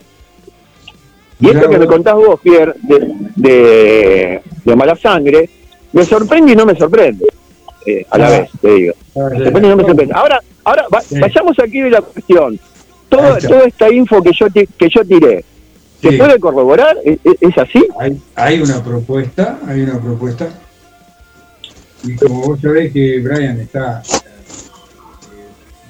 [1.40, 5.48] Y esto que me contás vos, Pierre, de, de, de mala sangre,
[5.92, 7.26] me sorprende y no me sorprende.
[7.86, 8.30] eh, a la Ah.
[8.40, 8.92] vez, te digo.
[9.16, 10.12] Ah, Me sorprende y no me sorprende.
[10.14, 11.18] Ahora, ahora va- Sí.
[11.18, 12.60] vayamos aquí de la cuestión.
[13.08, 15.44] Todo, toda esta info que yo, que yo tiré,
[16.02, 16.16] ¿se Sí.
[16.18, 16.98] puede corroborar?
[17.02, 17.86] ¿Es, es- es así?
[17.98, 20.48] Hay, hay una propuesta, hay una propuesta.
[22.04, 24.02] Y como vos sabés que Brian está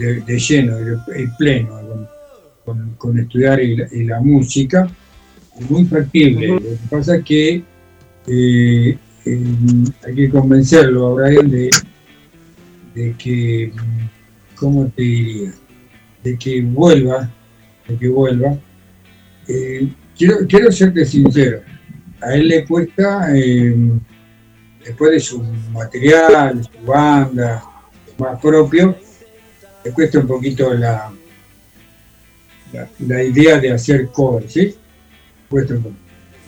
[0.00, 2.08] de, de lleno, de pleno con,
[2.64, 4.88] con- con estudiar y la, y la música,
[5.58, 6.48] es muy factible.
[6.48, 7.62] Lo que pasa es que
[8.26, 9.44] eh, eh,
[10.06, 11.70] hay que convencerlo a Brian de,
[12.94, 13.72] de que,
[14.54, 15.52] ¿cómo te diría?
[16.22, 17.30] De que vuelva,
[17.88, 18.56] de que vuelva.
[19.48, 21.60] Eh, quiero, quiero serte sincero,
[22.20, 23.74] a él le cuesta, eh,
[24.84, 27.64] después de su material, su banda,
[28.18, 28.96] más propio,
[29.84, 31.12] le cuesta un poquito la,
[32.72, 34.74] la, la idea de hacer cover, ¿sí?
[35.48, 36.02] Cuesta un poquito.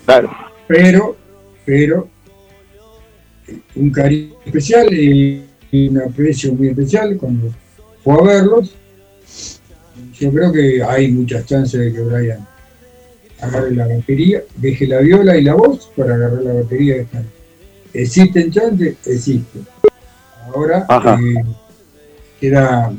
[0.04, 0.30] Claro.
[0.66, 1.16] Pero,
[1.64, 2.08] pero,
[3.74, 7.52] un cariño especial y un aprecio muy especial cuando
[8.02, 8.74] fue a verlos.
[10.18, 12.46] Yo creo que hay muchas chances de que Brian
[13.40, 16.94] agarre la batería, deje la viola y la voz para agarrar la batería.
[16.94, 17.22] de esta.
[17.92, 18.96] ¿Existen chances?
[19.06, 19.66] Existen.
[20.46, 20.86] Ahora
[21.20, 21.44] eh,
[22.40, 22.92] queda,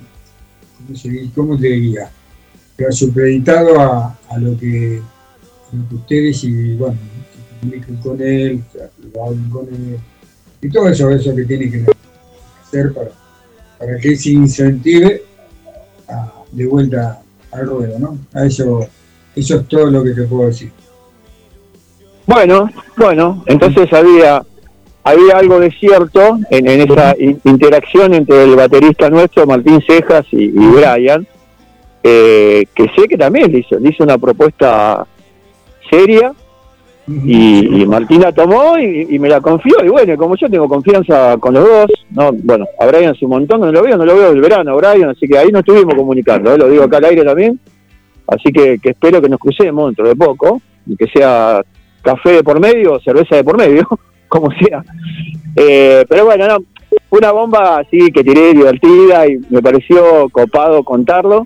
[0.85, 1.31] ¿cómo, se dice?
[1.35, 2.09] ¿cómo te diría?
[2.77, 5.01] Queda supeditado a, a lo que,
[5.89, 6.97] que ustedes y bueno,
[7.33, 8.63] se comuniquen con él,
[9.13, 9.99] lo hablen con él,
[10.61, 11.85] y todo eso, eso que tiene que
[12.63, 13.11] hacer para,
[13.77, 15.23] para que se incentive
[16.51, 18.17] de vuelta al ruedo, ¿no?
[18.33, 18.87] A eso,
[19.35, 20.71] eso es todo lo que te puedo decir.
[22.25, 24.43] Bueno, bueno, entonces había
[25.03, 30.25] había algo de cierto en, en esa in- interacción entre el baterista nuestro, Martín Cejas,
[30.31, 31.27] y, y Brian,
[32.03, 35.05] eh, que sé que también le hizo, le hizo una propuesta
[35.89, 36.33] seria
[37.05, 40.69] y, y Martín la tomó y, y me la confió y bueno, como yo tengo
[40.69, 44.05] confianza con los dos, no bueno, a Brian hace un montón no lo veo, no
[44.05, 46.57] lo veo del verano Brian, así que ahí nos estuvimos comunicando, ¿eh?
[46.57, 47.59] lo digo acá al aire también,
[48.27, 51.61] así que, que espero que nos crucemos dentro de poco y que sea
[52.01, 53.85] café de por medio o cerveza de por medio,
[54.33, 54.83] como sea.
[55.55, 56.57] Eh, pero bueno, no,
[57.11, 61.45] una bomba así que tiré divertida y me pareció copado contarlo,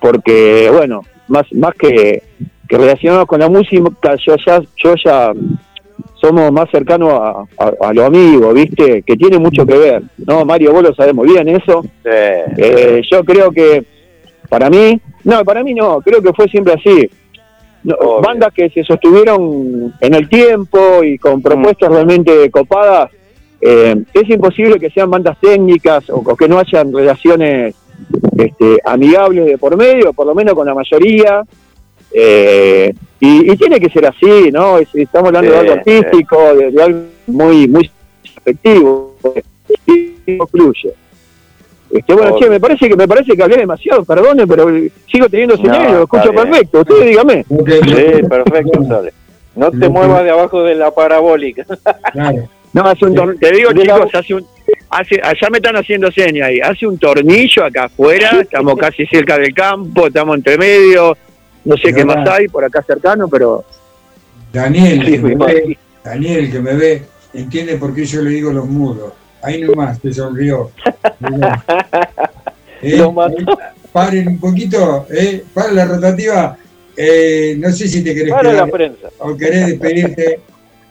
[0.00, 2.24] porque bueno, más, más que,
[2.68, 5.32] que relacionado con la música, yo ya, yo ya
[6.20, 9.02] somos más cercanos a, a, a lo amigo, ¿viste?
[9.02, 10.44] Que tiene mucho que ver, ¿no?
[10.44, 11.84] Mario, vos lo sabés muy bien eso.
[12.04, 13.84] Eh, yo creo que
[14.48, 17.08] para mí, no, para mí no, creo que fue siempre así.
[17.82, 23.10] No, bandas que se sostuvieron en el tiempo y con propuestas realmente copadas,
[23.60, 27.74] eh, es imposible que sean bandas técnicas o, o que no hayan relaciones
[28.36, 31.42] este, amigables de por medio, por lo menos con la mayoría.
[32.12, 34.78] Eh, y, y tiene que ser así, ¿no?
[34.78, 37.90] Es- estamos hablando de algo artístico, de, de algo muy, muy
[38.36, 39.14] efectivo,
[39.86, 40.92] y concluye.
[41.92, 44.68] Este, bueno, che, me parece que me parece que hablé demasiado, perdone, pero
[45.10, 46.44] sigo teniendo No, señal y lo escucho bien.
[46.44, 46.80] perfecto.
[46.80, 47.44] Ustedes dígame.
[47.48, 49.12] Sí, perfecto, sale.
[49.56, 51.64] No te muevas de abajo de la parabólica.
[52.72, 54.46] No, hace un tor- te digo chicos, hace un,
[54.90, 59.36] hace, allá me están haciendo señas ahí, hace un tornillo acá afuera, estamos casi cerca
[59.38, 61.16] del campo, estamos entre medio,
[61.64, 63.64] no sé qué más hay por acá cercano, pero
[64.52, 67.02] Daniel, Sí, que me me ve, Daniel, que me ve,
[67.34, 69.14] entiende por qué yo le digo los mudos.
[69.42, 70.70] Ahí nomás, te sonrió.
[72.82, 73.36] Eh, Lo mató.
[73.92, 76.56] Paren un poquito, eh, para la rotativa.
[76.96, 79.08] Eh, no sé si te querés Para la prensa.
[79.18, 80.40] o querés despedirte,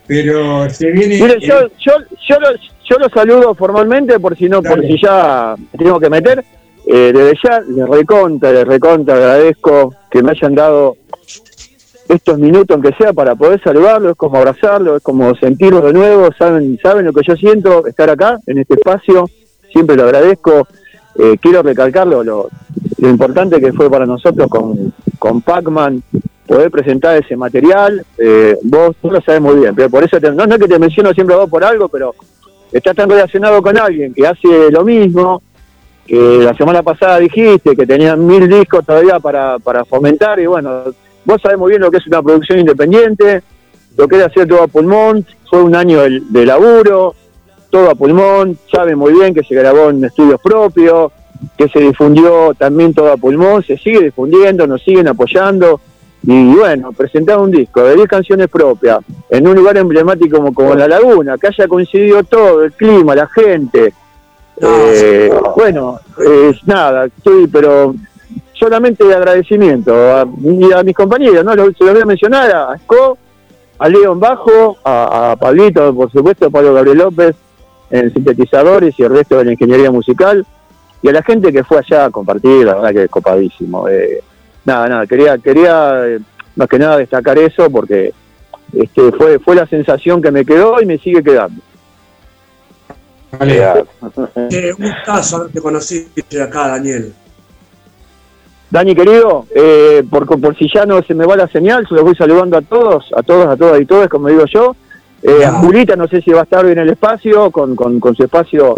[0.05, 1.19] pero se viene.
[1.19, 1.93] Mire, eh, yo, yo,
[2.27, 2.49] yo, lo,
[2.87, 6.45] yo lo saludo formalmente por si no, por si ya me tengo que meter.
[6.85, 10.97] Eh, desde ya les recontra, les recontra, agradezco que me hayan dado
[12.09, 16.29] estos minutos, aunque sea, para poder saludarlo, es como abrazarlo, es como sentirlo de nuevo,
[16.37, 19.29] saben, saben lo que yo siento, estar acá, en este espacio,
[19.71, 20.67] siempre lo agradezco.
[21.17, 22.49] Eh, quiero recalcarlo, lo,
[22.97, 26.01] lo importante que fue para nosotros con, con Pac-Man,
[26.47, 30.31] poder presentar ese material, eh, vos, tú lo sabes muy bien, pero por eso te-
[30.31, 32.15] no, es que te menciono siempre a vos por algo, pero
[32.71, 35.41] estás tan relacionado con alguien que hace lo mismo,
[36.07, 40.85] que la semana pasada dijiste que tenían mil discos todavía para fomentar, y bueno,
[41.25, 43.43] vos sabés muy bien lo que es una producción independiente,
[43.97, 47.15] lo que es hacer todo a pulmón, fue un año de, de laburo,
[47.69, 51.11] todo a pulmón, sabe muy bien que se grabó en estudios propios,
[51.57, 55.79] que se difundió también todo a pulmón, se sigue difundiendo, nos siguen apoyando,
[56.23, 60.75] y bueno, presentar un disco de 10 canciones propias en un lugar emblemático como, como
[60.75, 63.93] La Laguna, que haya coincidido todo, el clima, la gente.
[64.61, 67.95] Eh, bueno, es nada, estoy, pero
[68.59, 71.53] solamente de agradecimiento a, y a mis compañeros, ¿no?
[71.53, 73.17] Se lo voy a mencionar a Esco,
[73.79, 77.35] a León Bajo, a, a Pablito, por supuesto, a Pablo Gabriel López
[77.89, 80.45] en sintetizadores y el resto de la ingeniería musical,
[81.01, 83.87] y a la gente que fue allá a compartir, la verdad que es copadísimo.
[83.87, 84.21] Eh,
[84.65, 86.19] nada, nada, quería, quería eh,
[86.55, 88.13] más que nada destacar eso porque
[88.73, 91.61] este, fue, fue la sensación que me quedó y me sigue quedando.
[94.49, 96.09] Che, un gustazo haberte conocido
[96.43, 97.13] acá, Daniel.
[98.71, 102.03] Dani querido, eh, por, por si ya no se me va la señal, se los
[102.03, 104.75] voy saludando a todos, a todos, a todas y todos, como digo yo.
[105.23, 107.99] Eh, a Julita, no sé si va a estar hoy en el espacio, con, con,
[107.99, 108.75] con su espacio,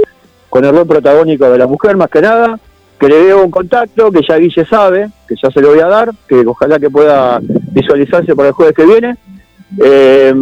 [0.49, 2.59] con el rol protagónico de la mujer, más que nada.
[2.97, 5.88] Que le debo un contacto, que ya Guille sabe, que ya se lo voy a
[5.88, 9.18] dar, que ojalá que pueda visualizarse para el jueves que viene.
[9.84, 10.34] Eh,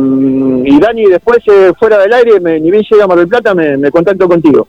[0.65, 3.55] y Dani, después, eh, fuera del aire, me, ni bien llega a Mar del Plata,
[3.55, 4.67] me, me contacto contigo.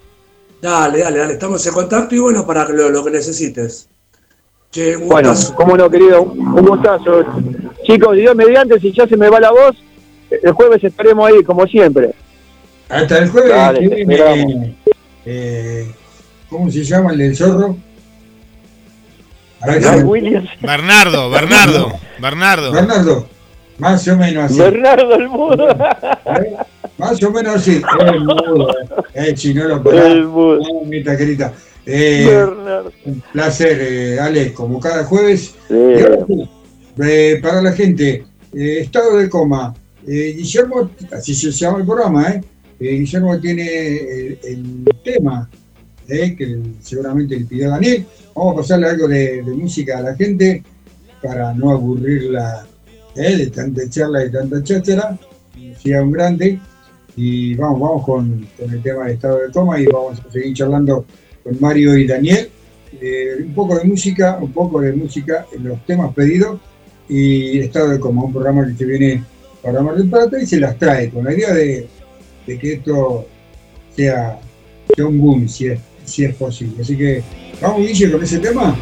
[0.63, 3.89] Dale, dale, dale, estamos en contacto y bueno, para lo, lo que necesites.
[4.71, 5.55] Che, un Bueno, gustazo.
[5.55, 7.25] cómo no, querido, un gustazo.
[7.85, 9.77] Chicos, Dios mediante, si ya se me va la voz,
[10.31, 12.11] el jueves estaremos ahí, como siempre.
[12.89, 14.71] Hasta el jueves Dale, que te viene, esperamos.
[15.27, 15.93] eh,
[16.49, 17.77] ¿cómo se llama el del zorro?
[20.05, 20.49] Williams.
[20.63, 22.73] Bernardo, Bernardo, Bernardo.
[22.73, 23.29] Bernardo,
[23.79, 24.59] más o menos así.
[24.59, 25.69] Bernardo el mudo.
[26.97, 27.81] Más o menos así.
[28.13, 28.69] El mudo.
[29.15, 30.05] Eh, si no lo parás.
[30.07, 30.61] El mudo.
[30.83, 31.53] Mamita querida.
[31.87, 32.47] Eh,
[33.07, 35.55] un placer, eh, Ale, como cada jueves.
[35.69, 35.75] Sí.
[37.03, 38.25] Eh, para la gente,
[38.55, 39.75] eh, estado de coma.
[40.07, 42.41] Eh, Guillermo, así se llama el programa, ¿eh?
[42.81, 45.49] Eh, Guillermo tiene el, el tema
[46.07, 48.05] que seguramente le pidió Daniel.
[48.35, 50.63] Vamos a pasarle algo de, de música a la gente
[51.23, 52.67] para no aburrirla
[53.15, 55.19] de tanta charla y tanta cháchara.
[55.83, 56.59] Sea un grande.
[57.17, 60.55] Y vamos, vamos con, con el tema del estado de coma y vamos a seguir
[60.55, 61.05] charlando
[61.43, 62.51] con Mario y Daniel.
[63.01, 66.61] Eh, un poco de música, un poco de música en los temas pedidos
[67.09, 69.25] y Estado de Coma, un programa que se viene
[69.63, 71.87] para Mar del Plata y se las trae con la idea de,
[72.47, 73.27] de que esto
[73.95, 74.41] sea,
[74.95, 76.83] sea un boom, si es, si es posible.
[76.83, 77.23] Así que
[77.61, 78.77] vamos, Guille, con ese tema.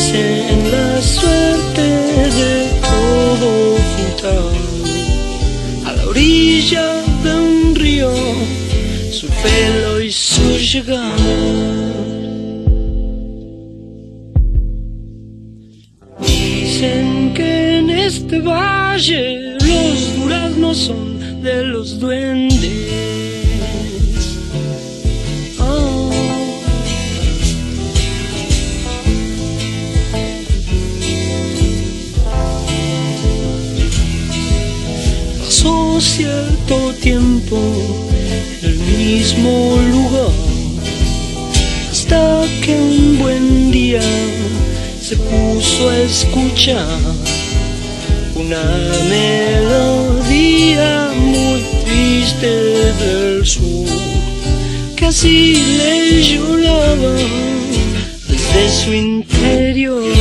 [0.00, 4.52] Verse en la suerte de todo juntar
[5.86, 8.10] a la orilla de un río
[9.12, 11.16] su pelo y su llegar
[16.20, 22.49] Dicen que en este valle los duraznos son de los duendes.
[37.00, 37.58] Tiempo
[38.62, 40.30] el mismo lugar
[41.90, 44.02] hasta que un buen día
[45.00, 46.86] se puso a escuchar
[48.34, 48.62] una
[49.08, 53.86] melodía muy triste del sur
[54.96, 57.14] que así le lloraba
[58.28, 60.19] desde su interior.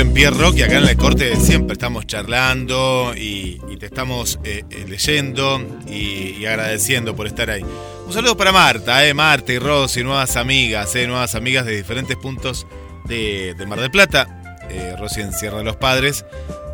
[0.00, 4.84] En Pierre Rock acá en la corte siempre estamos charlando y, te estamos eh, eh,
[4.88, 7.64] leyendo y, agradeciendo por estar ahí.
[8.06, 12.16] Un saludo para Marta, eh, Marta y Rosy, nuevas amigas, eh, nuevas amigas de diferentes
[12.16, 12.66] puntos
[13.06, 14.58] de, de Mar del Plata.
[14.70, 16.24] Eh, Rosy en Sierra de los Padres.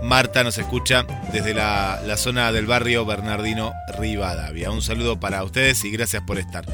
[0.02, 4.70] Marta nos escucha desde la, la zona del barrio Bernardino Rivadavia.
[4.70, 6.64] Un saludo para ustedes y gracias por estar.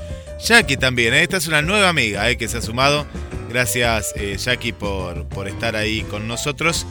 [0.45, 3.07] Jackie también, esta es una nueva amiga que se ha sumado.
[3.49, 6.87] Gracias Jackie por, por estar ahí con nosotros.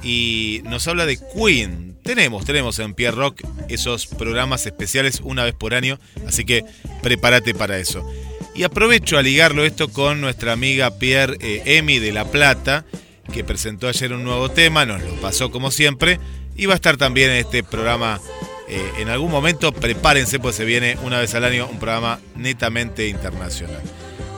[0.00, 1.96] Y nos habla de Queen.
[2.04, 5.98] Tenemos, tenemos en Pierre Rock esos programas especiales una vez por año.
[6.24, 6.64] Así que
[7.02, 8.08] prepárate para eso.
[8.54, 12.84] Y aprovecho a ligarlo esto con nuestra amiga Pierre eh, Emi de La Plata,
[13.32, 16.20] que presentó ayer un nuevo tema, nos lo pasó como siempre,
[16.54, 18.20] y va a estar también en este programa
[18.68, 19.72] eh, en algún momento.
[19.72, 23.82] Prepárense, pues se viene una vez al año un programa netamente internacional.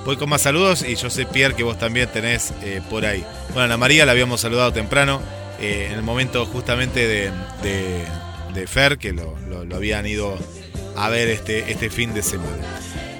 [0.04, 3.24] Voy con más saludos y yo sé, Pierre, que vos también tenés eh, por ahí.
[3.50, 5.22] Bueno, Ana María la habíamos saludado temprano,
[5.60, 7.30] eh, en el momento justamente de,
[7.62, 10.36] de, Fer, que lo, lo, habían ido
[10.96, 12.50] a ver este, este fin de semana.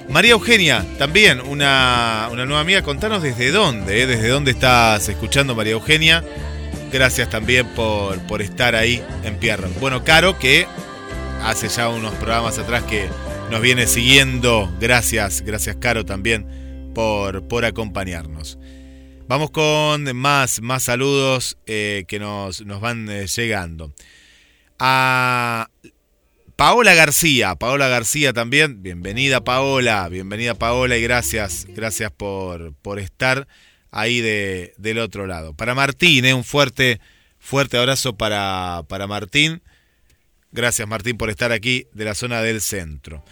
[0.09, 5.73] María Eugenia, también una, una nueva amiga, contanos desde dónde, desde dónde estás escuchando María
[5.73, 6.23] Eugenia.
[6.91, 9.69] Gracias también por, por estar ahí en Pierre.
[9.79, 10.67] Bueno, Caro, que
[11.43, 13.07] hace ya unos programas atrás que
[13.49, 14.71] nos viene siguiendo.
[14.81, 16.62] Gracias, gracias Caro también
[16.93, 18.57] por, por acompañarnos.
[19.27, 23.93] Vamos con más, más saludos eh, que nos, nos van eh, llegando.
[24.79, 25.69] A
[26.55, 33.47] Paola García, Paola García también, bienvenida Paola, bienvenida Paola y gracias, gracias por, por estar
[33.91, 35.53] ahí de, del otro lado.
[35.53, 36.99] Para Martín, eh, un fuerte,
[37.39, 39.61] fuerte abrazo para, para Martín.
[40.51, 43.23] Gracias Martín por estar aquí de la zona del centro.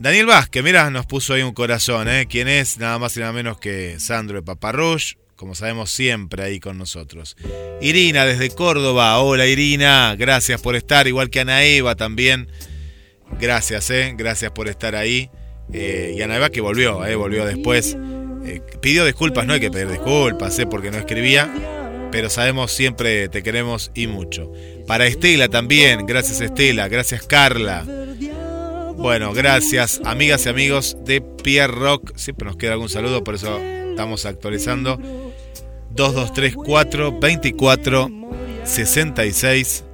[0.00, 2.26] Daniel Vázquez, mira, nos puso ahí un corazón, ¿eh?
[2.30, 2.78] ¿Quién es?
[2.78, 7.36] Nada más y nada menos que Sandro de Paparrush, como sabemos siempre ahí con nosotros.
[7.80, 12.46] Irina desde Córdoba, hola Irina, gracias por estar, igual que Ana Eva también.
[13.40, 14.14] Gracias, ¿eh?
[14.16, 15.30] Gracias por estar ahí.
[15.72, 17.16] Eh, y Ana Eva que volvió, ¿eh?
[17.16, 17.96] Volvió después.
[18.46, 20.66] Eh, pidió disculpas, no hay que pedir disculpas, ¿eh?
[20.66, 21.52] Porque no escribía.
[22.12, 24.52] Pero sabemos siempre te queremos y mucho.
[24.86, 27.84] Para Estela también, gracias Estela, gracias Carla.
[28.98, 32.16] Bueno, gracias amigas y amigos de Pierre Rock.
[32.16, 34.98] Siempre nos queda algún saludo, por eso estamos actualizando.
[35.92, 38.10] 2234 24
[38.64, 39.84] 66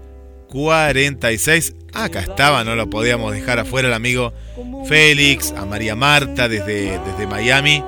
[0.48, 1.74] 46.
[1.92, 4.32] Acá estaba, no lo podíamos dejar afuera el amigo
[4.88, 7.84] Félix, a María Marta desde, desde Miami.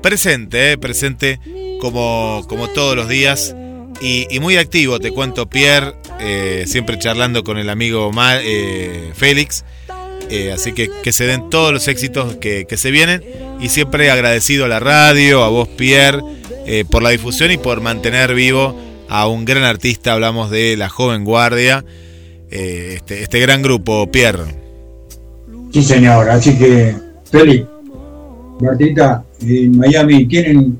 [0.00, 1.38] Presente, eh, presente
[1.82, 3.54] como, como todos los días.
[4.00, 8.10] Y, muy activo, te cuento, Pierre, eh, siempre charlando con el amigo
[8.40, 9.62] eh, Félix.
[10.30, 13.22] Eh, así que que se den todos los éxitos que, se vienen.
[13.60, 16.20] Y siempre agradecido a la radio, a vos Pierre,
[16.66, 18.76] eh, por la difusión y por mantener vivo
[19.08, 20.12] a un gran artista.
[20.12, 21.84] Hablamos de la joven guardia,
[22.50, 24.44] eh, este, este, gran grupo, Pierre.
[25.72, 26.28] Sí, señor.
[26.28, 26.94] Así que,
[27.30, 27.66] Félix,
[28.60, 30.78] Martita, en Miami tienen,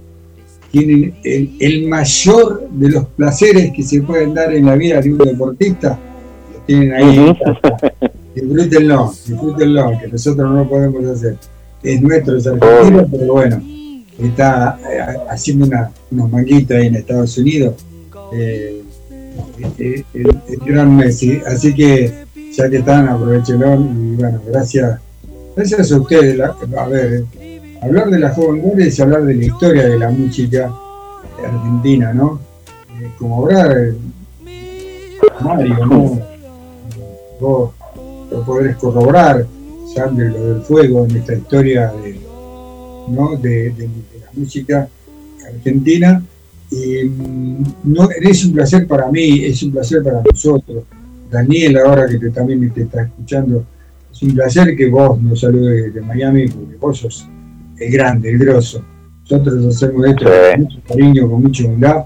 [0.71, 5.19] tienen el, mayor de los placeres que se pueden dar en la vida de un
[5.19, 5.99] deportista.
[6.67, 7.39] tienen ahí
[8.41, 11.37] disfrútenlo, disfrútenlo, que nosotros no lo podemos hacer.
[11.83, 13.63] Es nuestro, es argentino, pero bueno,
[14.19, 17.75] está eh, haciendo una, unos manguitos ahí en Estados Unidos.
[18.33, 18.83] Eh,
[19.79, 24.99] eh, el, gran Messi, así que ya que están, aprovechenlo y bueno, gracias,
[25.55, 26.41] gracias a ustedes.
[26.41, 27.25] a ver,
[27.83, 30.73] hablar de la joven guardia es hablar de la historia de la música
[31.45, 32.41] argentina, ¿no?
[33.19, 33.93] como hablar
[35.41, 36.21] Mario, ¿no?
[37.41, 37.71] Vos
[38.31, 39.47] lo podrés corroborar,
[39.95, 42.19] Sandro, lo del fuego en esta historia de,
[43.09, 43.37] ¿no?
[43.37, 43.73] de,
[44.21, 44.89] la música
[45.47, 46.23] argentina.
[46.71, 50.85] Y, mm, no, es un placer para mí, es un placer para nosotros.
[51.31, 53.65] Daniel, ahora que te, también te está escuchando,
[54.11, 57.29] es un placer que vos nos saludes de Miami, porque vos sos
[57.79, 58.83] el grande, el grosso.
[59.23, 62.05] Nosotros hacemos esto con mucho cariño, con mucha humildad.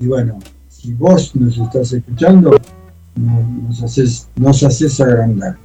[0.00, 0.38] Y bueno,
[0.68, 2.56] si vos nos estás escuchando,
[3.14, 5.56] nos, haces, nos haces agrandar.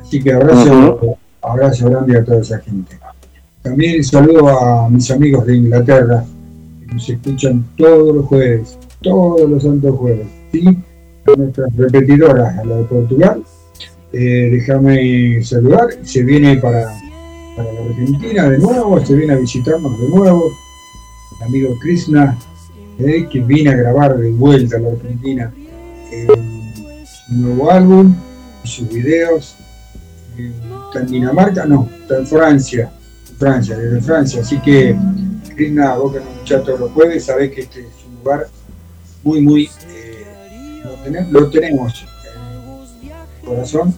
[0.00, 2.98] Así que abrazo, abrazo grande a toda esa gente.
[3.62, 6.24] También saludo a mis amigos de Inglaterra,
[6.80, 10.26] que nos escuchan todos los jueves, todos los santos jueves.
[10.52, 10.64] ¿sí?
[11.26, 13.42] A nuestras repetidoras, a la de Portugal.
[14.12, 16.86] Eh, déjame saludar, se viene para,
[17.54, 20.50] para la Argentina de nuevo, se viene a visitarnos de nuevo.
[21.38, 22.38] El amigo Krishna,
[22.98, 25.52] eh, que viene a grabar de vuelta a la Argentina.
[26.10, 26.26] Eh,
[27.30, 28.14] un nuevo álbum,
[28.64, 29.56] sus videos.
[30.36, 32.90] Está en Dinamarca, no, está en Francia,
[33.38, 34.40] Francia, desde Francia.
[34.40, 34.96] Así que,
[35.56, 38.46] Krishna, vos que nos escuchás todos los jueves, sabés que este es un lugar
[39.24, 39.70] muy, muy.
[39.88, 40.24] Eh,
[41.30, 42.06] lo, tenemos,
[43.02, 43.94] en el corazón,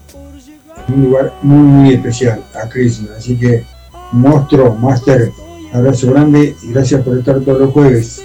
[0.89, 3.11] un lugar muy, muy especial a Krishna.
[3.19, 3.65] Así que,
[4.13, 5.31] monstruo, master,
[5.73, 8.23] abrazo grande y gracias por estar todos los jueves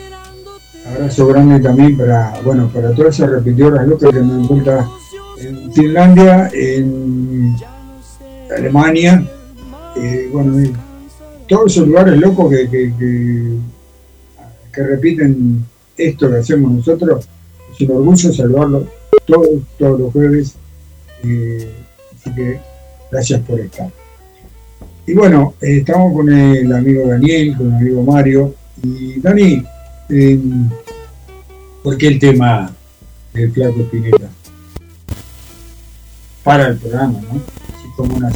[0.86, 4.86] abrazo grande también para, bueno, para todas esas repetidoras locas que me encuentran
[5.40, 7.56] en Finlandia, en
[8.56, 9.26] Alemania,
[9.98, 10.72] eh, bueno,
[11.48, 13.58] todos esos lugares locos que, que,
[14.84, 15.64] repiten
[15.98, 17.28] esto que hacemos nosotros,
[17.72, 18.88] es un orgullo saludarlo
[19.26, 20.56] todos, todos los jueves,
[21.24, 21.72] eh,
[22.14, 22.60] así que
[23.12, 23.90] gracias por estar.
[25.08, 29.64] Y bueno, eh, estamos con el amigo Daniel, con el amigo Mario, y Dani,
[31.84, 32.72] ¿Por qué el tema
[33.34, 34.30] del Flaco Spinetta?
[36.44, 37.42] Para el programa, ¿no?
[37.74, 38.32] Así como una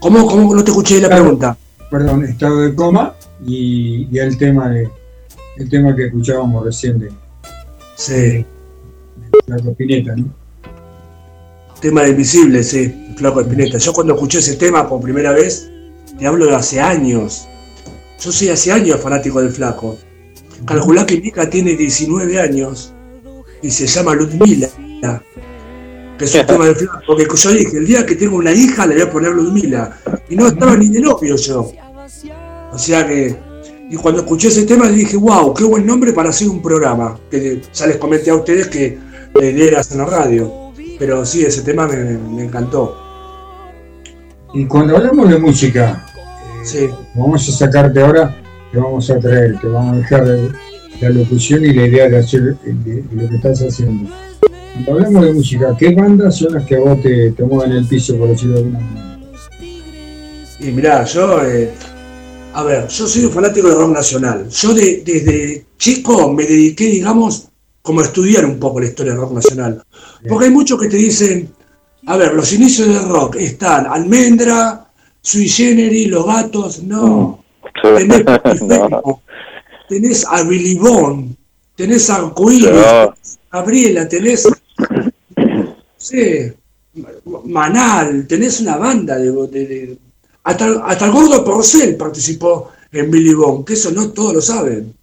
[0.00, 1.56] ¿Cómo, cómo no te escuché la pregunta?
[1.90, 3.14] Perdón, estado de coma
[3.46, 4.88] y, y el tema de
[5.56, 7.12] el tema que escuchábamos recién de,
[7.96, 8.12] Sí.
[8.12, 8.46] de
[9.46, 10.26] Flaco Spinetta, ¿no?
[11.80, 13.78] Tema de Invisible, sí, Flaco Espineta.
[13.78, 15.70] Yo cuando escuché ese tema por primera vez,
[16.18, 17.46] te hablo de hace años.
[18.20, 19.96] Yo soy hace años fanático del Flaco.
[20.66, 22.92] Calculá que Mica tiene 19 años
[23.62, 24.68] y se llama Ludmila,
[26.18, 26.98] que es un tema del Flaco.
[27.06, 29.98] Porque yo dije, el día que tengo una hija le voy a poner Ludmila.
[30.28, 31.70] Y no estaba ni de novio yo.
[32.72, 33.36] O sea que,
[33.90, 37.18] y cuando escuché ese tema dije, wow, qué buen nombre para hacer un programa.
[37.30, 38.98] Que ya les comenté a ustedes que
[39.34, 40.72] la idea era hacer en la radio.
[40.98, 42.96] Pero sí, ese tema me, me encantó.
[44.54, 46.06] Y cuando hablamos de música,
[46.62, 46.88] Sí.
[47.14, 48.40] vamos a sacarte ahora,
[48.74, 50.50] te vamos a traer, te vamos a dejar de-
[51.00, 52.72] la locución y la idea de hacer de,
[53.02, 54.10] de lo que estás haciendo.
[54.84, 57.86] Cuando hablamos de música, ¿qué bandas son las que a vos te, te mueven el
[57.86, 59.18] piso, por decirlo de alguna manera?
[60.60, 61.70] Y mirá, yo, eh,
[62.54, 64.48] a ver, yo soy un fanático del rock nacional.
[64.48, 67.48] Yo de- desde chico me dediqué, digamos,
[67.82, 69.82] como a estudiar un poco la historia del rock nacional.
[70.28, 71.50] Porque hay muchos que te dicen,
[72.06, 74.86] a ver, los inicios del rock están Almendra,
[75.20, 77.43] Sui Generis, Los Gatos, no.
[77.82, 78.24] Tenés,
[79.88, 81.34] tenés a Billy Bond,
[81.76, 83.14] tenés a Arcoíris, No.
[83.52, 84.46] Gabriela, tenés,
[85.36, 86.56] no sé,
[87.44, 89.98] Manal, tenés una banda de, de- de-
[90.44, 94.94] hasta, hasta el gordo Porcel participó en Billy Bond, que eso no todos lo saben.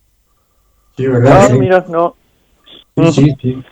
[0.95, 1.41] Sí, ¿verdad?
[1.49, 1.59] No, Sí.
[1.59, 2.15] mira, no.
[2.95, 3.63] Sí, sí, sí.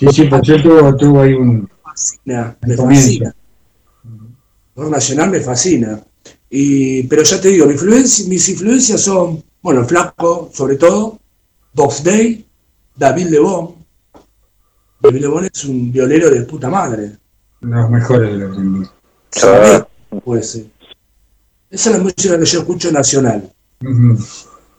[0.00, 3.34] Sí, sí, por yo tuvo, tuvo ahí un Fascina, me fascina.
[4.04, 6.00] El rock nacional me fascina.
[6.56, 11.18] Y, pero ya te digo, mi influencia- mis influencias son, bueno, el Flaco, sobre todo,
[11.72, 12.46] Box Day,
[12.94, 13.74] David Lebón.
[15.00, 17.18] David Lebón es un violero de puta madre.
[17.60, 18.92] uno de los mejores de los.
[19.32, 19.82] ¿Sabés?
[20.24, 20.70] Pues, sí.
[21.70, 23.52] Esa es la música que yo escucho nacional.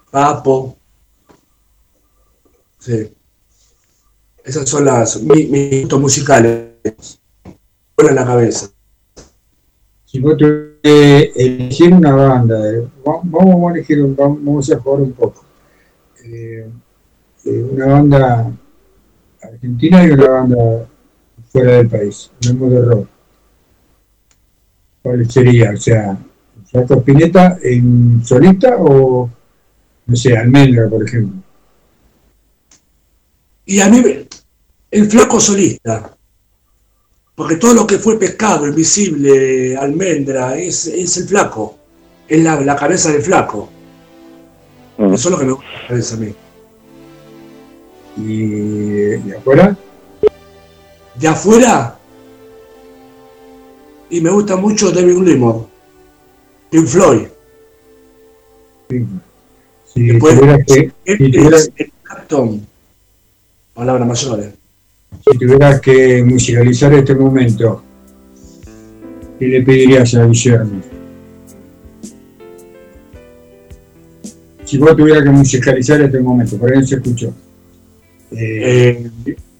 [0.10, 0.78] Papo.
[2.80, 3.12] Sí.
[4.46, 7.20] Esas son las mi- mis gustos musicales.
[7.98, 8.70] Bueno en la cabeza.
[10.06, 10.38] Si vos
[10.86, 15.44] que elegir una banda, eh, va- vamos a elegir, vamos a jugar un poco.
[16.24, 16.70] Eh,
[17.46, 18.52] eh, una banda
[19.42, 20.88] argentina y una banda
[21.52, 23.08] fuera del país, hablamos de rock.
[25.02, 25.72] ¿Cuál sería?
[25.72, 26.18] O sea,
[26.70, 29.28] Flaco Spinetta en solista o,
[30.06, 31.42] no sé, Almendra, por ejemplo.
[33.66, 34.04] Y a mí,
[34.92, 36.15] el flaco solista.
[37.36, 41.78] Porque todo lo que fue pescado, invisible, almendra, es, es el flaco.
[42.28, 43.70] Es la, la cabeza del flaco.
[44.98, 45.14] Mm.
[45.14, 46.36] Eso es lo que me gusta de la cabeza a mí.
[48.18, 49.78] Y de afuera,
[51.16, 52.00] De afuera.
[54.10, 55.68] Y me gusta mucho David Gilmour.
[56.70, 57.28] Pink Floyd.
[59.94, 61.70] si Después, que, si tuvieras,
[62.04, 62.66] Clapton.
[63.74, 64.54] Palabras mayores.
[65.24, 67.84] Si tuvieras que musicalizar este momento,
[69.40, 70.82] ¿qué le pedirías a Guillermo?
[74.64, 77.34] Si vos tuvieras que musicalizar este momento, por ahí se escuchó.
[78.32, 79.10] Eh,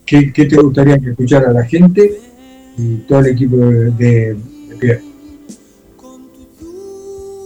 [0.06, 2.20] ¿qué, qué te gustaría que escuchara la gente
[2.78, 4.36] y todo el equipo de, de,
[4.70, 5.02] de Pierre?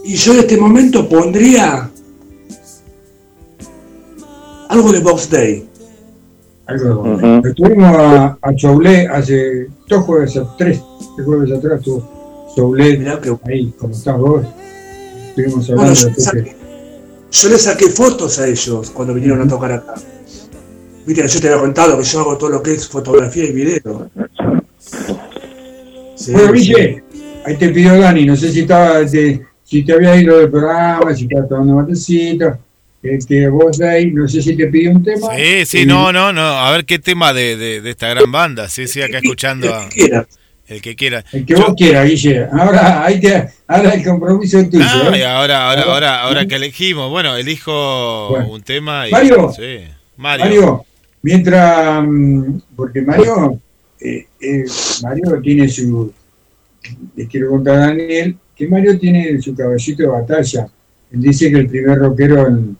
[0.04, 1.90] Y yo en este momento pondría
[4.68, 5.69] algo de Box Day.
[6.70, 7.42] Algo de.
[7.48, 8.52] Estuvimos a, a
[9.08, 10.80] hace dos jueves, a- tres,
[11.16, 12.08] tres jueves atrás, estuvo
[13.20, 14.44] que ahí, como estás vos.
[15.28, 16.56] Estuvimos Bueno, hablando yo, de le que- saqué,
[17.32, 19.94] yo le saqué fotos a ellos cuando vinieron a tocar acá.
[21.06, 24.10] Viste, yo te había contado que yo hago todo lo que es fotografía y video.
[26.14, 26.58] Sí, Bueno, sí.
[26.58, 27.04] Guille,
[27.46, 31.14] ahí te pidió Dani, no sé si estaba, te- si te había ido del programa,
[31.14, 32.58] si estabas tomando matecito,
[33.02, 35.28] este, vos de ahí, no sé si te pidió un tema.
[35.36, 36.42] Sí, sí, no, no, no.
[36.42, 38.68] A ver qué tema de, de, de esta gran banda.
[38.68, 40.26] Sí, sí, acá escuchando a El que quiera.
[40.68, 41.24] el que quiera.
[41.32, 42.46] El que vos quieras, Guille.
[42.52, 44.84] Ahora, ahí te, ahora el compromiso es tuyo.
[44.86, 45.24] Ah, ¿eh?
[45.24, 48.48] ahora, ahora, ahora, ahora que elegimos, bueno, elijo Bueno.
[48.50, 49.50] un tema y Mario.
[49.56, 49.78] sí.
[50.16, 50.44] Mario.
[50.44, 50.84] Mario,
[51.22, 53.58] mientras, mm, porque Mario,
[53.98, 54.64] eh, eh,
[55.02, 56.12] Mario tiene su,
[57.16, 60.68] les quiero contar a Daniel, que Mario tiene su caballito de batalla.
[61.10, 62.76] Él dice que el primer rockero en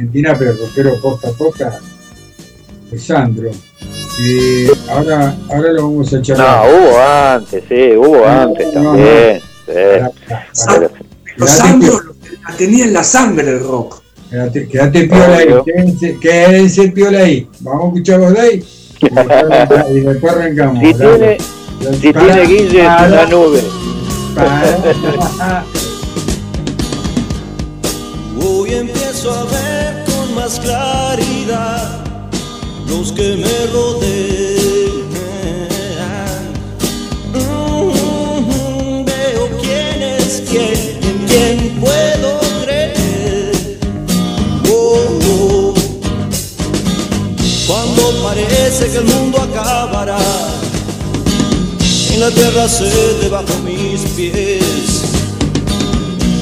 [0.00, 1.78] Argentina, pero rockero posta a posta,
[2.92, 3.50] es Sandro.
[4.22, 6.68] Eh, ahora, ahora lo vamos a No, charlar.
[6.70, 9.40] hubo antes, sí, hubo No, antes no, también.
[9.40, 9.72] sí.
[10.66, 10.90] Para- Pero
[11.38, 12.00] Date Sandro
[12.48, 14.02] la tenía en la sangre el rock.
[14.30, 17.48] Quédate, quédate piola ahí, quédense, quédense piola ahí.
[17.60, 18.64] Vamos a escuchar vos de ahí.
[19.94, 20.78] Y después, arrancamos.
[20.84, 21.38] Si dale.
[21.80, 23.62] tiene, si tiene Guille, es una nube.
[24.34, 25.64] para.
[28.42, 29.79] Hoy empiezo a ver con
[30.58, 32.00] claridad
[32.88, 34.10] los que me rodean.
[37.32, 43.78] Mm, Veo quién es quién, en quién puedo creer.
[44.68, 45.74] Oh, oh.
[47.66, 50.18] Cuando parece que el mundo acabará
[52.12, 55.02] y la tierra cede bajo mis pies.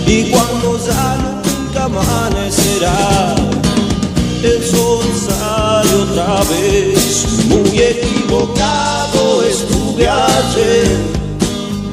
[0.07, 3.35] Y cuando ya nunca amanecerá,
[4.45, 7.27] el sol sale otra vez.
[7.49, 10.97] Muy equivocado estuve ayer.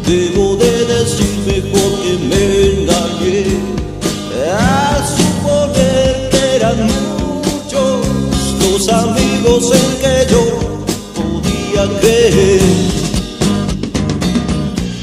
[0.06, 2.44] Debo de decir mejor que me
[2.82, 3.76] engañé.
[4.58, 8.08] A suponer que eran muchos
[8.62, 10.44] los amigos en que yo
[11.16, 12.96] podía creer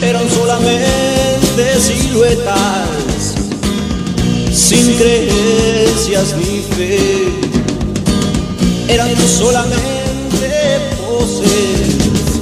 [0.02, 2.88] eran solamente siluetas,
[5.02, 7.32] creencias ni fe,
[8.88, 10.48] eran solamente
[11.00, 12.38] poses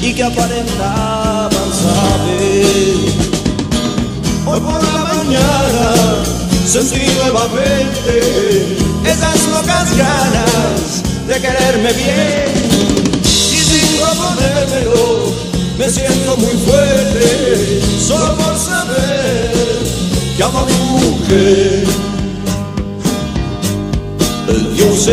[0.00, 2.96] y que aparentaban saber.
[4.46, 5.94] Hoy por la mañana
[6.66, 12.52] sentí nuevamente esas locas ganas de quererme bien
[13.22, 15.32] y sin proponérmelo
[15.78, 19.65] me siento muy fuerte solo por saber
[20.36, 21.84] que amo a mi mujer.
[24.48, 25.08] El Dios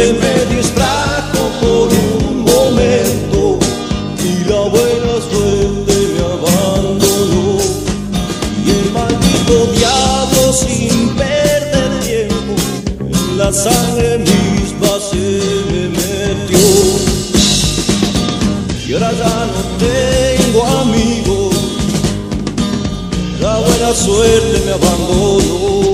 [24.23, 25.91] suerte me abandonó.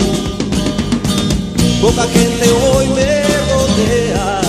[1.82, 4.42] Poca gente hoy me rodea,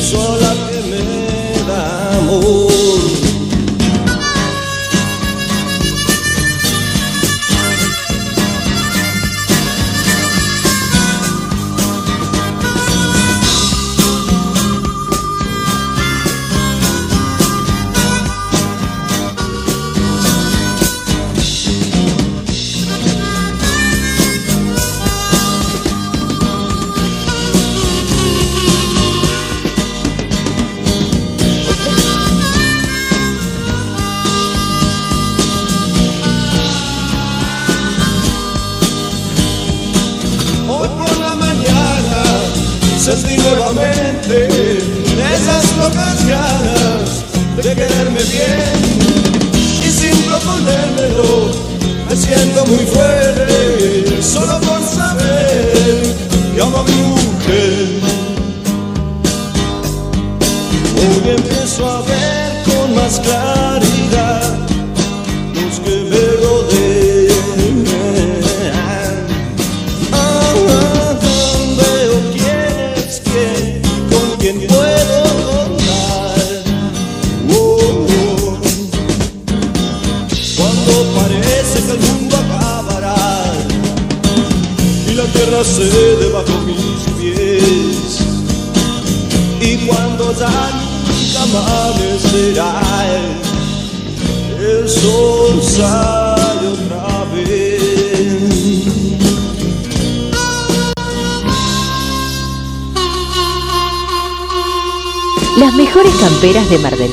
[0.00, 2.67] sola que me da amor.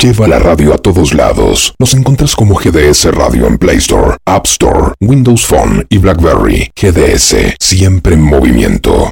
[0.00, 1.74] Lleva la radio a todos lados.
[1.80, 6.70] Nos encuentras como GDS Radio en Play Store, App Store, Windows Phone y BlackBerry.
[6.76, 9.10] GDS, siempre en movimiento.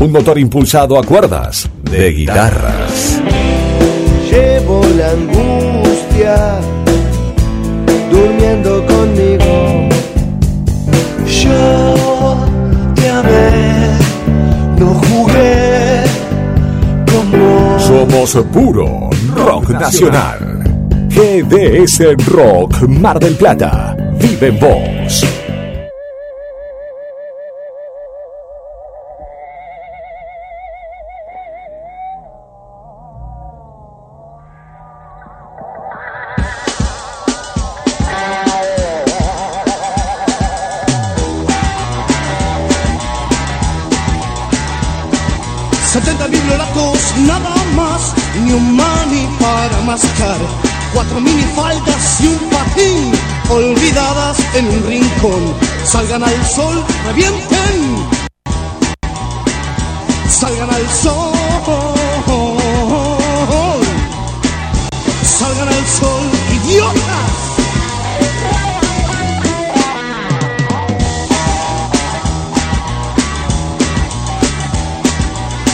[0.00, 3.20] Un motor impulsado a cuerdas de guitarras.
[4.30, 6.60] Llevo la angustia
[8.12, 9.88] durmiendo conmigo.
[11.26, 12.46] Yo
[12.94, 13.47] te amé,
[17.98, 20.62] Somos puro rock nacional.
[21.08, 23.96] GDS Rock Mar del Plata.
[24.20, 25.57] Vive en vos.
[57.06, 58.08] Revienten.
[60.28, 61.32] Salgan al sol.
[65.22, 66.24] Salgan al sol,
[66.56, 67.30] idiotas.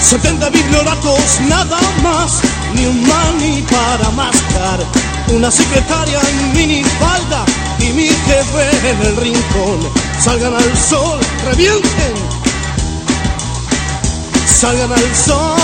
[0.02, 2.40] Setenta biblioratos nada más,
[2.74, 4.80] ni un mani para mascar.
[5.28, 7.44] Una secretaria en minifalda
[7.78, 10.03] y mi jefe en el rincón.
[10.18, 12.14] Salgan al sol, revienten.
[14.46, 15.56] Salgan al sol.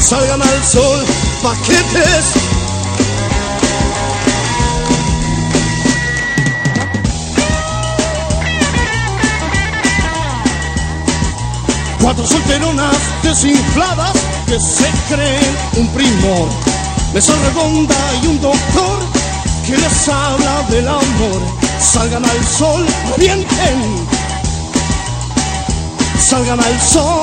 [0.00, 1.04] Salgan al sol,
[1.42, 2.24] paquetes.
[12.00, 14.12] Cuatro solteronas desinfladas
[14.46, 16.48] que se creen un primor.
[17.14, 19.21] Mesa redonda y un doctor
[19.66, 21.40] que les habla del amor.
[21.78, 24.06] Salgan al sol, revienten.
[26.18, 27.22] Salgan al sol.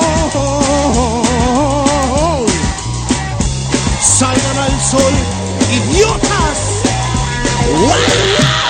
[4.00, 5.12] Salgan al sol,
[5.70, 6.58] idiotas.
[7.86, 8.69] Cuatro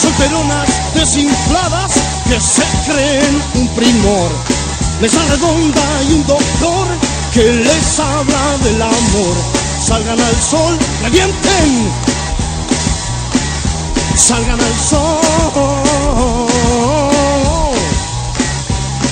[0.00, 1.92] solteronas desinfladas
[2.28, 4.30] que se creen un primor.
[5.00, 6.86] Mesa redonda y un doctor
[7.32, 9.34] que les habla del amor.
[9.80, 11.92] Salgan al sol, revienten.
[14.16, 15.20] Salgan al sol.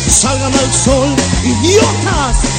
[0.08, 2.57] Salgan al sol, idiotas.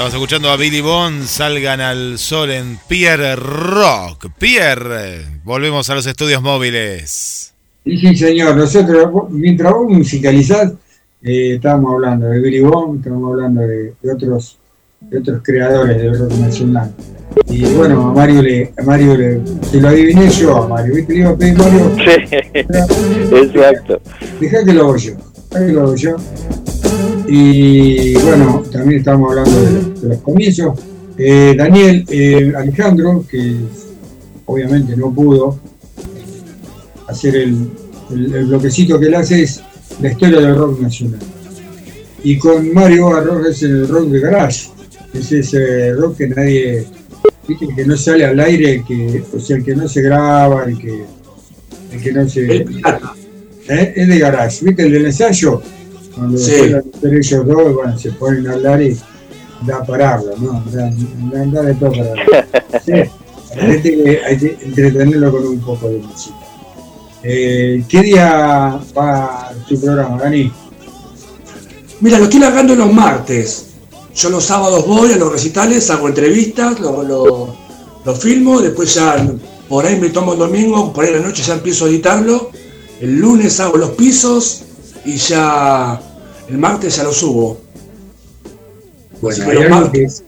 [0.00, 4.30] Estamos escuchando a Billy Bond, salgan al sol en Pierre Rock.
[4.38, 7.52] Pierre, volvemos a los estudios móviles.
[7.84, 8.56] Sí, sí, señor.
[8.56, 10.72] Nosotros, mientras vos musicalizás,
[11.22, 14.56] eh, estábamos hablando de Billy Bond, estábamos hablando de, de otros
[15.00, 16.94] de otros creadores del rock nacional.
[17.50, 21.12] Y bueno, a Mario le, a Mario le, se lo adiviné yo a Mario, ¿viste?
[21.12, 21.92] Le iba a pedir Mario.
[23.36, 24.00] Exacto.
[24.40, 25.12] Dejá que lo hago yo,
[25.50, 26.16] dejá que lo hago yo.
[27.28, 30.78] Y bueno, también estamos hablando de, de los comienzos.
[31.18, 33.56] Eh, Daniel eh, Alejandro, que
[34.46, 35.58] obviamente no pudo
[37.08, 37.68] hacer el,
[38.10, 39.60] el- el bloquecito que él hace, es
[40.00, 41.20] la historia del rock nacional.
[42.24, 44.68] Y con Mario Barros es el rock de garage.
[45.14, 46.84] Es ese rock que nadie,
[47.48, 50.78] viste, que no sale al aire, que, o sea, el que no se graba, el
[50.78, 51.04] que,
[51.92, 52.56] el que no se.
[53.68, 53.92] ¿Eh?
[53.96, 54.84] Es de garage, ¿viste?
[54.86, 55.60] El del ensayo,
[56.14, 56.52] cuando Sí.
[56.54, 58.96] hacer ellos dos, bueno, se ponen a hablar y
[59.66, 60.62] da para hablar, ¿no?
[60.70, 62.46] Da, da- da de todo para hablar.
[62.84, 62.92] Sí.
[63.60, 66.36] Hay que, hay que entretenerlo con un poco de música.
[67.22, 70.50] Eh, ¿Qué día va tu programa, Dani?
[72.00, 73.66] Mira, lo estoy largando los martes.
[74.14, 77.54] Yo los sábados voy a los recitales, hago entrevistas, lo, lo,
[78.04, 79.16] lo filmo, después ya
[79.68, 82.50] por ahí me tomo el domingo, por ahí en la noche ya empiezo a editarlo.
[83.00, 84.62] El lunes hago los pisos
[85.04, 86.00] y ya
[86.48, 87.60] el martes ya lo subo.
[89.20, 90.22] Bueno, que hay algo, martes-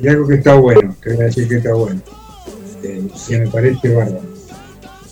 [0.00, 2.00] que, hay algo que está bueno, te voy a decir que está bueno.
[2.82, 4.20] Eh, que me parece bárbaro.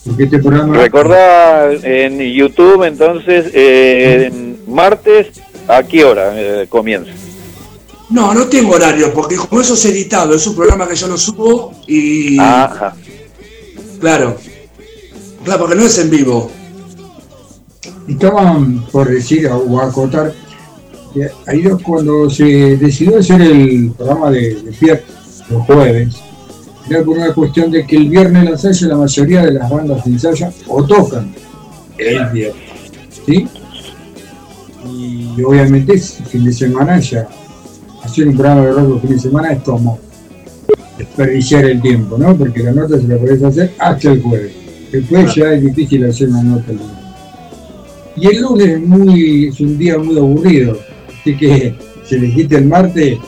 [0.04, 0.76] Porque este programa.
[0.76, 7.10] Recordá en YouTube entonces, eh, en martes ¿A qué hora eh, comienza?
[8.08, 11.18] No, no tengo horario, porque como eso es editado, es un programa que yo lo
[11.18, 12.38] subo y.
[12.38, 12.94] Ajá.
[13.98, 14.36] Claro.
[15.44, 16.50] Claro, porque no es en vivo.
[18.08, 20.32] Estaban por decir o acotar
[21.46, 25.02] ahí cuando se decidió hacer el programa de, de Pierre
[25.48, 26.16] los jueves,
[26.90, 30.04] era por una cuestión de que el viernes el ensayo la mayoría de las bandas
[30.04, 31.34] de ensayo o tocan
[31.98, 32.62] el viernes,
[33.24, 33.48] ¿sí?
[34.84, 37.28] Y obviamente es fin de semana ya
[38.06, 39.98] hacer un programa de rock los fines de semana es como
[40.96, 42.36] desperdiciar el tiempo, ¿no?
[42.36, 44.52] Porque la nota se la podés hacer hasta el jueves.
[44.92, 47.05] Después ya es difícil hacer una nota el.
[48.16, 50.78] Y el lunes es, muy, es un día muy aburrido.
[51.20, 53.18] Así que si elegiste el martes,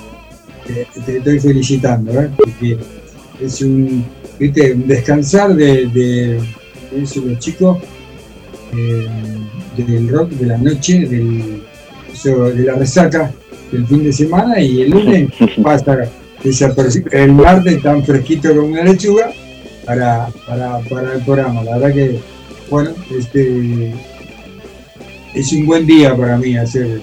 [0.67, 2.31] te, te estoy felicitando, ¿eh?
[2.37, 2.79] Porque
[3.41, 4.05] es un,
[4.39, 4.73] ¿viste?
[4.73, 6.41] un descansar de, de,
[6.95, 7.79] dicen los chicos,
[8.77, 9.07] eh,
[9.77, 11.63] del rock de la noche, del,
[12.25, 13.33] de la resaca
[13.71, 15.31] del fin de semana y el lunes
[15.63, 16.09] pasa.
[17.11, 19.33] El martes tan fresquito como una lechuga
[19.85, 21.65] para, para, para el programa.
[21.65, 22.21] La verdad que,
[22.71, 23.93] bueno, este
[25.41, 27.01] es un buen día para mí hacer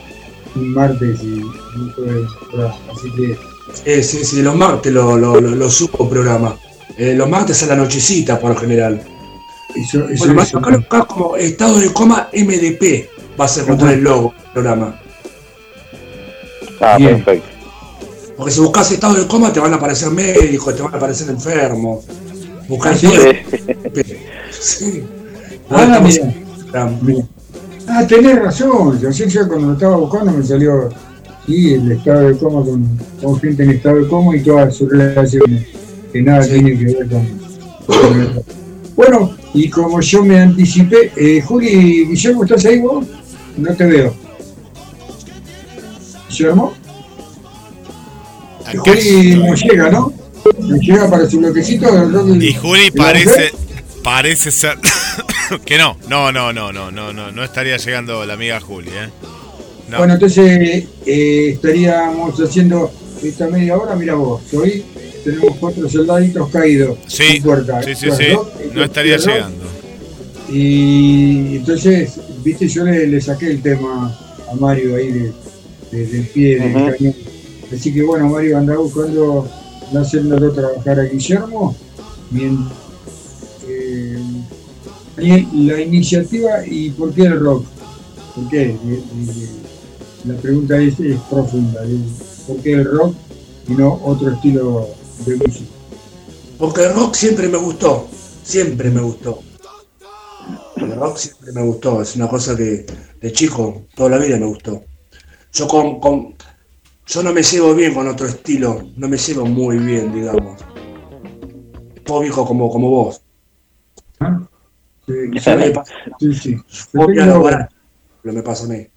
[0.56, 2.76] un martes y un jueves programa.
[2.94, 3.38] Así que
[3.86, 6.56] Eh, sí, sí, los martes lo, lo, lo, lo subo programa.
[6.98, 9.02] Eh, los martes a la nochecita, por lo general.
[9.76, 13.92] eso, eso Bueno, es acá, acá como estado de coma MDP va a ser contra
[13.92, 15.00] el logo del programa.
[16.80, 17.24] Ah, Bien.
[17.24, 17.50] perfecto.
[18.38, 21.30] Porque si buscas estado de coma te van a aparecer médicos, te van a aparecer
[21.30, 22.06] enfermos.
[22.68, 23.08] Buscás Sí.
[24.52, 25.04] Sí.
[25.70, 26.20] Ah, estamos-
[26.72, 26.90] mira.
[27.02, 27.26] Mira.
[27.88, 29.00] Ah, tenés razón.
[29.00, 30.90] Yo, sé yo cuando lo estaba buscando me salió
[31.46, 34.90] sí, el estado de coma con, con gente en estado de coma y todas sus
[34.90, 35.68] relaciones.
[36.12, 36.52] Que nada Sí.
[36.54, 37.28] tiene que ver con.
[37.86, 38.42] con el-
[38.96, 43.06] Bueno, y como yo me anticipé, eh, Juli, Guillermo, ¿estás ahí vos?
[43.58, 44.14] No te veo.
[46.30, 46.74] ¿Guillermo?
[48.66, 50.14] Acá Juli no llega, ¿no?
[50.60, 51.88] No llega para su bloquecito.
[52.36, 53.52] Y Juli parece
[54.04, 54.78] parece ser
[55.66, 59.10] que no, no, no, no, no, no, no, no estaría llegando la amiga Juli, ¿eh?
[59.90, 59.98] No.
[60.00, 62.92] Bueno, entonces eh, estaríamos haciendo
[63.24, 64.84] esta media hora, mira vos, hoy
[65.24, 67.82] tenemos cuatro soldaditos caídos Sí, en puerta.
[67.84, 69.26] sí, sí, sí, dos, no estaría dos.
[69.28, 69.66] llegando.
[70.50, 74.16] Y entonces, viste, yo le, le saqué el tema
[74.52, 75.34] a Mario ahí de,
[75.92, 77.16] de- del pie del cañón.
[77.74, 79.48] Así que bueno, Mario anda buscando
[79.92, 81.76] no haciéndolo trabajar a Guillermo.
[82.30, 82.85] Bien, y
[85.18, 87.66] la iniciativa y por qué el rock.
[88.36, 88.64] ¿Por qué?
[88.64, 89.48] Eh, eh,
[90.26, 91.82] La pregunta es, es profunda.
[92.48, 93.16] ¿Por qué el rock
[93.68, 94.88] y no otro estilo
[95.26, 95.66] de música?
[96.58, 98.08] Porque el rock siempre me gustó.
[98.44, 99.40] Siempre me gustó.
[100.78, 102.02] El rock siempre me gustó.
[102.02, 102.86] Es una cosa que
[103.22, 104.84] de chico, toda la vida me gustó.
[105.54, 106.36] Yo con, con-
[107.08, 108.90] yo no me llevo bien con otro estilo.
[108.98, 110.60] No me llevo muy bien, digamos.
[112.22, 113.22] Viejo como, como vos.
[114.20, 114.40] ¿Ah?
[115.08, 115.14] Sí,
[116.20, 116.34] Sí,
[118.24, 118.88] Lo me pasa a mí.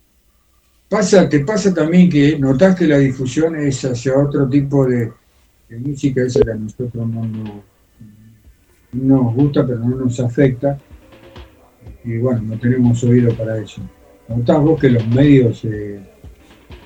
[0.88, 5.12] Pasa, te pasa también que notás que la difusión es hacia otro tipo de,
[5.68, 7.62] de música, esa que a nosotros no, no-
[8.92, 10.78] no nos gusta, pero no nos afecta.
[12.04, 13.82] Y bueno, no tenemos oído para eso.
[14.28, 16.00] Notás vos que los medios eh,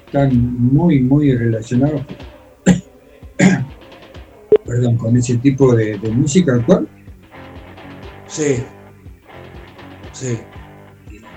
[0.07, 0.37] están
[0.73, 2.03] muy, muy relacionados
[4.65, 6.89] perdón, con ese tipo de, de música actual
[8.27, 8.63] Sí.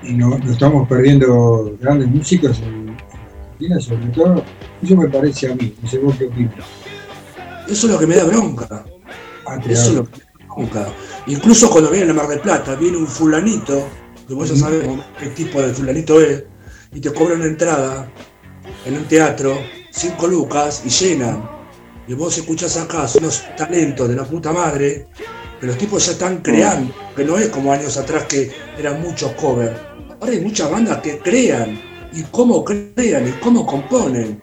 [0.04, 4.44] Y no, no estamos perdiendo grandes músicos en Argentina, sobre todo.
[4.82, 6.54] Eso me parece a mí, no sé vos qué opinas.
[7.68, 8.86] Eso es lo que me da bronca.
[9.48, 10.88] Ah, Eso es lo que me da bronca.
[11.28, 13.88] Incluso cuando viene a Mar del Plata, viene un fulanito,
[14.28, 14.88] que vos ya sabés
[15.20, 16.44] qué tipo de fulanito es,
[16.94, 18.08] y te cobra una entrada
[18.86, 19.58] en un teatro,
[19.92, 21.50] cinco lucas, y llenan.
[22.08, 25.08] Y vos escuchás acá, son unos talentos de la puta madre,
[25.60, 29.32] que los tipos ya están creando, que no es como años atrás que eran muchos
[29.34, 29.78] covers.
[30.20, 31.80] Ahora hay muchas bandas que crean,
[32.14, 34.42] y cómo crean, y cómo componen.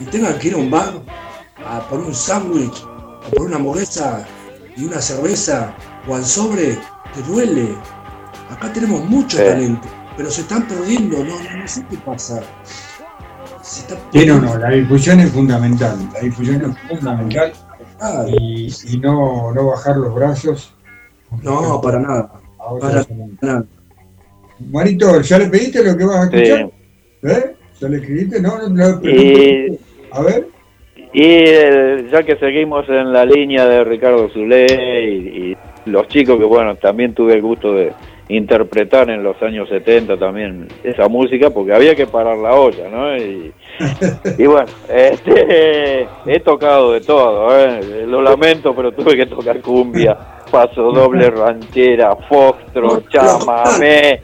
[0.00, 1.02] Y tengan que ir a un bar
[1.64, 4.26] a por un sándwich, o por una hamburguesa
[4.76, 5.74] y una cerveza,
[6.08, 6.78] o al sobre,
[7.14, 7.68] te duele.
[8.50, 9.44] Acá tenemos mucho Sí.
[9.44, 12.42] talento, pero se están perdiendo, no, no, no sé qué pasa.
[13.62, 15.96] Se está no, la difusión es fundamental.
[16.12, 17.52] La difusión es fundamental
[18.00, 20.74] Ah, y, y no, no bajar los brazos.
[21.42, 22.32] No, para nada.
[22.80, 23.04] Para
[23.42, 23.64] nada.
[24.70, 26.36] Marito, ¿ya le pediste lo que vas a Sí.
[26.36, 26.70] escuchar?
[27.22, 27.54] ¿Eh?
[27.80, 28.40] ¿Ya le escribiste?
[28.40, 29.78] No, no, no, Y,
[30.12, 30.48] A ver.
[31.12, 34.66] y eh, ya que seguimos en la línea de Ricardo Zulé
[35.10, 35.16] y,
[35.52, 35.56] y
[35.86, 37.92] los chicos que bueno, también tuve el gusto de
[38.28, 43.16] interpretar en los años 70 también esa música porque había que parar la olla, ¿no?
[43.16, 43.52] Y,
[44.38, 48.06] y bueno, este, he tocado de todo, ¿eh?
[48.06, 50.16] lo lamento, pero tuve que tocar cumbia,
[50.50, 54.20] paso doble, ranchera, fostro, chamamé,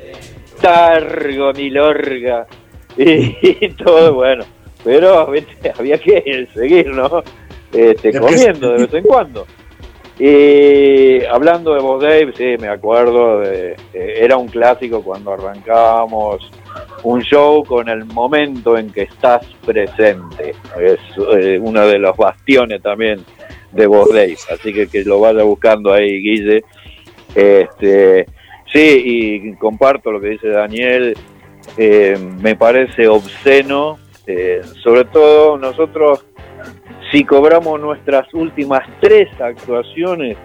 [0.61, 2.47] targo, milorga
[2.97, 4.45] y, y todo, bueno.
[4.83, 5.73] Pero ¿viste?
[5.79, 7.23] había que seguir, ¿no?
[7.73, 9.47] Este, comiendo de vez en cuando.
[10.23, 16.51] Y hablando de vos, Dave, sí, me acuerdo, de, eh, era un clásico cuando arrancábamos
[17.05, 20.55] un show con el momento en que estás presente.
[20.79, 20.99] Es
[21.39, 23.25] eh, uno de los bastiones también
[23.73, 24.37] de vos, Dave.
[24.53, 26.65] Así que que lo vaya buscando ahí, Guille.
[27.35, 28.27] Este,
[28.71, 31.17] sí, y comparto lo que dice Daniel.
[31.79, 36.27] Eh, me parece obsceno, eh, sobre todo nosotros
[37.11, 40.37] si cobramos nuestras últimas tres actuaciones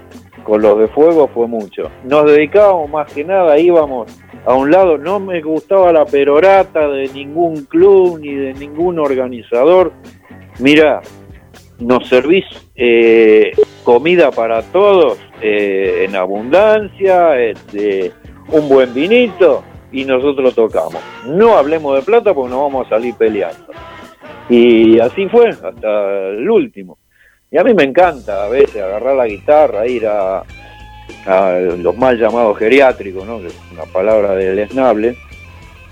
[0.43, 1.91] con los de fuego fue mucho.
[2.03, 4.11] Nos dedicábamos más que nada, íbamos
[4.45, 9.91] a un lado, no me gustaba la perorata de ningún club ni de ningún organizador.
[10.59, 11.01] Mira,
[11.79, 12.45] nos servís
[12.75, 13.51] eh,
[13.83, 18.11] comida para todos eh, en abundancia, este,
[18.49, 21.01] un buen vinito y nosotros tocamos.
[21.27, 23.65] No hablemos de plata porque nos vamos a salir peleando.
[24.49, 26.97] Y así fue hasta el último.
[27.51, 30.43] Y a mí me encanta a veces agarrar la guitarra, ir a,
[31.77, 33.39] los mal llamados geriátricos, ¿no?
[33.39, 35.15] que es una palabra deleznable,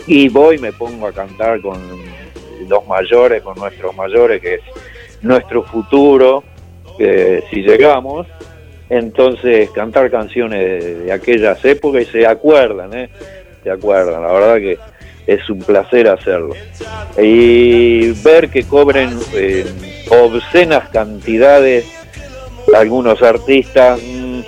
[0.06, 1.80] y voy me pongo a cantar con
[2.68, 4.62] los mayores, con nuestros mayores, que es
[5.22, 6.44] nuestro futuro,
[6.98, 8.28] que si llegamos,
[8.90, 13.10] entonces cantar canciones de, de aquellas épocas y se acuerdan, ¿eh?
[13.64, 14.78] se acuerdan, la verdad que
[15.28, 16.54] es un placer hacerlo.
[17.18, 19.66] Y ver que cobren eh,
[20.10, 21.86] obscenas cantidades
[22.76, 24.42] algunos artistas, mm,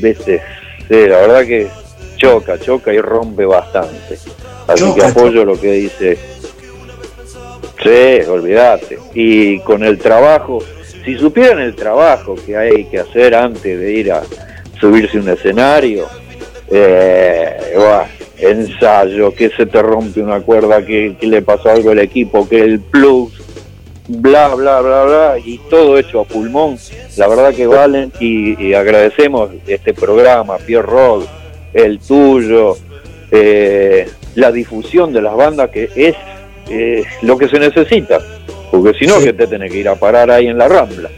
[0.00, 0.42] viste,
[0.88, 1.68] sí, la verdad que
[2.16, 4.18] choca, choca y rompe bastante.
[4.66, 6.18] Así que apoyo lo que dice.
[7.82, 8.98] Sí, olvídate.
[9.14, 10.58] Y con el trabajo,
[11.04, 14.22] si supieran el trabajo que hay que hacer antes de ir a
[14.80, 16.08] subirse un escenario,
[16.68, 17.74] eh,
[18.38, 22.60] ensayo, que se te rompe una cuerda, que, que le pasó algo al equipo, que
[22.60, 23.32] el plus,
[24.08, 26.78] bla, bla, bla, bla, y todo hecho a pulmón.
[27.16, 31.26] La verdad que valen y, y agradecemos este programa, Pierre Rock,
[31.72, 32.76] el tuyo,
[33.30, 36.14] eh, la difusión de las bandas, que es
[36.68, 38.18] eh, lo que se necesita,
[38.70, 41.10] porque si no, que te tenés que ir a parar ahí en la rambla.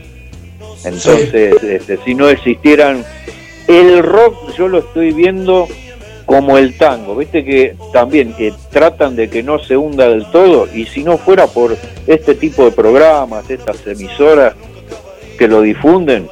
[0.85, 3.05] Entonces, este, si no existieran
[3.67, 5.67] el rock, yo lo estoy viendo
[6.29, 10.69] como el tango, viste que también que tratan de que no se hunda del todo
[10.75, 11.75] y si no fuera por
[12.07, 14.53] este tipo de programas, estas emisoras
[15.39, 16.29] que lo difunden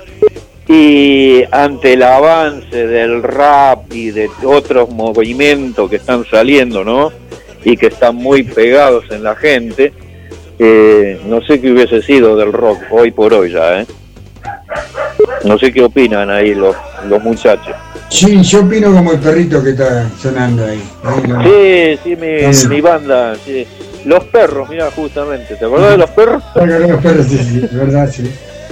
[0.69, 7.11] y ante el avance del rap y de otros movimientos que están saliendo, ¿no?
[7.65, 9.95] Y que están muy pegados en la gente,
[10.59, 13.87] eh, no sé qué hubiese sido del rock hoy por hoy ya, ¿eh?
[15.45, 16.77] No sé qué opinan ahí los,
[17.09, 17.75] los muchachos.
[18.09, 20.83] Sí, yo opino como el perrito que está sonando ahí.
[21.05, 22.17] Ahí Sí,
[22.53, 23.67] sí, mi, banda, sí.
[24.05, 25.57] Los perros, mira, justamente.
[25.57, 26.43] ¿Te acordás de los perros?
[26.55, 28.31] Los perros, sí, sí, verdad, sí.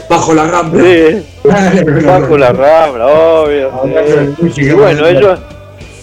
[0.09, 0.83] Bajo la rambla.
[0.85, 1.27] Sí,
[2.05, 3.73] bajo la rambla, obvio.
[4.55, 4.63] sí.
[4.63, 5.41] Y bueno, ellos,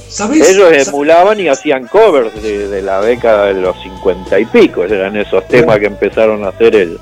[0.10, 0.50] ¿Sabés?
[0.50, 4.84] ellos emulaban y hacían covers de, de la década de los cincuenta y pico.
[4.84, 7.00] Eran esos temas que empezaron a hacer el.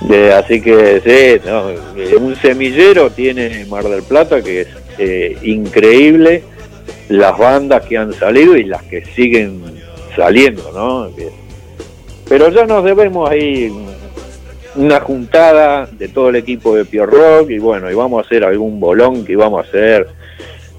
[0.00, 4.68] de- así que, sí, no, eh, un semillero tiene Mar del Plata que es
[4.98, 6.42] eh, increíble
[7.08, 9.62] las bandas que han salido y las que siguen
[10.14, 11.10] saliendo, ¿no?
[12.28, 13.72] Pero ya nos debemos ahí
[14.76, 18.44] una juntada de todo el equipo de Pio Rock y bueno, y vamos a hacer
[18.44, 20.08] algún bolón que vamos a hacer,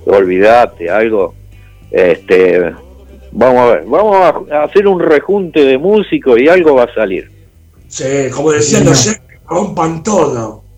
[0.05, 1.33] olvídate, algo,
[1.91, 2.73] este,
[3.31, 7.31] vamos a ver, vamos a hacer un rejunte de músicos y algo va a salir.
[7.87, 10.68] Sí, como decían los rompan todo.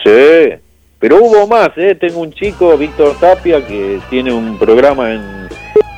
[0.04, 0.54] Sí.
[1.00, 1.96] Pero hubo más, ¿eh?
[1.96, 5.48] Tengo un chico, Víctor Tapia, que tiene un programa en,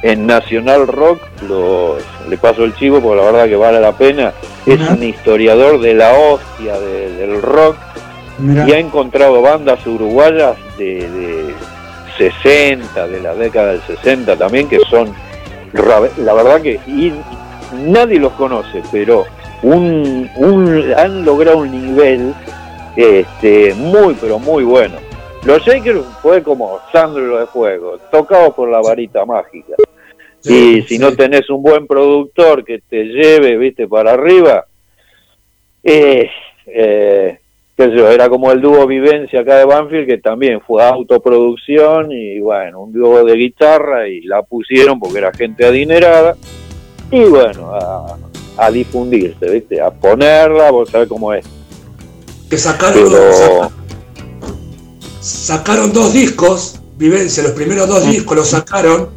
[0.02, 1.22] en Nacional Rock.
[1.48, 4.34] Los, le paso el chivo porque la verdad que vale la pena.
[4.66, 7.76] Es un historiador de la hostia de- del rock
[8.40, 8.68] Mirá.
[8.68, 11.54] y ha encontrado bandas uruguayas de, de
[12.18, 15.14] 60, de la década del 60 también, que son,
[15.74, 17.14] la verdad que y
[17.74, 19.26] nadie los conoce, pero
[19.64, 22.34] un, un- han logrado un nivel
[22.96, 24.98] este, muy, pero muy bueno.
[25.46, 29.74] Los Shakers fue como Sandro de Fuego, tocado por la varita mágica.
[30.46, 34.66] y si no tenés un buen productor que te lleve, viste, para arriba,
[35.84, 36.30] eh,
[36.66, 37.40] eh,
[37.76, 42.12] qué sé yo, era como el dúo Vivencia acá de Banfield, que también fue autoproducción
[42.12, 46.36] y bueno, un dúo de guitarra y la pusieron porque era gente adinerada
[47.12, 48.18] y bueno, a,
[48.58, 51.46] a difundirse, viste, a ponerla, vos sabés cómo es.
[52.50, 53.72] Que sacaron, Pero,
[55.20, 59.10] sacaron dos discos, Vivencia, los primeros dos discos los sacaron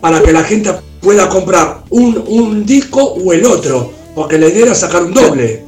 [0.00, 4.66] para que la gente pueda comprar un, un disco o el otro, porque la idea
[4.66, 5.64] era sacar un doble.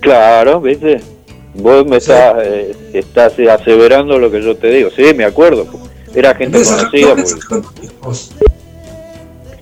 [0.00, 1.00] claro, viste,
[1.58, 5.66] vos me estás, eh, estás aseverando lo que yo te digo, sí, me acuerdo,
[6.14, 7.14] era gente conocida.
[7.80, 8.30] discos.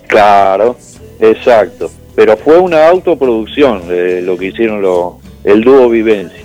[0.07, 0.77] Claro,
[1.21, 1.91] exacto.
[2.15, 6.39] Pero fue una autoproducción de lo que hicieron lo- el dúo Vivencia.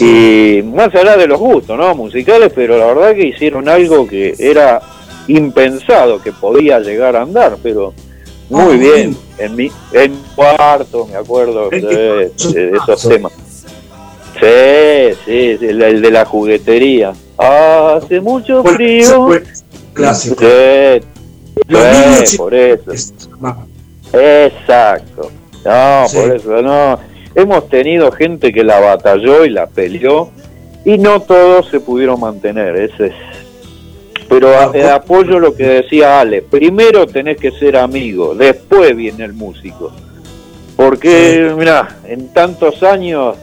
[0.00, 1.94] Y más allá de los gustos, ¿no?
[1.94, 4.80] Musicales, pero la verdad que hicieron algo que era
[5.28, 7.92] impensado que podía llegar a andar, pero
[8.48, 9.16] muy Ah, bien.
[9.38, 13.32] En mi, en cuarto, me acuerdo de, de esos temas.
[14.40, 17.12] Sí, sí, el, el de la juguetería.
[17.36, 19.28] Hace mucho frío.
[19.92, 20.36] Clásico.
[20.40, 21.00] Sí,
[21.66, 22.92] Los sí, por eso.
[24.12, 25.30] Exacto.
[25.64, 26.98] No, por eso, no.
[27.34, 30.30] Hemos tenido gente que la batalló y la peleó
[30.84, 32.76] y no todos se pudieron mantener.
[32.76, 33.14] Ese es.
[34.28, 36.42] Pero a- eh, apoyo lo que decía Ale.
[36.42, 39.90] Primero tenés que ser amigo, después viene el músico.
[40.76, 43.36] Porque, mira, en tantos años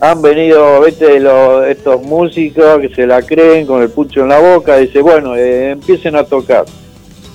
[0.00, 4.38] han venido, vete, los, estos músicos que se la creen con el pucho en la
[4.38, 6.64] boca, dice, bueno, eh, empiecen a tocar.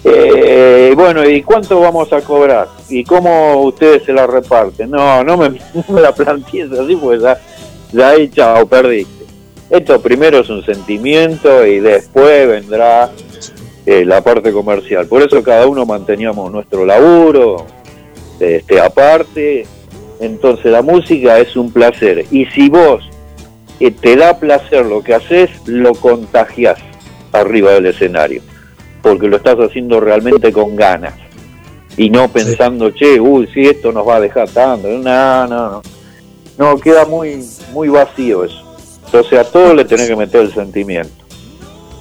[0.04, 2.68] Eh, bueno, ¿y cuánto vamos a cobrar?
[2.90, 4.92] ¿Y cómo ustedes se la reparten?
[4.92, 5.50] No, no me,
[5.90, 7.40] me la plantees así, pues ya,
[7.92, 9.26] ya ahí, chao, perdiste.
[9.70, 13.12] Esto primero es un sentimiento y después vendrá
[13.86, 15.08] eh, la parte comercial.
[15.08, 17.66] Por eso cada uno manteníamos nuestro laburo,
[18.40, 19.66] este, aparte.
[20.20, 22.26] Entonces la música es un placer.
[22.32, 23.04] Y si vos
[23.80, 26.78] eh, te da placer lo que haces, lo contagias
[27.34, 28.42] arriba del escenario.
[29.02, 31.14] Porque lo estás haciendo realmente con ganas.
[31.98, 34.88] Y no pensando, che, uy, si esto nos va a dejar tanto.
[34.88, 35.82] No, no, no.
[36.58, 38.62] No, queda muy, muy vacío eso.
[39.06, 41.12] Entonces a todo le tenés que meter el sentimiento.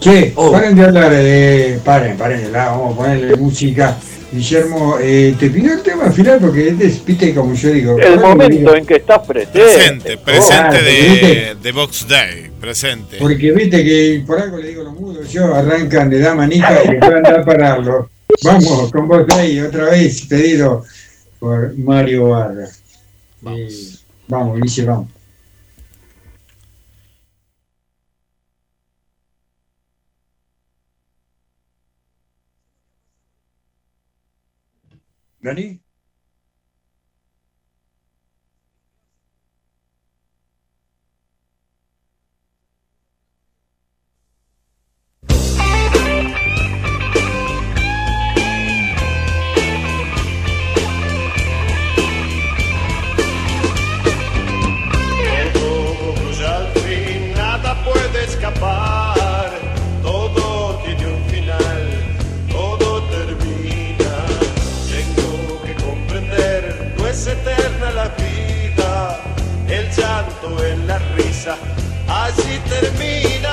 [0.01, 0.53] Che, Oh.
[0.53, 3.97] paren de hablar, eh, paren, paren, la- vamos a ponerle música.
[4.35, 7.99] Guillermo, eh, te pidió el tema final porque este es, viste, como yo digo.
[7.99, 9.61] El momento en que estás presente.
[9.61, 13.19] Presente, presente Claro, de, de Box Day, presente.
[13.19, 16.89] Porque viste que por algo le digo los mudos, yo arrancan de da manija y
[16.89, 18.11] después andar a pararlo.
[18.43, 20.85] Vamos, con vos ahí, otra vez pedido
[21.39, 22.69] por Mario Barra.
[23.41, 25.14] Vamos, vamos, Guille, vamos.
[35.45, 35.84] ¿Dani?
[70.63, 71.57] En la risa,
[72.09, 73.44] así termina.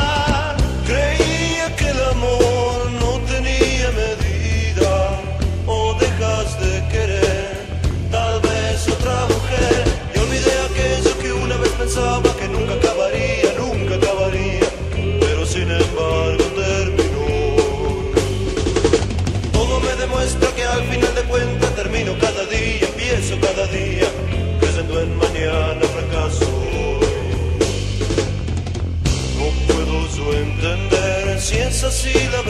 [31.83, 32.40] así la